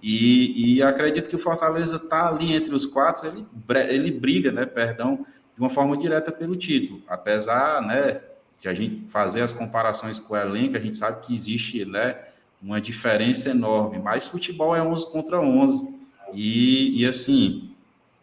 [0.00, 3.46] E, e acredito que o Fortaleza está ali entre os quatro, ele,
[3.88, 7.02] ele briga, né, perdão, de uma forma direta pelo título.
[7.08, 8.20] Apesar, né,
[8.60, 12.16] de a gente fazer as comparações com o elenco, a gente sabe que existe, né,
[12.62, 13.98] uma diferença enorme.
[13.98, 15.98] Mas futebol é 11 contra 11.
[16.32, 17.70] E, e assim,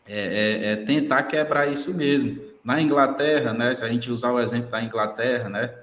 [0.08, 2.42] é, é, é tentar quebrar isso mesmo.
[2.64, 5.74] Na Inglaterra, né, se a gente usar o exemplo da Inglaterra, né,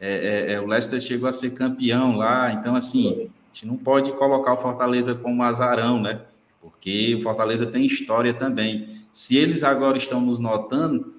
[0.00, 3.76] é, é, é, o Leicester chegou a ser campeão lá, então assim, a gente não
[3.76, 6.22] pode colocar o Fortaleza como azarão, né?
[6.60, 8.99] Porque o Fortaleza tem história também.
[9.12, 11.14] Se eles agora estão nos notando,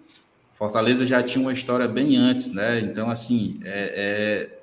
[0.54, 2.80] Fortaleza já tinha uma história bem antes, né?
[2.80, 4.60] Então, assim, é, é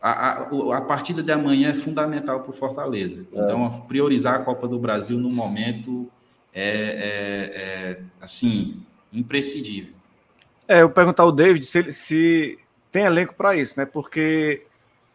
[0.00, 3.26] a, a, a, partida de amanhã é fundamental para o Fortaleza.
[3.32, 3.40] É.
[3.40, 6.08] Então, priorizar a Copa do Brasil no momento
[6.54, 8.82] é, é, é assim,
[9.12, 9.94] imprescindível.
[10.68, 12.58] É, eu perguntar ao David se, se
[12.90, 13.84] tem elenco para isso, né?
[13.84, 14.62] Porque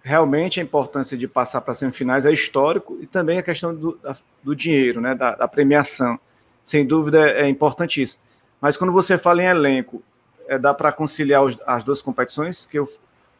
[0.03, 3.99] realmente a importância de passar para semifinais é histórico e também a questão do,
[4.43, 5.15] do dinheiro, né?
[5.15, 6.19] Da, da, premiação.
[6.63, 8.21] Sem dúvida é, importantíssimo.
[8.59, 10.01] Mas quando você fala em elenco,
[10.47, 12.88] é, dá para conciliar os, as duas competições, que o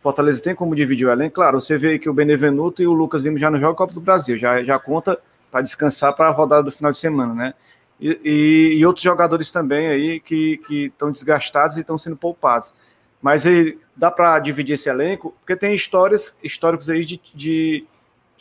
[0.02, 1.36] Fortaleza tem como dividir o elenco.
[1.36, 4.02] Claro, você vê que o Benevenuto e o Lucas Lima já não jogam Copa do
[4.02, 5.20] Brasil, já, já conta
[5.52, 7.54] para descansar para a rodada do final de semana, né?
[8.00, 12.74] E, e, e outros jogadores também aí que estão desgastados e estão sendo poupados.
[13.22, 17.86] Mas ele, dá para dividir esse elenco, porque tem histórias, históricos aí de, de,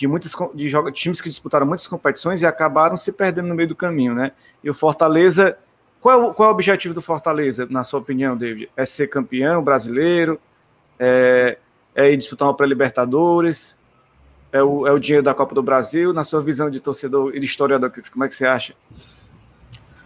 [0.01, 3.69] de muitos de joga, times que disputaram muitas competições e acabaram se perdendo no meio
[3.69, 4.33] do caminho, né?
[4.65, 5.59] E o Fortaleza,
[6.01, 8.71] qual é o, qual é o objetivo do Fortaleza, na sua opinião, David?
[8.75, 10.41] É ser campeão brasileiro?
[10.99, 11.59] É,
[11.95, 13.77] é ir disputar uma pré-libertadores?
[14.51, 16.15] É o, é o dinheiro da Copa do Brasil?
[16.15, 18.75] Na sua visão de torcedor e de historiador, como é que você acha?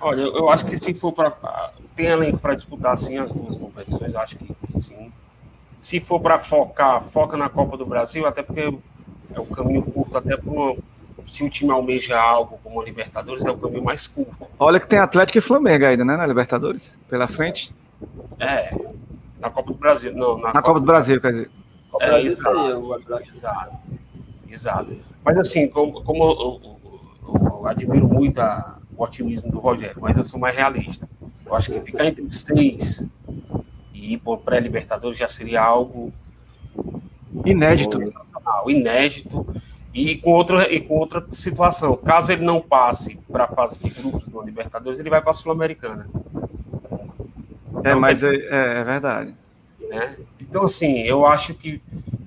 [0.00, 1.72] Olha, eu acho que se for para.
[1.94, 5.12] Tem elenco para disputar, sim, as duas competições, eu acho que, que sim.
[5.78, 8.76] Se for para focar, foca na Copa do Brasil, até porque
[9.35, 10.77] é o caminho curto, até para
[11.24, 14.47] se o time almeja algo como a Libertadores, é o caminho mais curto.
[14.59, 17.74] Olha que tem Atlético e Flamengo ainda, né, na Libertadores, pela frente.
[18.39, 18.70] É,
[19.40, 20.36] na Copa do Brasil, não.
[20.36, 21.51] Na, na Copa, Copa, do Brasil, quer dizer.
[22.01, 23.78] É, Brasil exato, exato,
[24.48, 24.97] exato.
[25.24, 30.16] Mas assim, como, como eu, eu, eu admiro muito a, o otimismo do Rogério, mas
[30.16, 31.09] eu sou mais realista.
[31.44, 33.09] Eu acho que ficar entre os seis
[33.93, 36.12] e ir para pré-Libertadores já seria algo
[37.44, 38.01] inédito.
[38.66, 39.47] Inédito
[39.94, 41.97] e com outra e com outra situação.
[41.97, 45.35] Caso ele não passe para a fase de grupos do Libertadores, ele vai para a
[45.35, 46.09] Sul-Americana.
[47.77, 49.35] É, então, é, mas é, é, verdade.
[49.78, 50.16] Né?
[50.40, 51.81] Então, assim, eu acho que,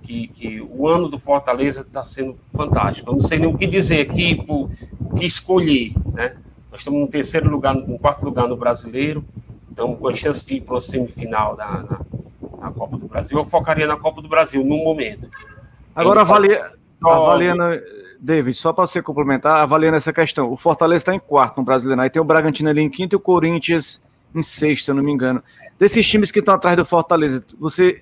[0.04, 3.10] que, que o ano do Fortaleza está sendo fantástico.
[3.10, 4.70] Eu não sei nem o que dizer aqui, o
[5.16, 6.38] que escolher, né?
[6.72, 9.26] Nós estamos no terceiro lugar, no quarto lugar no brasileiro,
[9.72, 12.02] então com a chance de ir para a semifinal da, na,
[12.60, 13.38] na, Copa do Brasil.
[13.38, 15.30] Eu focaria na Copa do Brasil no momento.
[15.96, 16.72] Agora, avalia,
[17.04, 17.64] avaliando,
[18.20, 22.02] David, só para você complementar, avaliando essa questão, o Fortaleza está em quarto no brasileiro,
[22.02, 24.02] aí tem o Bragantino ali em quinto e o Corinthians
[24.34, 25.44] em sexto, se eu não me engano.
[25.80, 28.02] Desses times que estão atrás do Fortaleza, você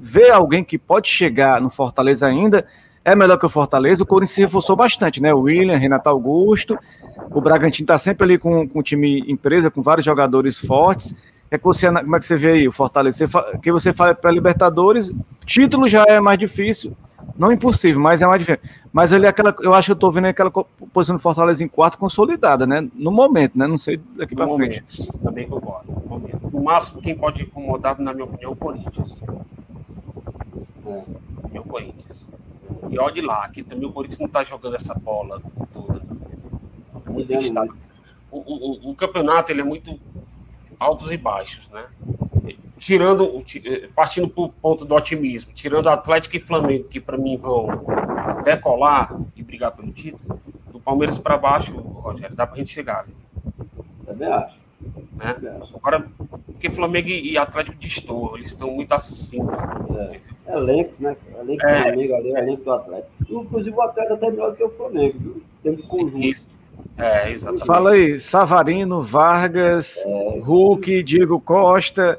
[0.00, 2.66] vê alguém que pode chegar no Fortaleza ainda?
[3.04, 4.02] é melhor que o Fortaleza.
[4.02, 5.34] O Corinthians se reforçou bastante, né?
[5.34, 6.78] O William, Renato Augusto.
[7.30, 11.14] O Bragantino está sempre ali com, com o time empresa, com vários jogadores fortes.
[11.52, 13.26] É que você, como é que você vê aí o Fortaleza?
[13.62, 15.12] Que você fala para Libertadores,
[15.44, 16.96] título já é mais difícil.
[17.36, 18.70] Não impossível, mas é mais difícil.
[18.90, 21.98] Mas ali aquela, eu acho que eu estou vendo aquela posição do Fortaleza em quarto
[21.98, 22.88] consolidada, né?
[22.94, 23.66] No momento, né?
[23.66, 25.06] Não sei daqui para frente.
[25.22, 25.92] Também concordo.
[25.92, 29.22] No, no máximo, quem pode incomodar, na minha opinião, é o Corinthians.
[30.86, 31.04] O
[31.52, 32.26] meu Corinthians.
[32.88, 36.00] E olhe lá, que também o Corinthians não está jogando essa bola toda.
[37.08, 37.34] Muito
[38.30, 40.00] o, o, o, campeonato ele é muito
[40.82, 41.86] altos e baixos, né?
[42.76, 43.44] Tirando,
[43.94, 47.68] partindo para o ponto do otimismo, tirando Atlético e Flamengo, que para mim vão
[48.44, 50.40] decolar e brigar pelo título,
[50.70, 53.06] do Palmeiras para baixo, Rogério, dá para a gente chegar.
[54.04, 54.56] Também acho.
[55.12, 55.60] Né?
[55.74, 56.04] Agora,
[56.46, 59.52] porque Flamengo e Atlético destoam, eles estão muito acima.
[60.46, 60.54] É.
[60.54, 61.16] Elenco, né?
[61.38, 61.76] Elenco é.
[61.76, 63.12] do Flamengo ali, elenco do Atlético.
[63.30, 65.42] Inclusive o Atlético até melhor do que o Flamengo, viu?
[65.62, 66.18] Tem um conjunto.
[66.18, 66.51] Isso.
[66.96, 67.66] É, exatamente.
[67.66, 72.18] Fala aí, Savarino, Vargas, é, Hulk, Diego Costa,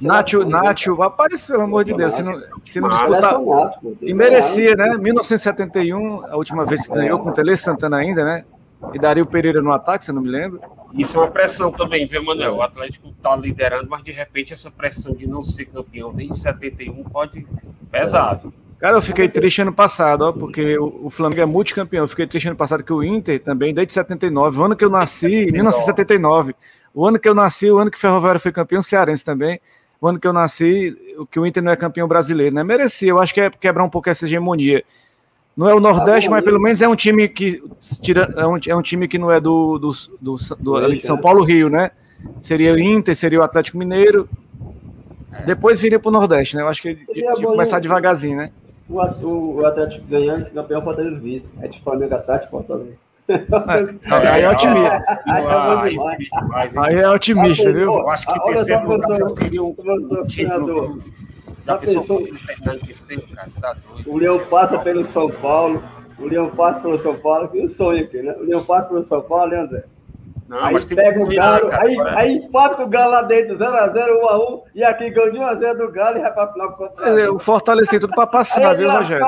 [0.00, 3.40] Nacho, Nacho, rapaz, pelo amor de Deus, se não, se não disputar.
[4.00, 4.96] E merecia, né?
[4.96, 8.44] 1971, a última vez que ganhou, com o Tele Santana ainda, né?
[8.94, 10.60] E Dario Pereira no ataque, se eu não me lembro.
[10.94, 12.56] Isso é uma pressão também, viu, Manuel?
[12.56, 17.04] O Atlético está liderando, mas de repente essa pressão de não ser campeão desde 71
[17.04, 17.46] pode
[17.90, 18.40] pesar.
[18.80, 22.04] Cara, eu fiquei triste ano passado, ó, porque o, o Flamengo é multicampeão.
[22.04, 24.88] Eu fiquei triste ano passado que o Inter também, desde 79, o ano que eu
[24.88, 26.54] nasci, 1979,
[26.94, 29.60] o ano que eu nasci, o ano que o Ferroviário foi campeão, cearense também,
[30.00, 32.64] o ano que eu nasci, o que o Inter não é campeão brasileiro, né?
[32.64, 34.82] Merecia, eu acho que é quebrar um pouco essa hegemonia.
[35.54, 37.62] Não é o Nordeste, mas pelo menos é um time que
[38.00, 41.18] tira, é, um, é um time que não é do, do, do, do de São
[41.18, 41.90] Paulo Rio, né?
[42.40, 44.26] Seria o Inter, seria o Atlético Mineiro.
[45.44, 46.62] Depois viria para o Nordeste, né?
[46.62, 48.50] Eu acho que tinha que começar devagarzinho, né?
[48.90, 51.54] O, o Atlético ganhando, esse campeão Fortaleza vice.
[51.60, 52.96] É de Flamengo Atlético Fortaleza.
[53.28, 55.22] Aí é otimista.
[56.80, 57.92] Aí é otimista, viu?
[57.92, 59.74] Eu acho que terceiro lugar seria um
[60.26, 60.98] título.
[61.66, 62.22] Já pensou?
[63.60, 63.76] Tá
[64.06, 65.82] o Leão passa pelo São Paulo.
[66.18, 67.48] O Leão passa pelo São Paulo.
[67.48, 68.34] Que o sonho aqui, né?
[68.40, 69.84] O Leão passa pelo São Paulo, né, André?
[70.50, 72.18] Não, aí pega o Galo, cara, aí, agora...
[72.18, 76.18] aí empata o Galo lá dentro, 0x0, 1x1, e aqui ganha de 1x0 do Galo
[76.18, 79.24] e vai pra final do é, O Fortaleza tem tudo pra passar, viu, Rogério?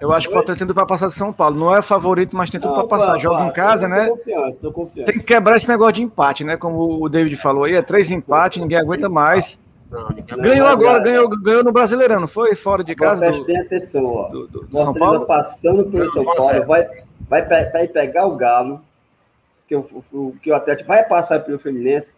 [0.00, 1.60] Eu acho que o Fortaleza tem tudo pra passar de São Paulo.
[1.60, 3.18] Não é favorito, mas tem tudo não, pra passar.
[3.18, 4.08] Joga em casa, né?
[4.08, 5.12] Confiante, tô confiante.
[5.12, 6.56] Tem que quebrar esse negócio de empate, né?
[6.56, 9.60] Como o David falou aí, é três empates, ninguém aguenta mais.
[9.90, 12.54] Não, ganhou agora, ganhou, ganhou no Brasileirão, não foi?
[12.54, 13.26] Fora de casa.
[13.26, 14.28] Preste bem atenção, ó.
[14.30, 15.26] Do, do, do São Paulo.
[15.26, 16.88] passando pelo São Paulo, vai,
[17.28, 18.80] vai, vai pegar o Galo
[19.82, 22.12] que o, o, que o Atlético vai passar pelo Fluminense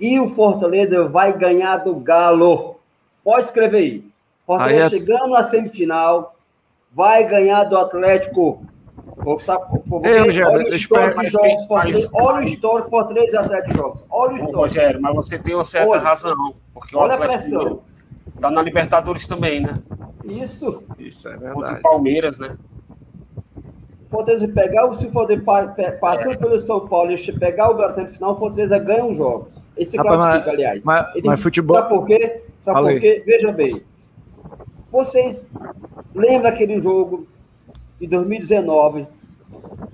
[0.00, 2.76] e o Fortaleza vai ganhar do Galo.
[3.22, 4.04] Pode escrever aí.
[4.46, 4.90] Fortaleza aí é...
[4.90, 6.36] chegando à semifinal,
[6.92, 8.64] vai ganhar do Atlético.
[10.04, 10.70] Ei, Rogério, Olha
[12.40, 14.00] o histórico Fortaleza e Atlético jogos.
[14.10, 14.58] Olha o histórico.
[14.58, 16.54] Rogério, mas você tem uma certa olha, razão.
[16.74, 17.82] Porque olha o Atlético
[18.42, 19.80] está na Libertadores também, né?
[20.24, 20.82] Isso.
[20.98, 21.54] Isso é verdade.
[21.54, 22.56] Contra o Palmeiras, né?
[24.12, 25.42] Fortaleza pegar, se Fortaleza
[25.98, 29.48] passando pelo São Paulo e pegar o Galo final, o Fortaleza ganha um jogo.
[29.74, 30.84] Esse Rapaz, classifica, mas, aliás.
[30.84, 31.76] Mas, Ele, mas futebol.
[31.76, 32.42] Sabe por quê?
[32.60, 33.22] Sabe por quê?
[33.24, 33.82] Veja bem.
[34.92, 35.46] Vocês
[36.14, 37.26] lembram aquele jogo
[37.98, 39.06] de 2019,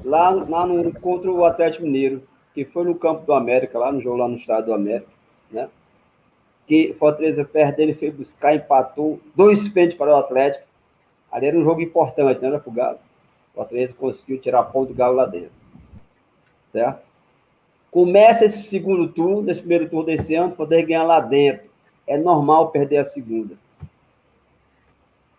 [0.05, 2.21] lá, lá no, contra o Atlético Mineiro,
[2.53, 5.07] que foi no campo do América, lá no jogo lá no estado do América,
[5.49, 5.69] né?
[6.67, 10.67] Que Fortaleza perde, ele foi buscar, empatou, dois pênaltis para o Atlético.
[11.31, 12.99] Ali era um jogo importante, não era pro Galo.
[13.59, 15.51] Fortaleza conseguiu tirar ponto do Galo lá dentro.
[16.71, 17.03] Certo?
[17.91, 21.69] Começa esse segundo turno, nesse primeiro turno desse ano, poder ganhar lá dentro.
[22.07, 23.57] É normal perder a segunda.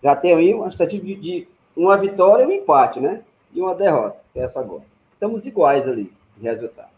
[0.04, 3.24] Já tem aí uma estatística de, uma vitória e um empate, né?
[3.54, 4.84] E uma derrota, que é essa agora.
[5.14, 6.90] Estamos iguais ali, de resultado.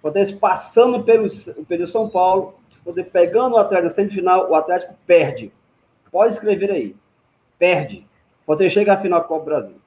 [0.00, 1.28] Fortaleza passando pelo,
[1.66, 5.50] pelo São Paulo, poder pegando o Atlético na semifinal, o Atlético perde.
[6.12, 6.94] Pode escrever aí.
[7.58, 8.06] Perde.
[8.46, 9.82] Fortaleza chega à final do Copa do Brasil.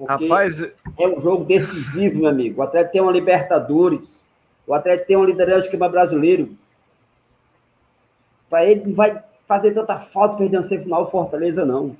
[0.00, 2.60] Rapaz, é um jogo decisivo, meu amigo.
[2.60, 4.24] O Atlético tem uma Libertadores.
[4.66, 6.56] O Atlético tem uma liderança de esquema brasileiro.
[8.50, 11.96] Para ele não vai fazer tanta falta perder uma semifinal Fortaleza, não.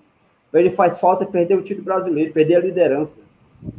[0.50, 3.18] Para ele faz falta perder o título brasileiro, perder a liderança.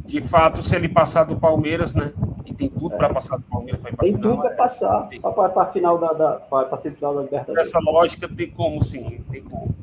[0.04, 2.12] De fato, se ele passar do Palmeiras, né?
[2.44, 2.98] E tem tudo é.
[2.98, 4.56] para passar do Palmeiras, vai Tem final, tudo para é.
[4.56, 7.68] passar, para a final da, da para semifinal da Libertadores.
[7.68, 9.74] Essa lógica tem como sim, tem como.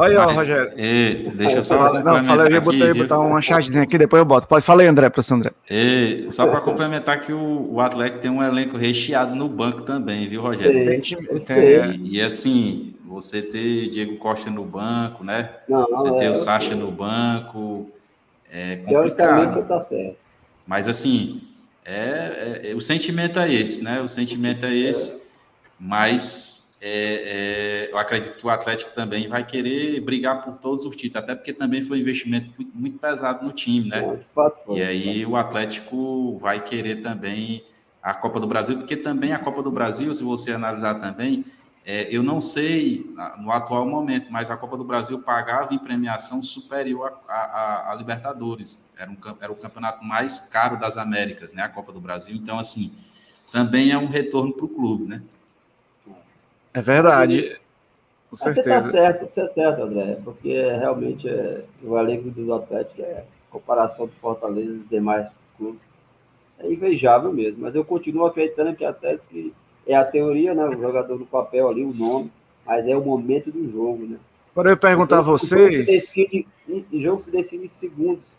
[0.00, 0.72] Olha aí, ó, Rogério.
[0.76, 1.92] E, deixa eu só.
[1.92, 4.46] Não, fala aí, eu botei botar uma chargezinha aqui, depois eu boto.
[4.46, 5.50] Pode falar aí, André, professor André.
[5.68, 10.28] E, só para complementar que o, o Atlético tem um elenco recheado no banco também,
[10.28, 10.86] viu, Rogério?
[10.86, 11.00] Tem,
[11.40, 15.50] tem, e, e, assim, você ter Diego Costa no banco, né?
[15.68, 17.90] Não, você ter é, o Sacha no banco.
[18.52, 19.54] É complicado.
[19.54, 20.16] Você tá certo.
[20.64, 21.42] Mas assim,
[21.84, 24.00] é, é, o sentimento é esse, né?
[24.00, 25.28] O sentimento é esse,
[25.80, 30.94] mas é, é, eu acredito que o Atlético também vai querer brigar por todos os
[30.94, 34.20] títulos, até porque também foi um investimento muito, pesado no time, né?
[34.68, 37.64] E aí o Atlético vai querer também
[38.00, 41.44] a Copa do Brasil, porque também a Copa do Brasil, se você analisar também,
[41.84, 46.42] é, eu não sei no atual momento, mas a Copa do Brasil pagava em premiação
[46.42, 48.92] superior a, a, a Libertadores.
[48.96, 51.62] Era, um, era o campeonato mais caro das Américas, né?
[51.62, 52.36] A Copa do Brasil.
[52.36, 52.92] Então, assim,
[53.50, 55.22] também é um retorno para o clube, né?
[56.78, 57.56] É verdade.
[58.30, 58.62] Com certeza.
[58.62, 63.24] Você está certo, você está certo, André, porque realmente é, o elenco do Atlético é
[63.50, 65.26] comparação do Fortaleza e dos demais
[65.56, 65.80] clubes.
[66.60, 69.52] É invejável mesmo, mas eu continuo acreditando que a tese que
[69.86, 70.64] é a teoria, né?
[70.66, 72.30] O jogador no papel ali, o nome,
[72.64, 74.18] mas é o momento do jogo, né?
[74.52, 75.60] Agora eu perguntar a vocês.
[75.60, 76.48] O jogo se decide,
[76.92, 78.37] o jogo se decide em segundos.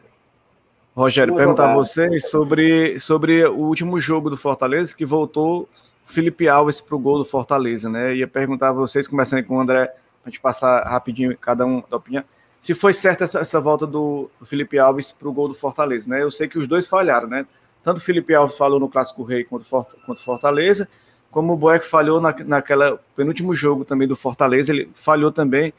[0.99, 5.67] Rogério, perguntar a vocês sobre, sobre o último jogo do Fortaleza, que voltou
[6.05, 8.15] Felipe Alves para o gol do Fortaleza, né?
[8.15, 9.95] Ia perguntar a vocês, começando com o André, para
[10.25, 12.21] a gente passar rapidinho cada um da opinião,
[12.59, 16.09] se foi certa essa, essa volta do, do Felipe Alves para o gol do Fortaleza,
[16.09, 16.21] né?
[16.21, 17.47] Eu sei que os dois falharam, né?
[17.81, 20.85] Tanto o Felipe Alves falou no Clássico Rei contra o Fortaleza,
[21.31, 25.73] como o Boeck falhou na, naquela penúltimo jogo também do Fortaleza, ele falhou também.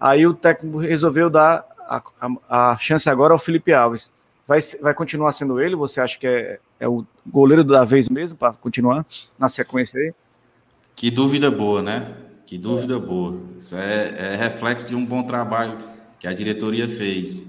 [0.00, 4.12] Aí o técnico resolveu dar a, a, a chance agora ao Felipe Alves.
[4.46, 5.74] Vai, vai continuar sendo ele?
[5.74, 9.06] Você acha que é, é o goleiro da vez mesmo para continuar
[9.38, 10.12] na sequência aí?
[10.94, 12.14] Que dúvida boa, né?
[12.46, 13.40] Que dúvida boa.
[13.58, 15.78] Isso é, é reflexo de um bom trabalho
[16.20, 17.42] que a diretoria fez.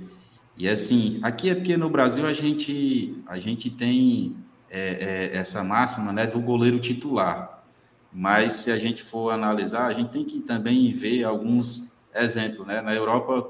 [0.58, 4.38] E assim, aqui é porque no Brasil a gente, a gente tem
[4.70, 7.64] é, é, essa máxima né, do goleiro titular.
[8.12, 12.66] Mas se a gente for analisar, a gente tem que também ver alguns exemplos.
[12.66, 12.82] Né?
[12.82, 13.46] Na Europa,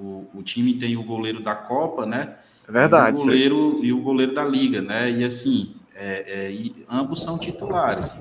[0.00, 2.36] o, o time tem o goleiro da Copa, né?
[2.68, 3.18] É verdade.
[3.18, 5.10] E o goleiro, e o goleiro da Liga, né?
[5.10, 8.16] E assim, é, é, ambos são titulares.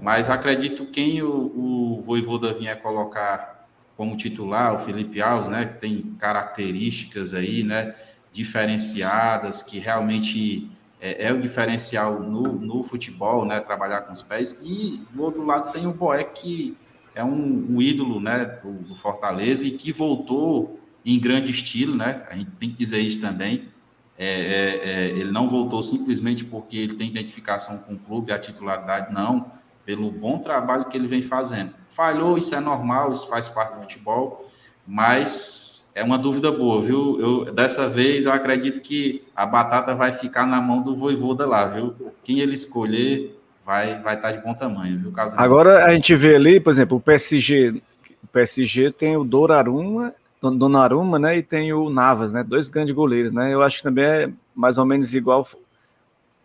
[0.00, 3.66] Mas acredito quem o, o Voivoda vier colocar
[3.96, 5.66] como titular, o Felipe Alves, né?
[5.66, 7.94] Que tem características aí, né?
[8.32, 10.68] Diferenciadas, que realmente
[11.00, 13.60] é, é, o diferencial no, no futebol, né?
[13.60, 14.58] Trabalhar com os pés.
[14.62, 16.76] E do outro lado tem o Boé, que
[17.14, 18.58] é um, um ídolo, né?
[18.62, 22.22] Do, do, Fortaleza e que voltou em grande estilo, né?
[22.30, 23.68] A gente tem que dizer isso também.
[24.16, 28.38] É, é, é ele não voltou simplesmente porque ele tem identificação com o clube, a
[28.38, 29.50] titularidade, não.
[29.84, 31.74] Pelo bom trabalho que ele vem fazendo.
[31.88, 34.48] Falhou, isso é normal, isso faz parte do futebol,
[34.86, 37.20] mas é uma dúvida boa, viu?
[37.20, 41.66] Eu, dessa vez eu acredito que a batata vai ficar na mão do Voivoda lá,
[41.66, 41.94] viu?
[42.24, 46.14] Quem ele escolher vai vai estar tá de bom tamanho, viu, Caso Agora a gente
[46.14, 47.82] vê ali, por exemplo, o PSG,
[48.22, 50.14] o PSG tem o Doraruma,
[50.50, 53.52] Donnarumma, né, e tem o Navas, né, dois grandes goleiros, né?
[53.52, 55.46] Eu acho que também é mais ou menos igual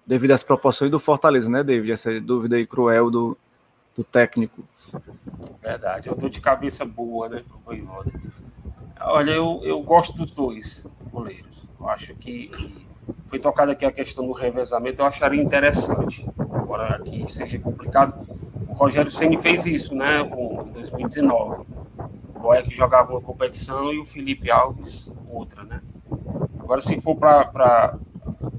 [0.06, 1.92] devido às proporções do Fortaleza, né, David?
[1.92, 3.38] Essa dúvida aí cruel do,
[3.96, 4.64] do técnico.
[5.62, 8.12] Verdade, eu tô de cabeça boa, né, pro Voivoda.
[9.02, 11.64] Olha, eu, eu gosto dos dois goleiros.
[11.80, 12.52] Eu acho que
[13.26, 16.26] foi tocada aqui a questão do revezamento, eu acharia interessante.
[16.38, 18.28] Agora aqui seja complicado.
[18.68, 21.66] O Rogério Ceni fez isso, né, em 2019.
[22.40, 25.82] O Boeck jogava uma competição e o Felipe Alves outra, né?
[26.58, 28.00] Agora, se for para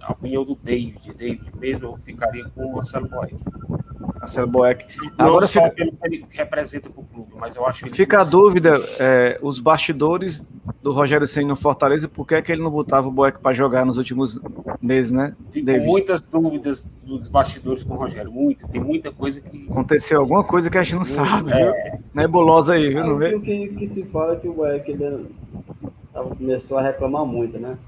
[0.03, 3.37] a opinião do David, David mesmo, eu ficaria com o Marcelo Boeck.
[4.21, 4.87] Marcelo Boeck.
[5.17, 5.75] Agora só fica...
[5.75, 9.39] pelo que ele representa para o clube, mas eu acho que Fica a dúvida, é,
[9.41, 10.45] os bastidores
[10.83, 13.55] do Rogério Senna no Fortaleza, por que, é que ele não botava o Boeck para
[13.55, 14.39] jogar nos últimos
[14.81, 15.35] meses, né?
[15.51, 19.67] Ficam muitas dúvidas dos bastidores com o Rogério, muita, tem muita coisa que...
[19.71, 21.65] Aconteceu alguma coisa que a gente não sabe, é...
[21.65, 22.01] viu?
[22.15, 23.07] Nebulosa aí, viu?
[23.07, 23.35] Não vê?
[23.35, 25.35] O que, que se fala é que o Boeck ele
[26.37, 27.79] começou a reclamar muito, né?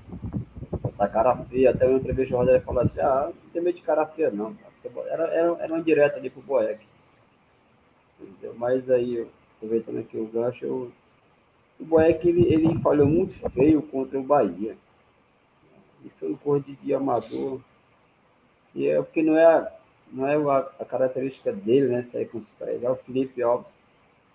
[0.96, 3.82] Tá cara feia, até uma entrevista o Rogério falou assim, ah, não tem medo de
[3.82, 4.71] cara feia não, cara.
[4.84, 6.84] Era, era, era uma direta ali pro Boeck.
[8.20, 8.54] Entendeu?
[8.56, 9.26] Mas aí,
[9.56, 10.92] aproveitando aqui o gancho, eu,
[11.80, 14.76] o Boeck ele, ele falhou muito feio contra o Bahia.
[16.04, 17.60] E foi um corte de amador.
[18.74, 19.72] E é porque não é,
[20.10, 22.02] não é a, a característica dele, né?
[22.02, 22.82] Sair com os pés.
[22.82, 23.66] É o Felipe Alves.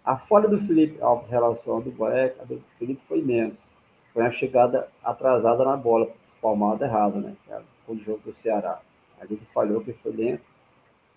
[0.03, 3.57] A falha do Felipe Alves em relação ao do Boeck, a do Felipe foi menos.
[4.13, 7.35] Foi uma chegada atrasada na bola, espalmada errada, né?
[7.85, 8.81] Foi o jogo do Ceará.
[9.19, 10.45] Ali ele falhou, que foi dentro.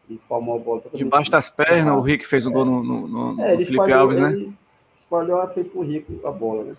[0.09, 0.83] E espalmou a bola.
[0.93, 4.19] Debaixo das pernas, o Rick fez o gol no, no, no, é, no Felipe Alves,
[4.19, 4.33] né?
[4.33, 4.53] Ele
[4.99, 6.75] espalhou, fez pro Rico a bola, né?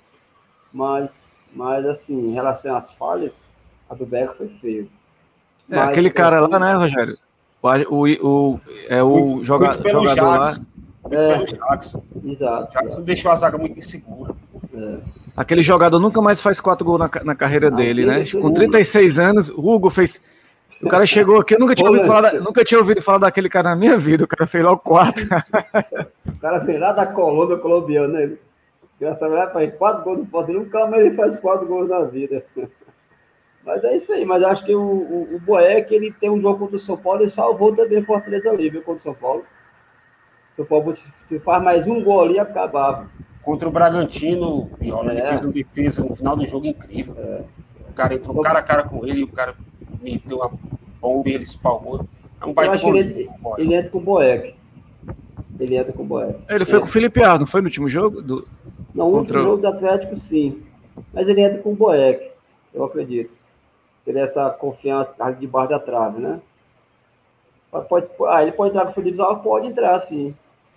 [0.73, 1.11] Mas,
[1.53, 3.33] mas, assim, em relação às falhas,
[3.89, 4.89] a do Beco foi feio.
[5.69, 7.17] É, mas, aquele cara assim, lá, né, Rogério?
[7.61, 10.55] O, o, o, é o muito, joga, muito jogador Jackson, lá.
[11.03, 12.03] Muito é, pelo Jackson.
[12.25, 12.73] Exato.
[12.73, 13.01] Jackson exato.
[13.03, 14.35] deixou a zaga muito insegura.
[14.73, 14.97] É.
[15.35, 18.23] Aquele jogador nunca mais faz quatro gols na, na carreira ah, dele, né?
[18.31, 20.21] Com 36 anos, o Hugo fez
[20.83, 23.49] o cara chegou aqui, eu nunca tinha, ouvido falar, da, nunca tinha ouvido falar daquele
[23.49, 24.23] cara na minha vida.
[24.23, 25.25] O cara fez logo quatro.
[26.27, 28.37] o cara fez lá da Colômbia colombiana, né?
[28.99, 30.63] Engraçado, lá para quatro gols no Fortaleza.
[30.63, 32.45] Nunca mais ele faz quatro gols na vida.
[33.65, 34.25] Mas é isso aí.
[34.25, 37.23] Mas acho que o, o, o Boeck, ele tem um jogo contra o São Paulo
[37.23, 38.81] e salvou também o Fortaleza ali, viu?
[38.81, 39.43] Contra o São Paulo.
[40.51, 40.95] O São Paulo
[41.27, 43.09] se faz mais um gol ali, acabava.
[43.41, 45.17] Contra o Bragantino, Viola, é.
[45.17, 47.15] ele fez uma defesa no final do jogo incrível.
[47.17, 47.41] É.
[47.89, 49.55] O cara entrou cara a cara com ele e o cara
[50.01, 50.51] meteu uma
[50.99, 52.05] bomba e ele espalmou.
[52.41, 54.55] É um baita ele, ele, entra com o Boeck.
[55.59, 56.39] Ele entra com o Boeck.
[56.49, 56.81] Ele foi é.
[56.81, 58.21] com o Felipe Arno, não foi no último jogo?
[58.21, 58.47] Do...
[58.93, 60.61] No último jogo do Atlético, sim.
[61.13, 62.29] Mas ele entra com o Boeck,
[62.73, 63.31] eu acredito.
[64.05, 66.39] Ele é essa confiança tá debaixo da trave, né?
[67.87, 69.43] Pode, ah, ele pode entrar com o Felipe Alves?
[69.43, 70.33] Pode entrar, sim.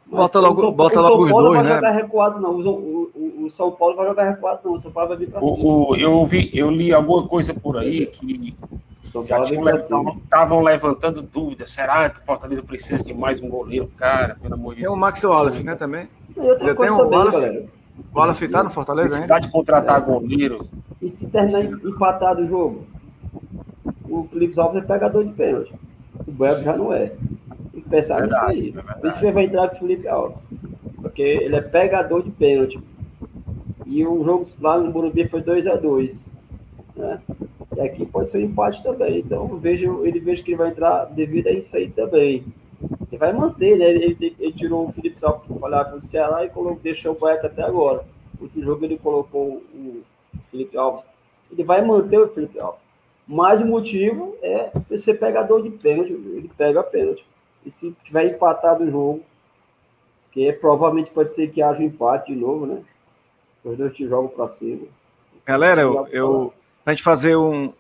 [0.07, 1.75] Mas bota logo, bota logo os dois, não vai né?
[1.75, 2.51] jogar recuado, não.
[2.51, 4.75] O, o, o o São Paulo vai jogar recuado, não.
[4.75, 5.53] O São Paulo vai vir para cima.
[5.53, 8.55] O, eu, vi, eu li alguma coisa por aí que
[9.23, 11.71] já estavam levantando dúvidas.
[11.71, 13.91] Será que o Fortaleza precisa de mais um goleiro?
[13.97, 14.93] Cara, pelo amor de Deus.
[14.93, 16.09] Tem o Max Wallace, né, também.
[16.37, 17.67] E outra Já coisa tem também, Wallace, galera.
[18.13, 20.05] O Wallace tá no Fortaleza Precisar de contratar é.
[20.05, 20.69] goleiro.
[21.01, 22.87] E se terminar empatado o jogo?
[24.09, 25.73] O Felipe Alves é pegador de pênalti.
[26.27, 27.13] O Bebo já não é.
[27.73, 28.85] Tem que pensar verdade, nisso aí.
[29.03, 30.39] É Isso vai entrar com o Felipe Alves.
[31.01, 32.81] Porque ele é pegador de pênalti.
[33.87, 36.17] E o jogo lá no Morumbi foi 2x2.
[36.97, 37.21] Né?
[37.77, 39.21] E aqui pode ser um empate também.
[39.21, 42.45] Então vejo, ele vejo que ele vai entrar devido a isso aí também.
[43.09, 43.87] Ele vai manter, né?
[43.87, 47.13] Ele, ele, ele tirou o Felipe Salvo para falar com o Ceará e colocou, deixou
[47.13, 48.05] o Boeca até agora.
[48.39, 50.03] O outro jogo ele colocou o
[50.51, 51.07] Felipe Alves.
[51.51, 52.81] Ele vai manter o Felipe Alves.
[53.27, 56.13] Mas o motivo é ser pegador de pênalti.
[56.13, 57.25] Ele pega a pênalti.
[57.65, 59.23] E se tiver empatado o jogo,
[60.33, 62.83] que é, provavelmente pode ser que haja um empate de novo, né?
[63.65, 64.87] Os dois te jogam para cima.
[65.47, 66.53] Galera, eu, eu,
[66.85, 67.73] a gente fazer um,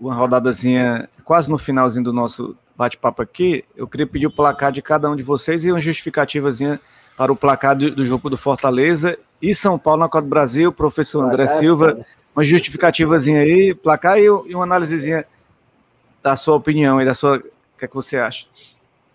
[0.00, 4.80] uma rodadazinha quase no finalzinho do nosso bate-papo aqui, eu queria pedir o placar de
[4.80, 6.80] cada um de vocês e uma justificativazinha
[7.16, 10.72] para o placar do, do jogo do Fortaleza e São Paulo na Copa do Brasil,
[10.72, 12.04] professor André Silva,
[12.34, 15.26] uma justificativazinha aí, placar e, e uma análisezinha
[16.22, 18.46] da sua opinião e da sua, o que é que você acha?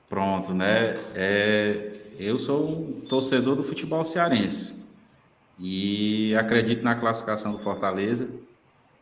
[0.08, 0.96] Pronto, né?
[1.16, 4.86] É, eu sou um torcedor do futebol cearense
[5.60, 8.30] e acredito na classificação do Fortaleza.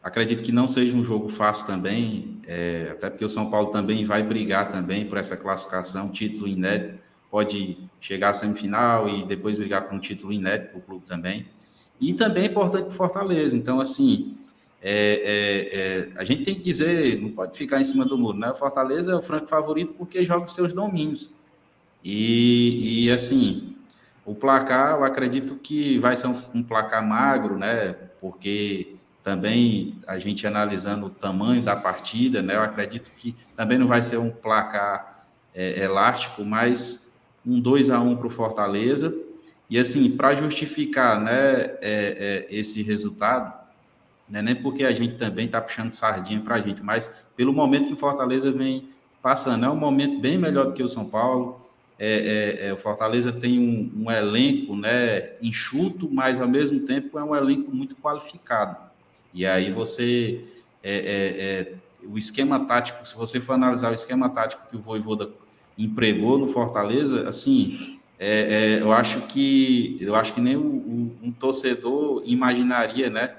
[0.03, 4.03] Acredito que não seja um jogo fácil também, é, até porque o São Paulo também
[4.03, 6.99] vai brigar também por essa classificação, título inédito,
[7.31, 11.47] pode chegar à semifinal e depois brigar por um título inédito para o clube também.
[12.01, 13.55] E também é importante para Fortaleza.
[13.55, 14.35] Então, assim,
[14.81, 18.38] é, é, é, a gente tem que dizer, não pode ficar em cima do muro,
[18.38, 18.51] né?
[18.51, 21.31] O Fortaleza é o franco favorito porque joga seus domínios.
[22.03, 23.77] E, e, assim,
[24.25, 27.93] o placar, eu acredito que vai ser um, um placar magro, né?
[28.19, 28.93] Porque
[29.24, 32.56] também a gente analisando o tamanho da partida, né?
[32.56, 35.26] Eu acredito que também não vai ser um placar
[35.56, 39.16] é, elástico, mas um 2 a 1 para o Fortaleza.
[39.70, 43.54] E assim, para justificar né, é, é, esse resultado,
[44.30, 47.88] né, nem porque a gente também está puxando sardinha para a gente, mas pelo momento
[47.88, 48.90] que o Fortaleza vem
[49.22, 51.62] passando, é um momento bem melhor do que o São Paulo.
[51.98, 57.18] É, é, é, o Fortaleza tem um, um, elenco né, enxuto, mas ao mesmo tempo
[57.18, 58.93] é um elenco muito qualificado.
[59.34, 60.45] E aí você.
[60.81, 61.73] É, é, é,
[62.05, 65.30] o esquema tático, se você for analisar o esquema tático que o Voivoda
[65.77, 71.31] empregou no Fortaleza, assim, é, é, eu acho que eu acho que nem o, um
[71.31, 73.35] torcedor imaginaria, né,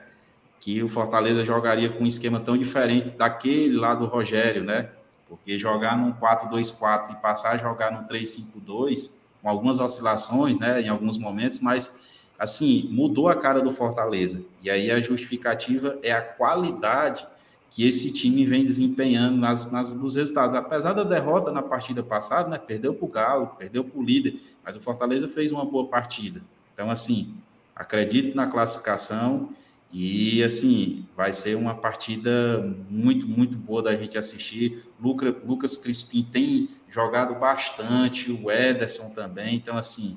[0.59, 4.89] que o Fortaleza jogaria com um esquema tão diferente daquele lá do Rogério, né?
[5.29, 10.89] Porque jogar num 4-2-4 e passar a jogar no 3-5-2, com algumas oscilações, né, em
[10.89, 12.01] alguns momentos, mas
[12.39, 14.41] assim, mudou a cara do Fortaleza.
[14.63, 17.27] E aí a justificativa é a qualidade
[17.71, 20.55] que esse time vem desempenhando nas, nas, nos resultados.
[20.55, 24.39] Apesar da derrota na partida passada, né, perdeu para o Galo, perdeu para o líder,
[24.65, 26.41] mas o Fortaleza fez uma boa partida.
[26.73, 27.35] Então, assim,
[27.75, 29.49] acredito na classificação
[29.93, 34.85] e, assim, vai ser uma partida muito, muito boa da gente assistir.
[35.01, 39.57] Lucas, Lucas Crispim tem jogado bastante, o Ederson também.
[39.57, 40.17] Então, assim,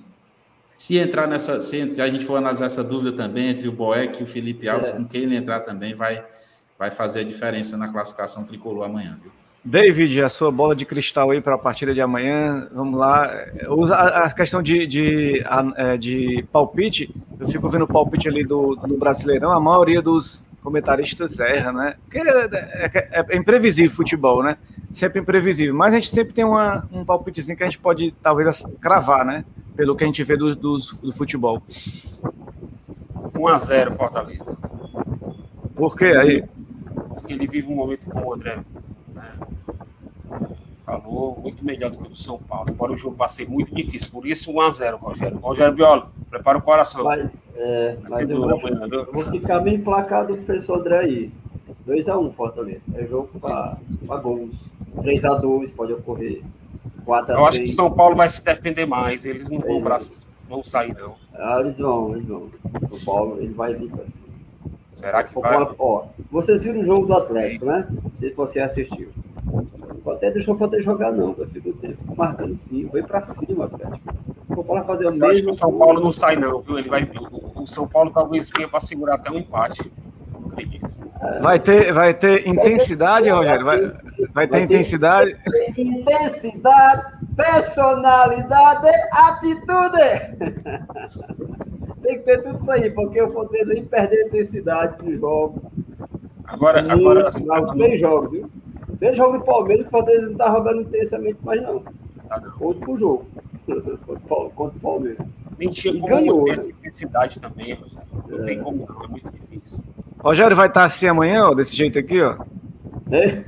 [0.77, 4.23] se entrar nessa, se a gente for analisar essa dúvida também entre o Boeck e
[4.23, 4.97] o Felipe Alves, é.
[4.97, 6.23] com quem ele entrar também vai,
[6.77, 9.31] vai fazer a diferença na classificação tricolor amanhã, viu?
[9.65, 13.29] David, a sua bola de cristal aí para a partida de amanhã, vamos lá.
[13.69, 15.43] Usa a questão de, de,
[15.75, 20.46] é, de palpite, eu fico vendo o palpite ali do, do Brasileirão, a maioria dos
[20.61, 21.95] comentaristas erra, né?
[22.03, 24.57] Porque é, é, é, é imprevisível futebol, né?
[24.93, 25.73] Sempre imprevisível.
[25.73, 29.45] Mas a gente sempre tem uma, um palpitezinho que a gente pode talvez cravar, né?
[29.77, 31.61] pelo que a gente vê do, do, do futebol.
[33.33, 34.57] 1x0 Fortaleza.
[35.75, 36.43] Por quê aí?
[37.09, 38.57] Porque ele vive um momento como o André
[39.13, 39.31] né,
[40.83, 42.71] falou, muito melhor do que o do São Paulo.
[42.71, 44.11] Embora o jogo vá ser muito difícil.
[44.11, 45.37] Por isso, 1x0, Rogério.
[45.37, 47.03] Rogério Biola, prepara o coração.
[47.03, 51.31] Mas, é, mas eu, vou, eu vou ficar bem placado do professor André aí.
[51.87, 52.81] 2x1 Fortaleza.
[52.93, 54.55] É jogo para gols.
[54.97, 56.41] 3x2 pode ocorrer.
[57.29, 59.25] Eu acho que o São Paulo vai se defender mais.
[59.25, 59.97] Eles não vão, pra,
[60.49, 61.15] vão sair, não.
[61.33, 62.49] Ah, eles vão, eles vão.
[62.91, 64.27] O Paulo ele vai vir para cima.
[64.93, 65.53] Será que o vai?
[65.53, 67.87] Paulo, ó, vocês viram o jogo do Atlético, né?
[68.15, 69.09] Se você assistiu.
[70.11, 72.15] Até deixou poder jogar, não, para segundo tempo.
[72.15, 74.15] Marcando sim, foi para cima, Atlético.
[74.49, 75.25] O Paulo fazer o mesmo.
[75.25, 76.79] acho que o São Paulo não sai, não, viu?
[76.79, 77.09] Ele vai,
[77.55, 79.91] o São Paulo talvez venha para segurar até um empate.
[81.41, 83.63] Vai ter, vai ter intensidade, Rogério?
[83.63, 83.91] Vai,
[84.33, 85.35] vai ter intensidade?
[85.77, 87.03] Intensidade,
[87.35, 90.07] personalidade, atitude.
[92.01, 95.63] tem que ter tudo isso aí, porque o Fortaleza aí perdeu a intensidade dos jogos.
[96.45, 97.29] Agora, e, agora.
[97.75, 98.49] Três jogos, viu?
[98.99, 101.79] Tem jogo do Palmeiras que o Fortaleza não tá jogando intensamente mais, não.
[102.27, 102.53] Tá, não.
[102.59, 103.27] Outro pro jogo.
[104.27, 105.25] Contra o Palmeiras.
[105.57, 106.57] Nem tinha como ganhou, ter né?
[106.57, 107.79] essa intensidade também,
[108.27, 108.45] Não é.
[108.45, 109.05] tem como, não.
[109.05, 109.83] É muito difícil.
[110.19, 112.37] Rogério vai estar assim amanhã, ó, desse jeito aqui, ó.
[113.11, 113.43] É?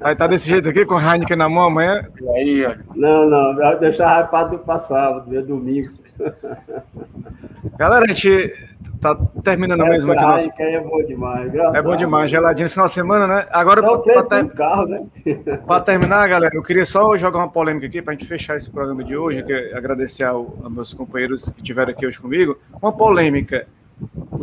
[0.00, 2.08] Vai estar desse jeito aqui, com o Heineken na mão amanhã?
[2.20, 2.84] E aí, olha.
[2.94, 5.92] Não, não, vai deixar rapado para sábado, meu domingo.
[7.78, 8.54] Galera, a gente
[9.00, 10.22] tá terminando Essa mesmo aqui.
[10.22, 10.50] Nosso...
[10.58, 11.54] É bom demais.
[11.54, 13.46] É bom demais, geladinho no final de semana, né?
[13.50, 14.48] Agora, para ter...
[14.52, 15.06] carro, né?
[15.84, 19.04] terminar, galera, eu queria só jogar uma polêmica aqui para a gente fechar esse programa
[19.04, 22.58] de hoje, que agradecer ao, aos meus companheiros que estiveram aqui hoje comigo.
[22.80, 23.66] Uma polêmica.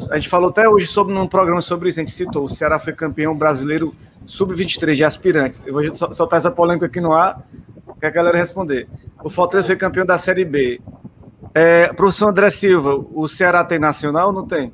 [0.10, 2.80] A gente falou até hoje sobre num programa sobre isso, a gente citou, o Ceará
[2.80, 3.94] foi campeão brasileiro
[4.26, 5.66] sub-23 de aspirantes.
[5.68, 7.40] Eu vou soltar essa polêmica aqui no ar,
[8.04, 8.88] que a galera responder.
[9.24, 10.82] O Fortaleza foi campeão da Série B.
[11.56, 14.74] É, professor André Silva, o Ceará tem nacional ou não tem?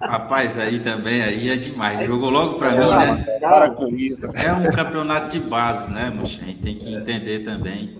[0.00, 2.06] Rapaz, aí também aí é demais.
[2.06, 3.24] Jogou logo para mim, né?
[4.44, 6.42] É um campeonato de base, né, Mocha?
[6.42, 7.98] A gente tem que entender também.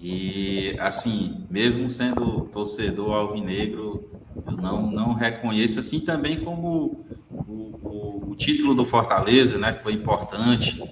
[0.00, 4.08] E assim, mesmo sendo torcedor alvinegro,
[4.46, 9.82] eu não, não reconheço, assim também como o, o, o título do Fortaleza, né, que
[9.82, 10.82] foi importante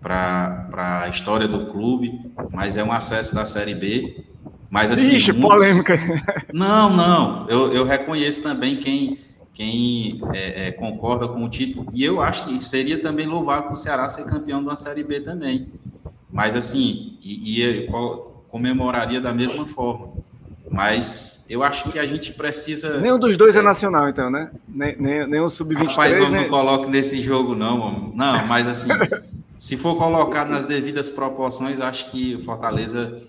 [0.00, 2.20] para a história do clube,
[2.54, 4.24] mas é um acesso da Série B.
[4.70, 5.16] Mas assim.
[5.16, 5.50] Ixi, muitos...
[5.50, 5.98] polêmica.
[6.52, 7.48] Não, não.
[7.48, 9.18] Eu, eu reconheço também quem,
[9.52, 11.86] quem é, é, concorda com o título.
[11.92, 15.68] E eu acho que seria também louvável o Ceará ser campeão da Série B também.
[16.30, 17.88] Mas assim, e, e
[18.48, 20.12] comemoraria da mesma forma.
[20.70, 23.00] Mas eu acho que a gente precisa.
[23.00, 24.50] Nenhum dos dois é, é nacional, então, né?
[24.66, 25.88] Nem, nem, nem o Sub-23.
[25.88, 26.42] Rapaz, eu nem...
[26.42, 28.12] não coloco nesse jogo, não.
[28.14, 28.88] Não, mas assim.
[29.56, 33.20] Se for colocado nas devidas proporções, acho que o Fortaleza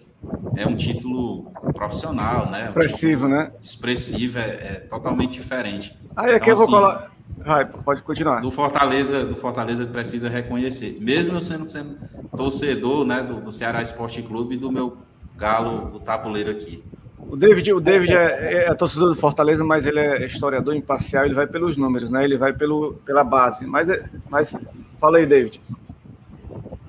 [0.57, 2.61] é um título profissional, né?
[2.61, 3.51] Expressivo, um né?
[3.61, 5.97] Expressivo, é, é, totalmente diferente.
[6.15, 7.15] Aí aqui então, eu vou assim, colocar.
[7.37, 8.41] Vai, pode continuar.
[8.41, 10.97] Do Fortaleza, do Fortaleza precisa reconhecer.
[10.99, 11.97] Mesmo eu sendo, sendo
[12.35, 14.97] torcedor né, do, do Ceará Esporte Clube e do meu
[15.35, 16.83] galo do tabuleiro aqui.
[17.19, 21.33] O David, o David é, é, torcedor do Fortaleza, mas ele é historiador imparcial, ele
[21.33, 22.23] vai pelos números, né?
[22.23, 23.65] Ele vai pelo, pela base.
[23.65, 24.55] Mas, é, mas
[24.99, 25.61] fala aí, David.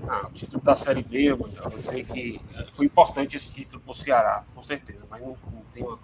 [0.09, 1.39] Ah, o título da Série B, eu
[1.77, 2.41] sei que
[2.73, 5.99] foi importante esse título para o Ceará, com certeza, mas não, não tem uma...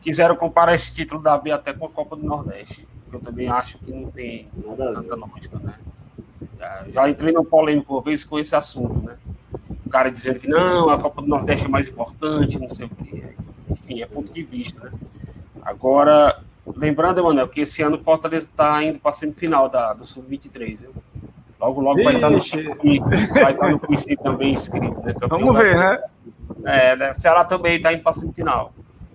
[0.00, 3.48] Quiseram comparar esse título da B até com a Copa do Nordeste, que eu também
[3.48, 5.74] acho que não tem tanta lógica, né?
[6.88, 9.18] Já entrei no polêmico uma vez com esse assunto, né?
[9.84, 12.90] O cara dizendo que não, a Copa do Nordeste é mais importante, não sei o
[12.90, 13.34] quê.
[13.70, 14.92] Enfim, é ponto de vista, né?
[15.62, 20.04] Agora, lembrando, Emanuel, que esse ano o Fortaleza está indo para a semifinal da, do
[20.04, 20.94] Sub-23, viu?
[21.60, 23.00] Logo, logo vai estar, no PC,
[23.32, 25.12] vai estar no PC também inscrito, né?
[25.12, 26.02] Campeão Vamos ver, né?
[26.64, 27.14] É, né?
[27.14, 28.72] Ceará também está indo para a semifinal.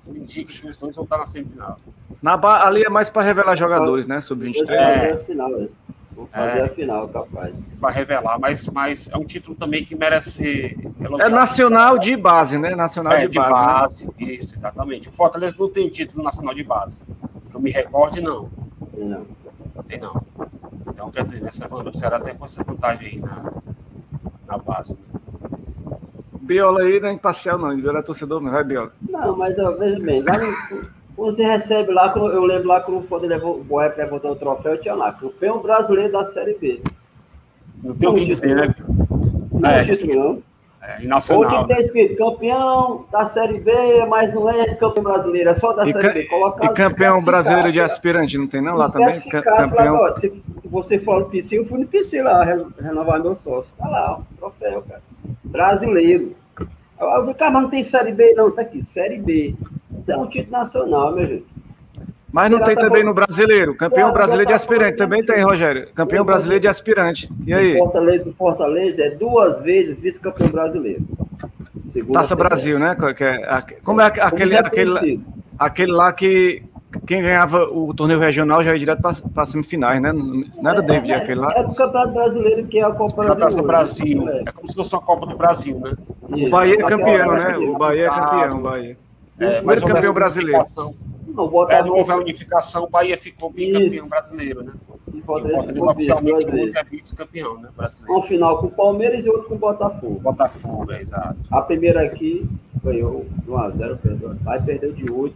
[0.08, 1.78] Indica que os dois vão estar na semifinal.
[2.22, 2.34] Na,
[2.66, 4.20] ali é mais para revelar jogadores, né?
[4.20, 4.70] Sub-23.
[4.70, 5.18] É, é.
[5.20, 5.68] final, né?
[6.12, 7.54] Vou fazer é, a final, capaz.
[7.80, 10.78] Para revelar, mas, mas é um título também que merece ser
[11.20, 12.76] É nacional de base, né?
[12.76, 13.52] Nacional é, de, base.
[13.52, 14.14] base né?
[14.34, 15.10] Isso, exatamente.
[15.10, 17.04] O Fortaleza não tem o título nacional de base.
[17.50, 18.50] Que eu me recorde, não.
[18.96, 19.26] Não.
[19.88, 20.22] Tem não.
[20.88, 23.54] Então, quer dizer, nessa, o Ceará tem essa vantagem aí na,
[24.48, 24.94] na base.
[24.94, 25.20] Né?
[26.42, 27.76] Biola aí não é imparcial, não.
[27.76, 28.92] Biola é torcedor, mas vai, Biola.
[29.10, 33.06] Não, mas ó, veja bem, lá no, quando você recebe lá, eu lembro lá quando
[33.10, 36.82] o levou o Boé levantando o troféu, tinha lá, campeão brasileiro da Série B.
[37.84, 38.76] Não tem o que dizer, né?
[39.52, 40.44] Não é, título, não.
[40.86, 41.62] É, nacional.
[41.62, 43.72] Ou tem escrito campeão da Série B,
[44.10, 46.26] mas não é campeão brasileiro, é só da e Série B.
[46.26, 49.18] Colocar e campeão brasileiro de aspirante, não tem não lá também?
[49.22, 50.02] Campeão...
[50.02, 52.44] Lá, se você for no PC, eu fui no PC lá,
[52.82, 53.72] renovar meu sócio.
[53.78, 55.02] Tá lá, ó, troféu, cara.
[55.46, 56.36] Brasileiro.
[57.00, 58.52] Eu, cara, mas não tem Série B, não.
[58.52, 59.56] Tá aqui, Série B.
[59.90, 61.53] Então, título nacional, meu gente.
[62.34, 63.76] Mas não tem também no brasileiro.
[63.76, 64.98] Campeão brasileiro de aspirante.
[64.98, 65.88] Também tem, Rogério.
[65.94, 67.30] Campeão brasileiro de aspirante.
[67.46, 67.78] E aí?
[67.78, 71.04] Fortaleza, Fortaleza é duas vezes vice-campeão brasileiro.
[71.92, 72.98] Segunda Taça Brasil, né?
[72.98, 75.22] É como é aquele, aquele,
[75.60, 76.64] aquele lá que
[77.06, 79.02] quem ganhava o torneio regional já ia direto
[79.32, 80.12] para semifinais, né?
[80.12, 81.54] Não era David é, aquele lá?
[81.56, 83.42] É do Campeonato Brasileiro, que é a Copa Brasil.
[83.42, 84.30] Taça Brasil.
[84.30, 84.44] É.
[84.48, 85.94] é como se fosse uma Copa do Brasil, né?
[86.32, 87.58] O Bahia é campeão, né?
[87.58, 88.98] O Bahia é campeão, o Bahia.
[89.40, 90.64] É, mas campeão brasileiro.
[91.34, 94.74] Não, é, não houve a unificação, o Bahia ficou bicampeão brasileiro, né?
[95.14, 97.70] E Fortaleza oficialmente hoje é vice-campeão, né?
[97.76, 98.20] Brasileiro.
[98.20, 100.20] Um final com o Palmeiras e outro com o Botafogo.
[100.20, 101.38] Botafogo, é, exato.
[101.52, 102.48] A primeira aqui
[102.84, 104.38] ganhou 1x0, perdão.
[104.46, 105.36] Aí perdeu de 8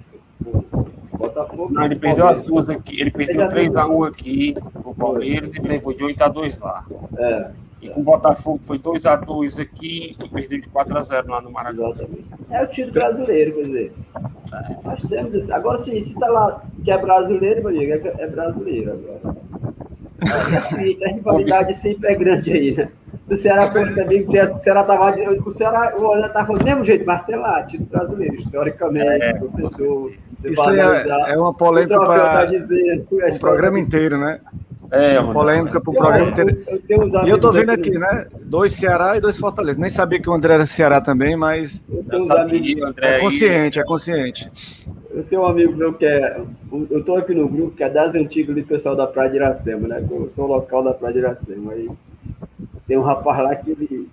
[1.17, 1.73] Botafogo.
[1.73, 3.01] Não, ele perdeu as duas aqui.
[3.01, 6.85] Ele perdeu 3x1 aqui pro Palmeiras e levou de 8x2 lá.
[7.17, 7.51] É.
[7.81, 11.93] E com o Botafogo foi 2x2 aqui e perdeu de 4x0 lá no Maracanã.
[12.49, 13.91] É o título brasileiro, quer dizer.
[14.83, 15.49] Nós temos.
[15.49, 19.37] Agora, sim, se está lá que é brasileiro, meu amigo, é, é brasileiro agora.
[20.19, 22.89] É o seguinte, a rivalidade sempre é grande aí, né?
[23.25, 25.15] Se o Ceará perceber que o Ceará estava.
[25.45, 30.11] O Ceará o estava do mesmo jeito, mas tem lá, time brasileiro, historicamente, é, professor.
[30.43, 32.51] Isso é, é uma polêmica para tá
[33.11, 34.39] o é programa inteiro, né?
[34.91, 36.63] É, polêmica para o programa inteiro.
[36.87, 38.27] Eu, eu e eu estou vendo aqui, né?
[38.41, 39.79] Dois Ceará e dois Fortaleza.
[39.79, 41.83] Nem sabia que o André era Ceará também, mas.
[42.11, 44.51] Eu sabia, André é consciente, é consciente.
[45.11, 46.39] Eu tenho um amigo meu que é.
[46.89, 49.87] Eu estou aqui no grupo que é das antigas do pessoal da Praia de Iracema,
[49.87, 50.05] né?
[50.09, 51.73] Eu sou local da Praia de Iracema.
[51.73, 51.89] Aí
[52.87, 54.09] tem um rapaz lá que ele.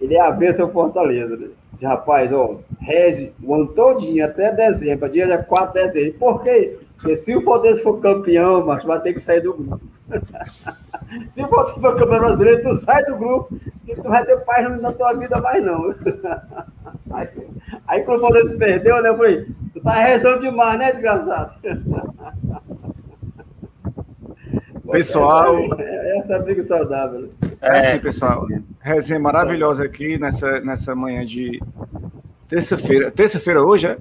[0.00, 1.46] Ele é avesso ao Fortaleza, né?
[1.74, 6.18] Diz, rapaz, ó, reze o ano todinho, até dezembro, dia 4 de dezembro.
[6.18, 6.78] Por quê?
[6.96, 9.80] Porque se o Fortaleza for campeão, mas vai ter que sair do grupo.
[11.34, 14.80] se o Fortaleza for campeão brasileiro, tu sai do grupo e tu vai ter paz
[14.80, 15.94] na tua vida mais não.
[17.12, 17.28] aí,
[17.88, 21.54] aí quando o Fortaleza perdeu, né, eu falei, tu tá rezando demais, né, desgraçado?
[24.90, 25.56] Pessoal.
[25.78, 27.30] É, essa é briga saudável.
[27.60, 28.46] É assim, pessoal.
[28.84, 31.58] Resenha maravilhosa aqui nessa, nessa manhã de
[32.46, 33.10] terça-feira.
[33.10, 33.96] Terça-feira hoje, é?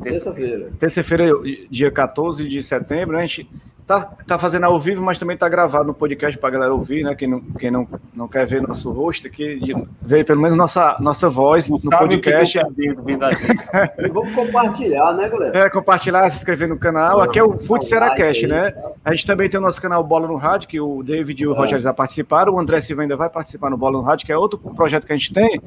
[0.00, 0.70] Terça-feira.
[0.78, 1.24] Terça-feira,
[1.68, 3.24] dia 14 de setembro, né?
[3.24, 3.50] a gente
[3.90, 7.02] tá, tá fazendo ao vivo, mas também tá gravado no podcast para a galera ouvir,
[7.02, 7.12] né?
[7.16, 9.60] Quem não, quem não, não quer ver nosso rosto aqui,
[10.00, 12.56] ver pelo menos nossa, nossa voz não no podcast.
[12.78, 15.58] e vamos compartilhar, né, galera?
[15.58, 17.20] É, compartilhar, se inscrever no canal.
[17.20, 18.72] Aqui é o Fute Seracast, né?
[19.04, 21.52] A gente também tem o nosso canal Bola no Rádio, que o David e o
[21.52, 21.58] é.
[21.58, 22.54] Rogério já participaram.
[22.54, 25.12] O André Silva ainda vai participar no Bola no Rádio, que é outro projeto que
[25.12, 25.60] a gente tem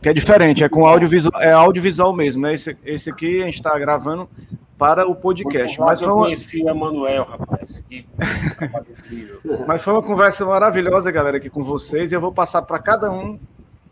[0.00, 2.54] que é diferente, é com audiovisual, é audiovisual mesmo, né?
[2.54, 4.28] Esse, esse aqui a gente está gravando
[4.78, 5.78] para o podcast.
[5.80, 6.20] Mas foi uma...
[6.20, 7.80] Eu conheci o Emanuel, rapaz.
[7.80, 8.06] Que...
[9.66, 12.12] Mas foi uma conversa maravilhosa, galera, aqui com vocês.
[12.12, 13.38] E eu vou passar para cada um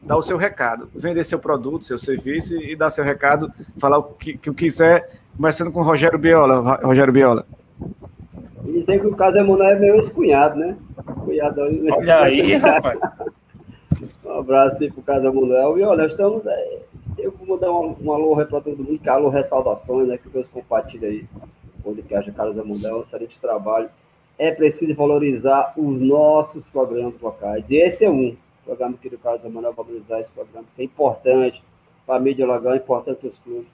[0.01, 4.05] dar o seu recado, vender seu produto, seu serviço e dar seu recado, falar o
[4.05, 6.77] que, que quiser, começando com o Rogério Biola.
[6.77, 7.45] Rogério Biola.
[8.65, 10.77] E dizer que o caso Emanuel é meu ex-cunhado, né?
[11.25, 11.67] Cunhadão.
[11.91, 12.99] Olha aí, rapaz.
[14.25, 15.79] Um abraço aí pro Casa Manuel.
[15.79, 16.47] E olha, estamos.
[16.47, 16.79] É,
[17.19, 20.19] eu vou mandar um, um alô para todo mundo, que alô ressalvações, né?
[20.19, 21.27] Que Deus compartilha aí.
[21.85, 23.89] Onde que haja Casa Manuel, excelente trabalho.
[24.39, 27.71] É preciso valorizar os nossos programas locais.
[27.71, 31.63] E esse é um programa que do Casa Manuel valorizar esse programa, que é importante
[32.05, 33.73] para a mídia local, é importante para os clubes.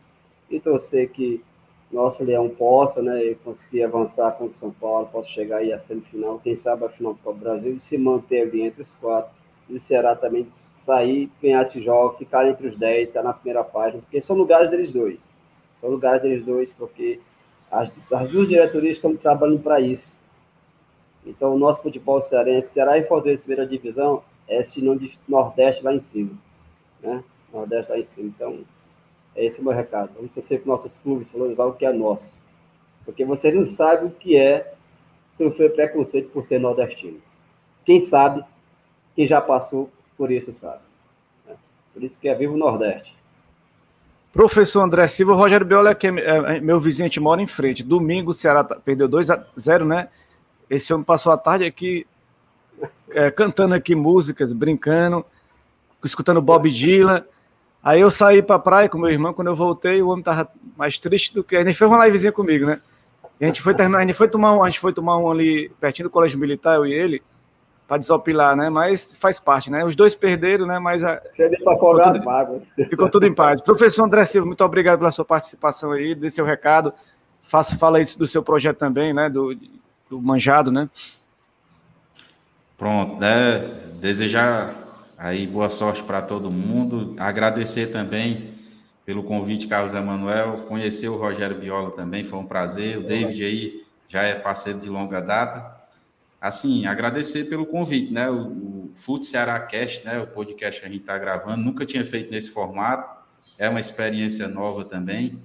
[0.50, 1.42] E torcer que
[1.90, 6.40] nosso Leão possa, né, conseguir avançar contra o São Paulo, possa chegar aí à semifinal,
[6.42, 9.30] quem sabe a final do Brasil e se manter ali entre os quatro
[9.72, 13.32] e o Ceará também sair, ganhar esse jogo, ficar entre os 10, estar tá na
[13.32, 15.18] primeira página, porque são lugares deles dois.
[15.80, 17.18] São lugares deles dois, porque
[17.70, 20.12] as, as duas diretorias estão trabalhando para isso.
[21.24, 25.94] Então, o nosso futebol cearense, Ceará e Fortaleza primeira divisão, é sinônimo de Nordeste lá
[25.94, 26.32] em cima.
[27.00, 27.24] Né?
[27.50, 28.28] Nordeste lá em cima.
[28.28, 28.58] Então,
[29.34, 30.10] é esse o meu recado.
[30.14, 32.34] Vamos torcer para nossos clubes valorizar o que é nosso.
[33.06, 34.74] Porque vocês não sabem o que é
[35.32, 37.18] sofrer preconceito por ser nordestino.
[37.86, 38.44] Quem sabe
[39.14, 40.80] quem já passou por isso sabe.
[41.46, 41.54] Né?
[41.92, 43.14] Por isso que é vivo o Nordeste.
[44.32, 46.10] Professor André Silva, Rogério Biola, que é,
[46.56, 47.82] é meu vizinho, a gente mora em frente.
[47.82, 50.08] Domingo o Ceará tá, perdeu 2 a 0 né?
[50.70, 52.06] Esse homem passou a tarde aqui
[53.10, 55.24] é, cantando aqui músicas, brincando,
[56.02, 57.24] escutando Bob Dylan.
[57.82, 60.48] Aí eu saí para a praia com meu irmão, quando eu voltei, o homem tava
[60.78, 61.56] mais triste do que.
[61.56, 62.80] Gente fez uma livezinha comigo, né?
[63.38, 65.30] E a gente foi terminar, a gente foi tomar um, a gente foi tomar um
[65.30, 67.22] ali pertinho do colégio militar, eu e ele
[67.92, 68.70] para desopilar, né?
[68.70, 69.84] Mas faz parte, né?
[69.84, 70.78] Os dois perderam, né?
[70.78, 71.20] Mas a...
[71.36, 73.60] ficou, tudo, ficou tudo em paz.
[73.60, 76.94] Professor André Silva, muito obrigado pela sua participação aí, dê seu recado.
[77.42, 79.28] Faça, fala isso do seu projeto também, né?
[79.28, 79.54] Do,
[80.08, 80.88] do Manjado, né?
[82.78, 83.58] Pronto, né?
[84.00, 84.74] Desejar
[85.18, 87.14] aí boa sorte para todo mundo.
[87.18, 88.54] Agradecer também
[89.04, 90.64] pelo convite, Carlos Emanuel.
[90.66, 92.96] Conhecer o Rogério Biola também, foi um prazer.
[92.96, 95.81] O David aí já é parceiro de longa data
[96.42, 98.28] assim, agradecer pelo convite, né?
[98.28, 100.18] O, o Foot Ceará Cast, né?
[100.18, 103.22] O podcast que a gente está gravando, nunca tinha feito nesse formato,
[103.56, 105.40] é uma experiência nova também.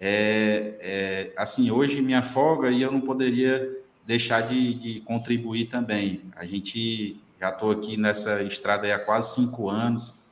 [0.00, 6.22] É, é, assim, hoje minha folga e eu não poderia deixar de, de contribuir também.
[6.36, 10.22] A gente já estou aqui nessa estrada há quase cinco anos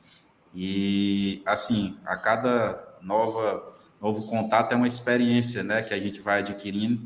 [0.55, 5.81] e, assim, a cada nova novo contato é uma experiência, né?
[5.81, 7.01] Que a gente vai adquirindo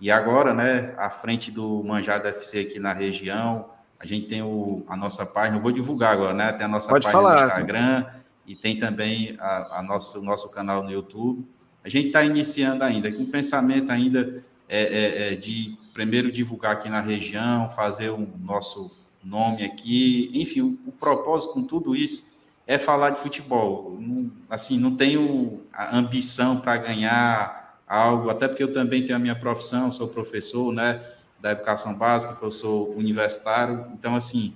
[0.00, 3.68] e agora, né, à frente do Manjado FC aqui na região,
[4.00, 6.50] a gente tem o, a nossa página, eu vou divulgar agora, né?
[6.54, 7.40] Tem a nossa Pode página falar.
[7.40, 8.06] no Instagram
[8.46, 11.46] e tem também a, a nossa, o nosso canal no YouTube.
[11.84, 16.72] A gente está iniciando ainda, com um pensamento ainda é, é, é, de primeiro divulgar
[16.72, 22.38] aqui na região, fazer o nosso nome aqui, enfim, o, o propósito com tudo isso
[22.66, 23.98] é falar de futebol.
[24.00, 27.59] Não, assim, não tenho a ambição para ganhar
[27.90, 31.04] algo, até porque eu também tenho a minha profissão, sou professor, né,
[31.40, 33.86] da educação básica, professor universitário.
[33.92, 34.54] Então, assim,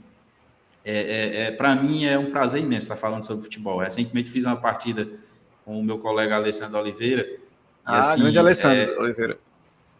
[0.84, 3.78] é, é, é para mim é um prazer imenso estar falando sobre futebol.
[3.80, 5.08] Recentemente fiz uma partida
[5.64, 7.22] com o meu colega Alessandro Oliveira.
[7.22, 7.38] E,
[7.84, 9.38] ah, assim, grande Alessandro é, Oliveira.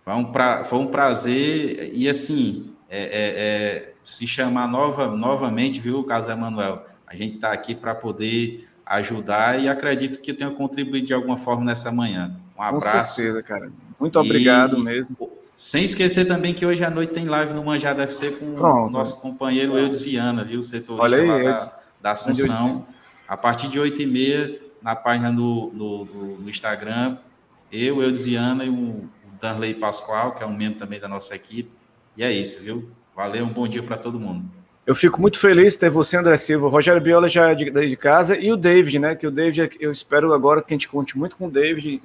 [0.03, 5.81] Foi um, pra, foi um prazer, e assim, é, é, é se chamar nova, novamente,
[5.81, 6.87] viu, Carlos Emanuel?
[7.07, 11.65] A gente está aqui para poder ajudar e acredito que tenha contribuído de alguma forma
[11.65, 12.39] nessa manhã.
[12.73, 13.17] Um abraço.
[13.17, 13.71] Com certeza, cara.
[13.99, 15.17] Muito obrigado e, mesmo.
[15.55, 18.89] Sem esquecer também que hoje à noite tem live no Manjada FC com Pronto.
[18.89, 20.63] o nosso companheiro Eudes Viana, viu?
[20.63, 21.73] Setorista aí, lá da,
[22.03, 22.87] da Assunção.
[23.29, 26.05] A partir de 8h30, na página do, do,
[26.41, 27.17] do, Instagram,
[27.73, 29.09] eu, Eudes Viana e o
[29.41, 31.71] Danley Pascoal, que é um membro também da nossa equipe.
[32.17, 32.91] E é isso, viu?
[33.15, 34.45] Valeu, um bom dia para todo mundo.
[34.87, 36.67] Eu fico muito feliz de ter você, André Silva.
[36.67, 39.15] O Rogério Biola já é de, de, casa e o David, né?
[39.15, 42.03] Que o David, eu espero agora que a gente conte muito com o David,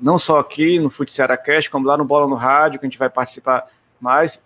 [0.00, 1.14] não só aqui no Fute
[1.44, 3.68] Cast, como lá no Bola no Rádio, que a gente vai participar
[4.00, 4.42] mais.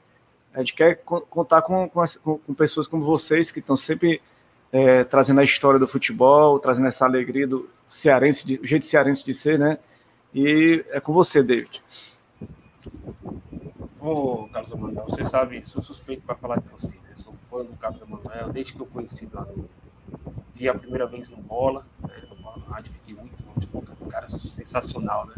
[0.55, 4.21] A gente quer contar com, com, com pessoas como vocês, que estão sempre
[4.71, 9.25] é, trazendo a história do futebol, trazendo essa alegria do cearense, de, o jeito cearense
[9.25, 9.79] de ser, né?
[10.35, 11.83] E é com você, David.
[14.01, 17.13] Ô, Carlos Emanuel, você sabe, sou suspeito para falar de você, né?
[17.15, 19.69] Sou fã do Carlos Emanuel, desde que eu conheci lá no.
[20.53, 22.15] Vi a primeira vez no Bola, né?
[22.31, 25.35] no Rádio, fiquei muito, muito um cara sensacional, né?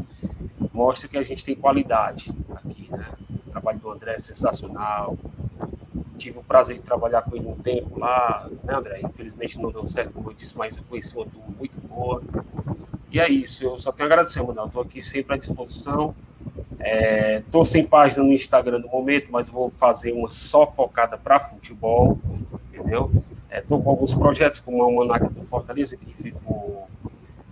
[0.72, 3.06] Mostra que a gente tem qualidade aqui, né?
[3.46, 5.16] O trabalho do André é sensacional.
[6.16, 9.00] Tive o prazer de trabalhar com ele um tempo lá, né, André?
[9.04, 12.22] Infelizmente não deu certo, como eu disse, mas eu conheci uma turma muito boa.
[13.10, 14.66] E é isso, eu só tenho a agradecer, Manuel.
[14.66, 16.14] Estou aqui sempre à disposição.
[17.38, 21.40] Estou é, sem página no Instagram no momento, mas vou fazer uma só focada para
[21.40, 22.18] futebol,
[22.72, 23.10] entendeu?
[23.54, 26.88] Estou é, com alguns projetos, como a Almanac do Fortaleza, que ficou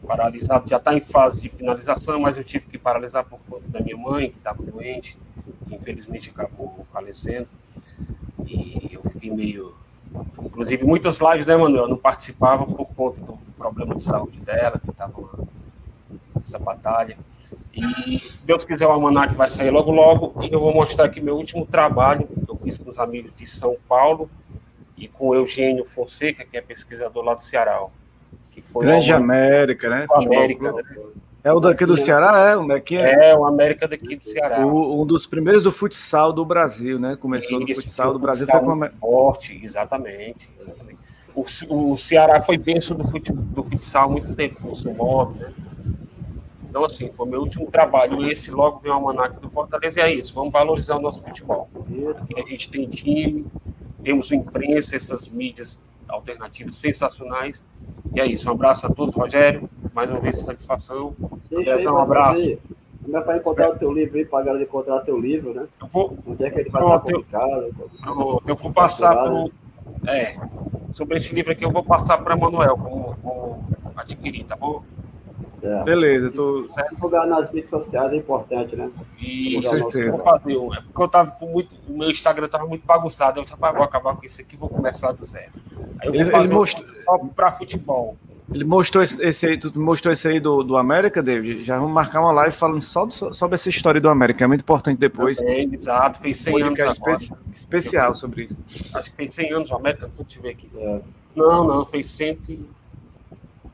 [0.06, 3.80] paralisado, já está em fase de finalização, mas eu tive que paralisar por conta da
[3.80, 5.16] minha mãe, que estava doente,
[5.68, 7.48] que infelizmente acabou falecendo.
[8.44, 9.74] E eu fiquei meio.
[10.42, 11.84] Inclusive, muitas lives, né, Manuel?
[11.84, 15.12] Eu não participava por conta do problema de saúde dela, que estava
[16.42, 17.16] essa batalha.
[17.72, 20.42] E se Deus quiser, o Almanac vai sair logo logo.
[20.42, 23.46] E eu vou mostrar aqui meu último trabalho que eu fiz com os amigos de
[23.46, 24.28] São Paulo
[25.02, 27.84] e com o Eugênio Fonseca, que é pesquisador lá do Ceará.
[28.52, 30.06] Que foi Grande América, né?
[30.08, 30.82] América, né?
[31.42, 32.56] É o daqui do Ceará, é?
[32.56, 33.30] O daqui é?
[33.30, 34.64] é o América daqui do Ceará.
[34.64, 37.16] O, um dos primeiros do futsal do Brasil, né?
[37.20, 38.46] Começou Isso, no futsal do Brasil.
[38.46, 38.96] Futsal foi com...
[38.98, 40.48] Forte, exatamente.
[40.60, 40.98] exatamente.
[41.34, 41.44] O,
[41.92, 45.52] o Ceará foi berço do, fut, do futsal há muito tempo, o seu modo, né?
[46.70, 48.24] Então, assim, foi meu último trabalho.
[48.30, 50.32] Esse logo vem o Almanac do Fortaleza e é isso.
[50.32, 51.68] Vamos valorizar o nosso futebol.
[52.22, 53.46] Aqui a gente tem time,
[54.02, 57.64] temos imprensa, essas mídias alternativas sensacionais.
[58.14, 58.48] E é isso.
[58.48, 59.68] Um abraço a todos, Rogério.
[59.94, 61.14] Mais uma vez, satisfação.
[61.50, 62.58] Deixa um abraço.
[63.02, 65.52] Como é para encontrar o teu livro aí, para a galera encontrar o teu livro,
[65.52, 65.66] né?
[65.80, 67.74] Eu vou, Onde é que ele vai estar publicado?
[68.06, 70.36] Eu, eu vou passar para É,
[70.88, 73.64] sobre esse livro aqui, eu vou passar para Manuel, como, como
[73.96, 74.84] adquirir, tá bom?
[75.62, 75.84] Certo.
[75.84, 76.66] Beleza, tô.
[76.90, 78.90] Divulgar nas redes sociais é importante, né?
[79.16, 80.10] Isso, com certeza.
[80.10, 81.76] Vou fazer, é porque eu tava com muito.
[81.88, 83.38] O meu Instagram tava muito bagunçado.
[83.38, 85.52] Eu disse, vou acabar com isso aqui vou começar do zero.
[86.00, 86.84] Aí eu vou ele, fazer ele mostrou...
[86.92, 88.16] só para futebol.
[88.52, 91.64] Ele mostrou esse, aí, tu mostrou esse aí do, do América, David?
[91.64, 94.62] Já vamos marcar uma live falando só do, sobre essa história do América, é muito
[94.62, 95.38] importante depois.
[95.38, 98.60] Também, exato, fez 100 anos espe especial sobre isso.
[98.92, 100.68] Acho que fez 100 anos o América, deixa eu ver aqui.
[100.76, 101.00] É.
[101.36, 102.66] Não, não, fez 100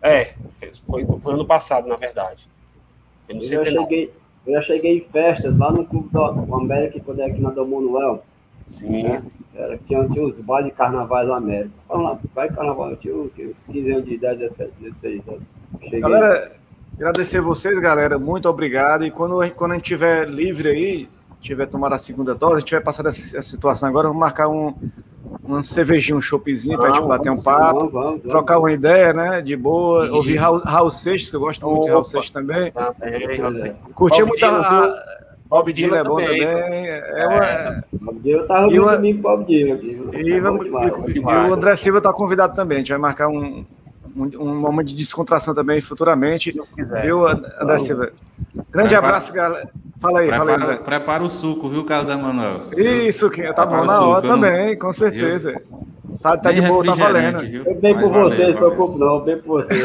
[0.02, 2.48] É, fez, foi, foi ano passado, na verdade.
[3.28, 4.12] Eu já, cheguei,
[4.46, 7.66] eu já cheguei em festas lá no Clube do América, quando é aqui na Dom
[7.66, 8.24] Manuel.
[8.64, 9.18] Sim, né?
[9.54, 11.70] Era, tinha, tinha uns bailes de carnaval do América.
[11.88, 15.42] Vamos lá, vai carnaval, eu tinha uns 15 anos de idade, 17, 16 anos.
[15.82, 16.00] Cheguei.
[16.00, 16.52] Galera,
[16.94, 19.04] agradecer vocês, galera, muito obrigado.
[19.04, 21.08] E quando, quando a gente tiver livre aí,
[21.40, 24.74] tiver tomado a segunda dose, a gente vai passar dessa situação agora, vamos marcar um,
[25.44, 29.40] um cervejinho, um choppzinho pra gente bater um papo, vamos, vamos, trocar uma ideia, né?
[29.40, 30.04] De boa.
[30.04, 30.14] Isso.
[30.14, 31.84] Ouvir Raul, Raul Seixas, que eu gosto muito Opa.
[31.86, 32.72] de Raul Seixas também.
[32.72, 33.76] Também, Raul Seixas.
[33.94, 35.18] Curti muito a.
[35.48, 36.40] Bob Dylan é bom também.
[36.40, 36.86] também.
[36.86, 37.46] É uma...
[37.46, 37.82] É.
[37.92, 38.96] Bob Dylan tá ouvindo uma...
[38.96, 39.78] comigo Bob Dylan.
[40.12, 42.76] E, vamos, demais, e, e o André Silva tá convidado também.
[42.76, 43.64] A gente vai marcar um,
[44.14, 46.54] um, um momento de descontração também futuramente.
[47.02, 48.12] Viu, André Silva?
[48.70, 49.70] Grande abraço, galera.
[50.00, 52.62] Fala aí, prepara, fala aí, Prepara o suco, viu, Carlos Emanuel?
[52.76, 55.52] Isso, que tá bom na hora também, com certeza.
[55.52, 56.18] Viu?
[56.22, 57.42] Tá, tá de boa, tá valendo.
[57.42, 57.64] Viu?
[57.64, 59.82] Eu bem por vocês, não preocupe não, bem por vocês.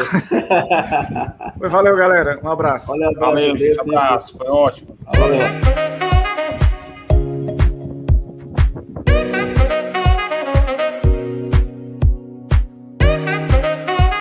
[1.58, 2.40] Valeu, galera.
[2.42, 2.88] Um abraço.
[2.88, 4.38] Valeu, valeu, valeu um abraço.
[4.38, 4.96] Foi ótimo.
[5.12, 6.03] Valeu.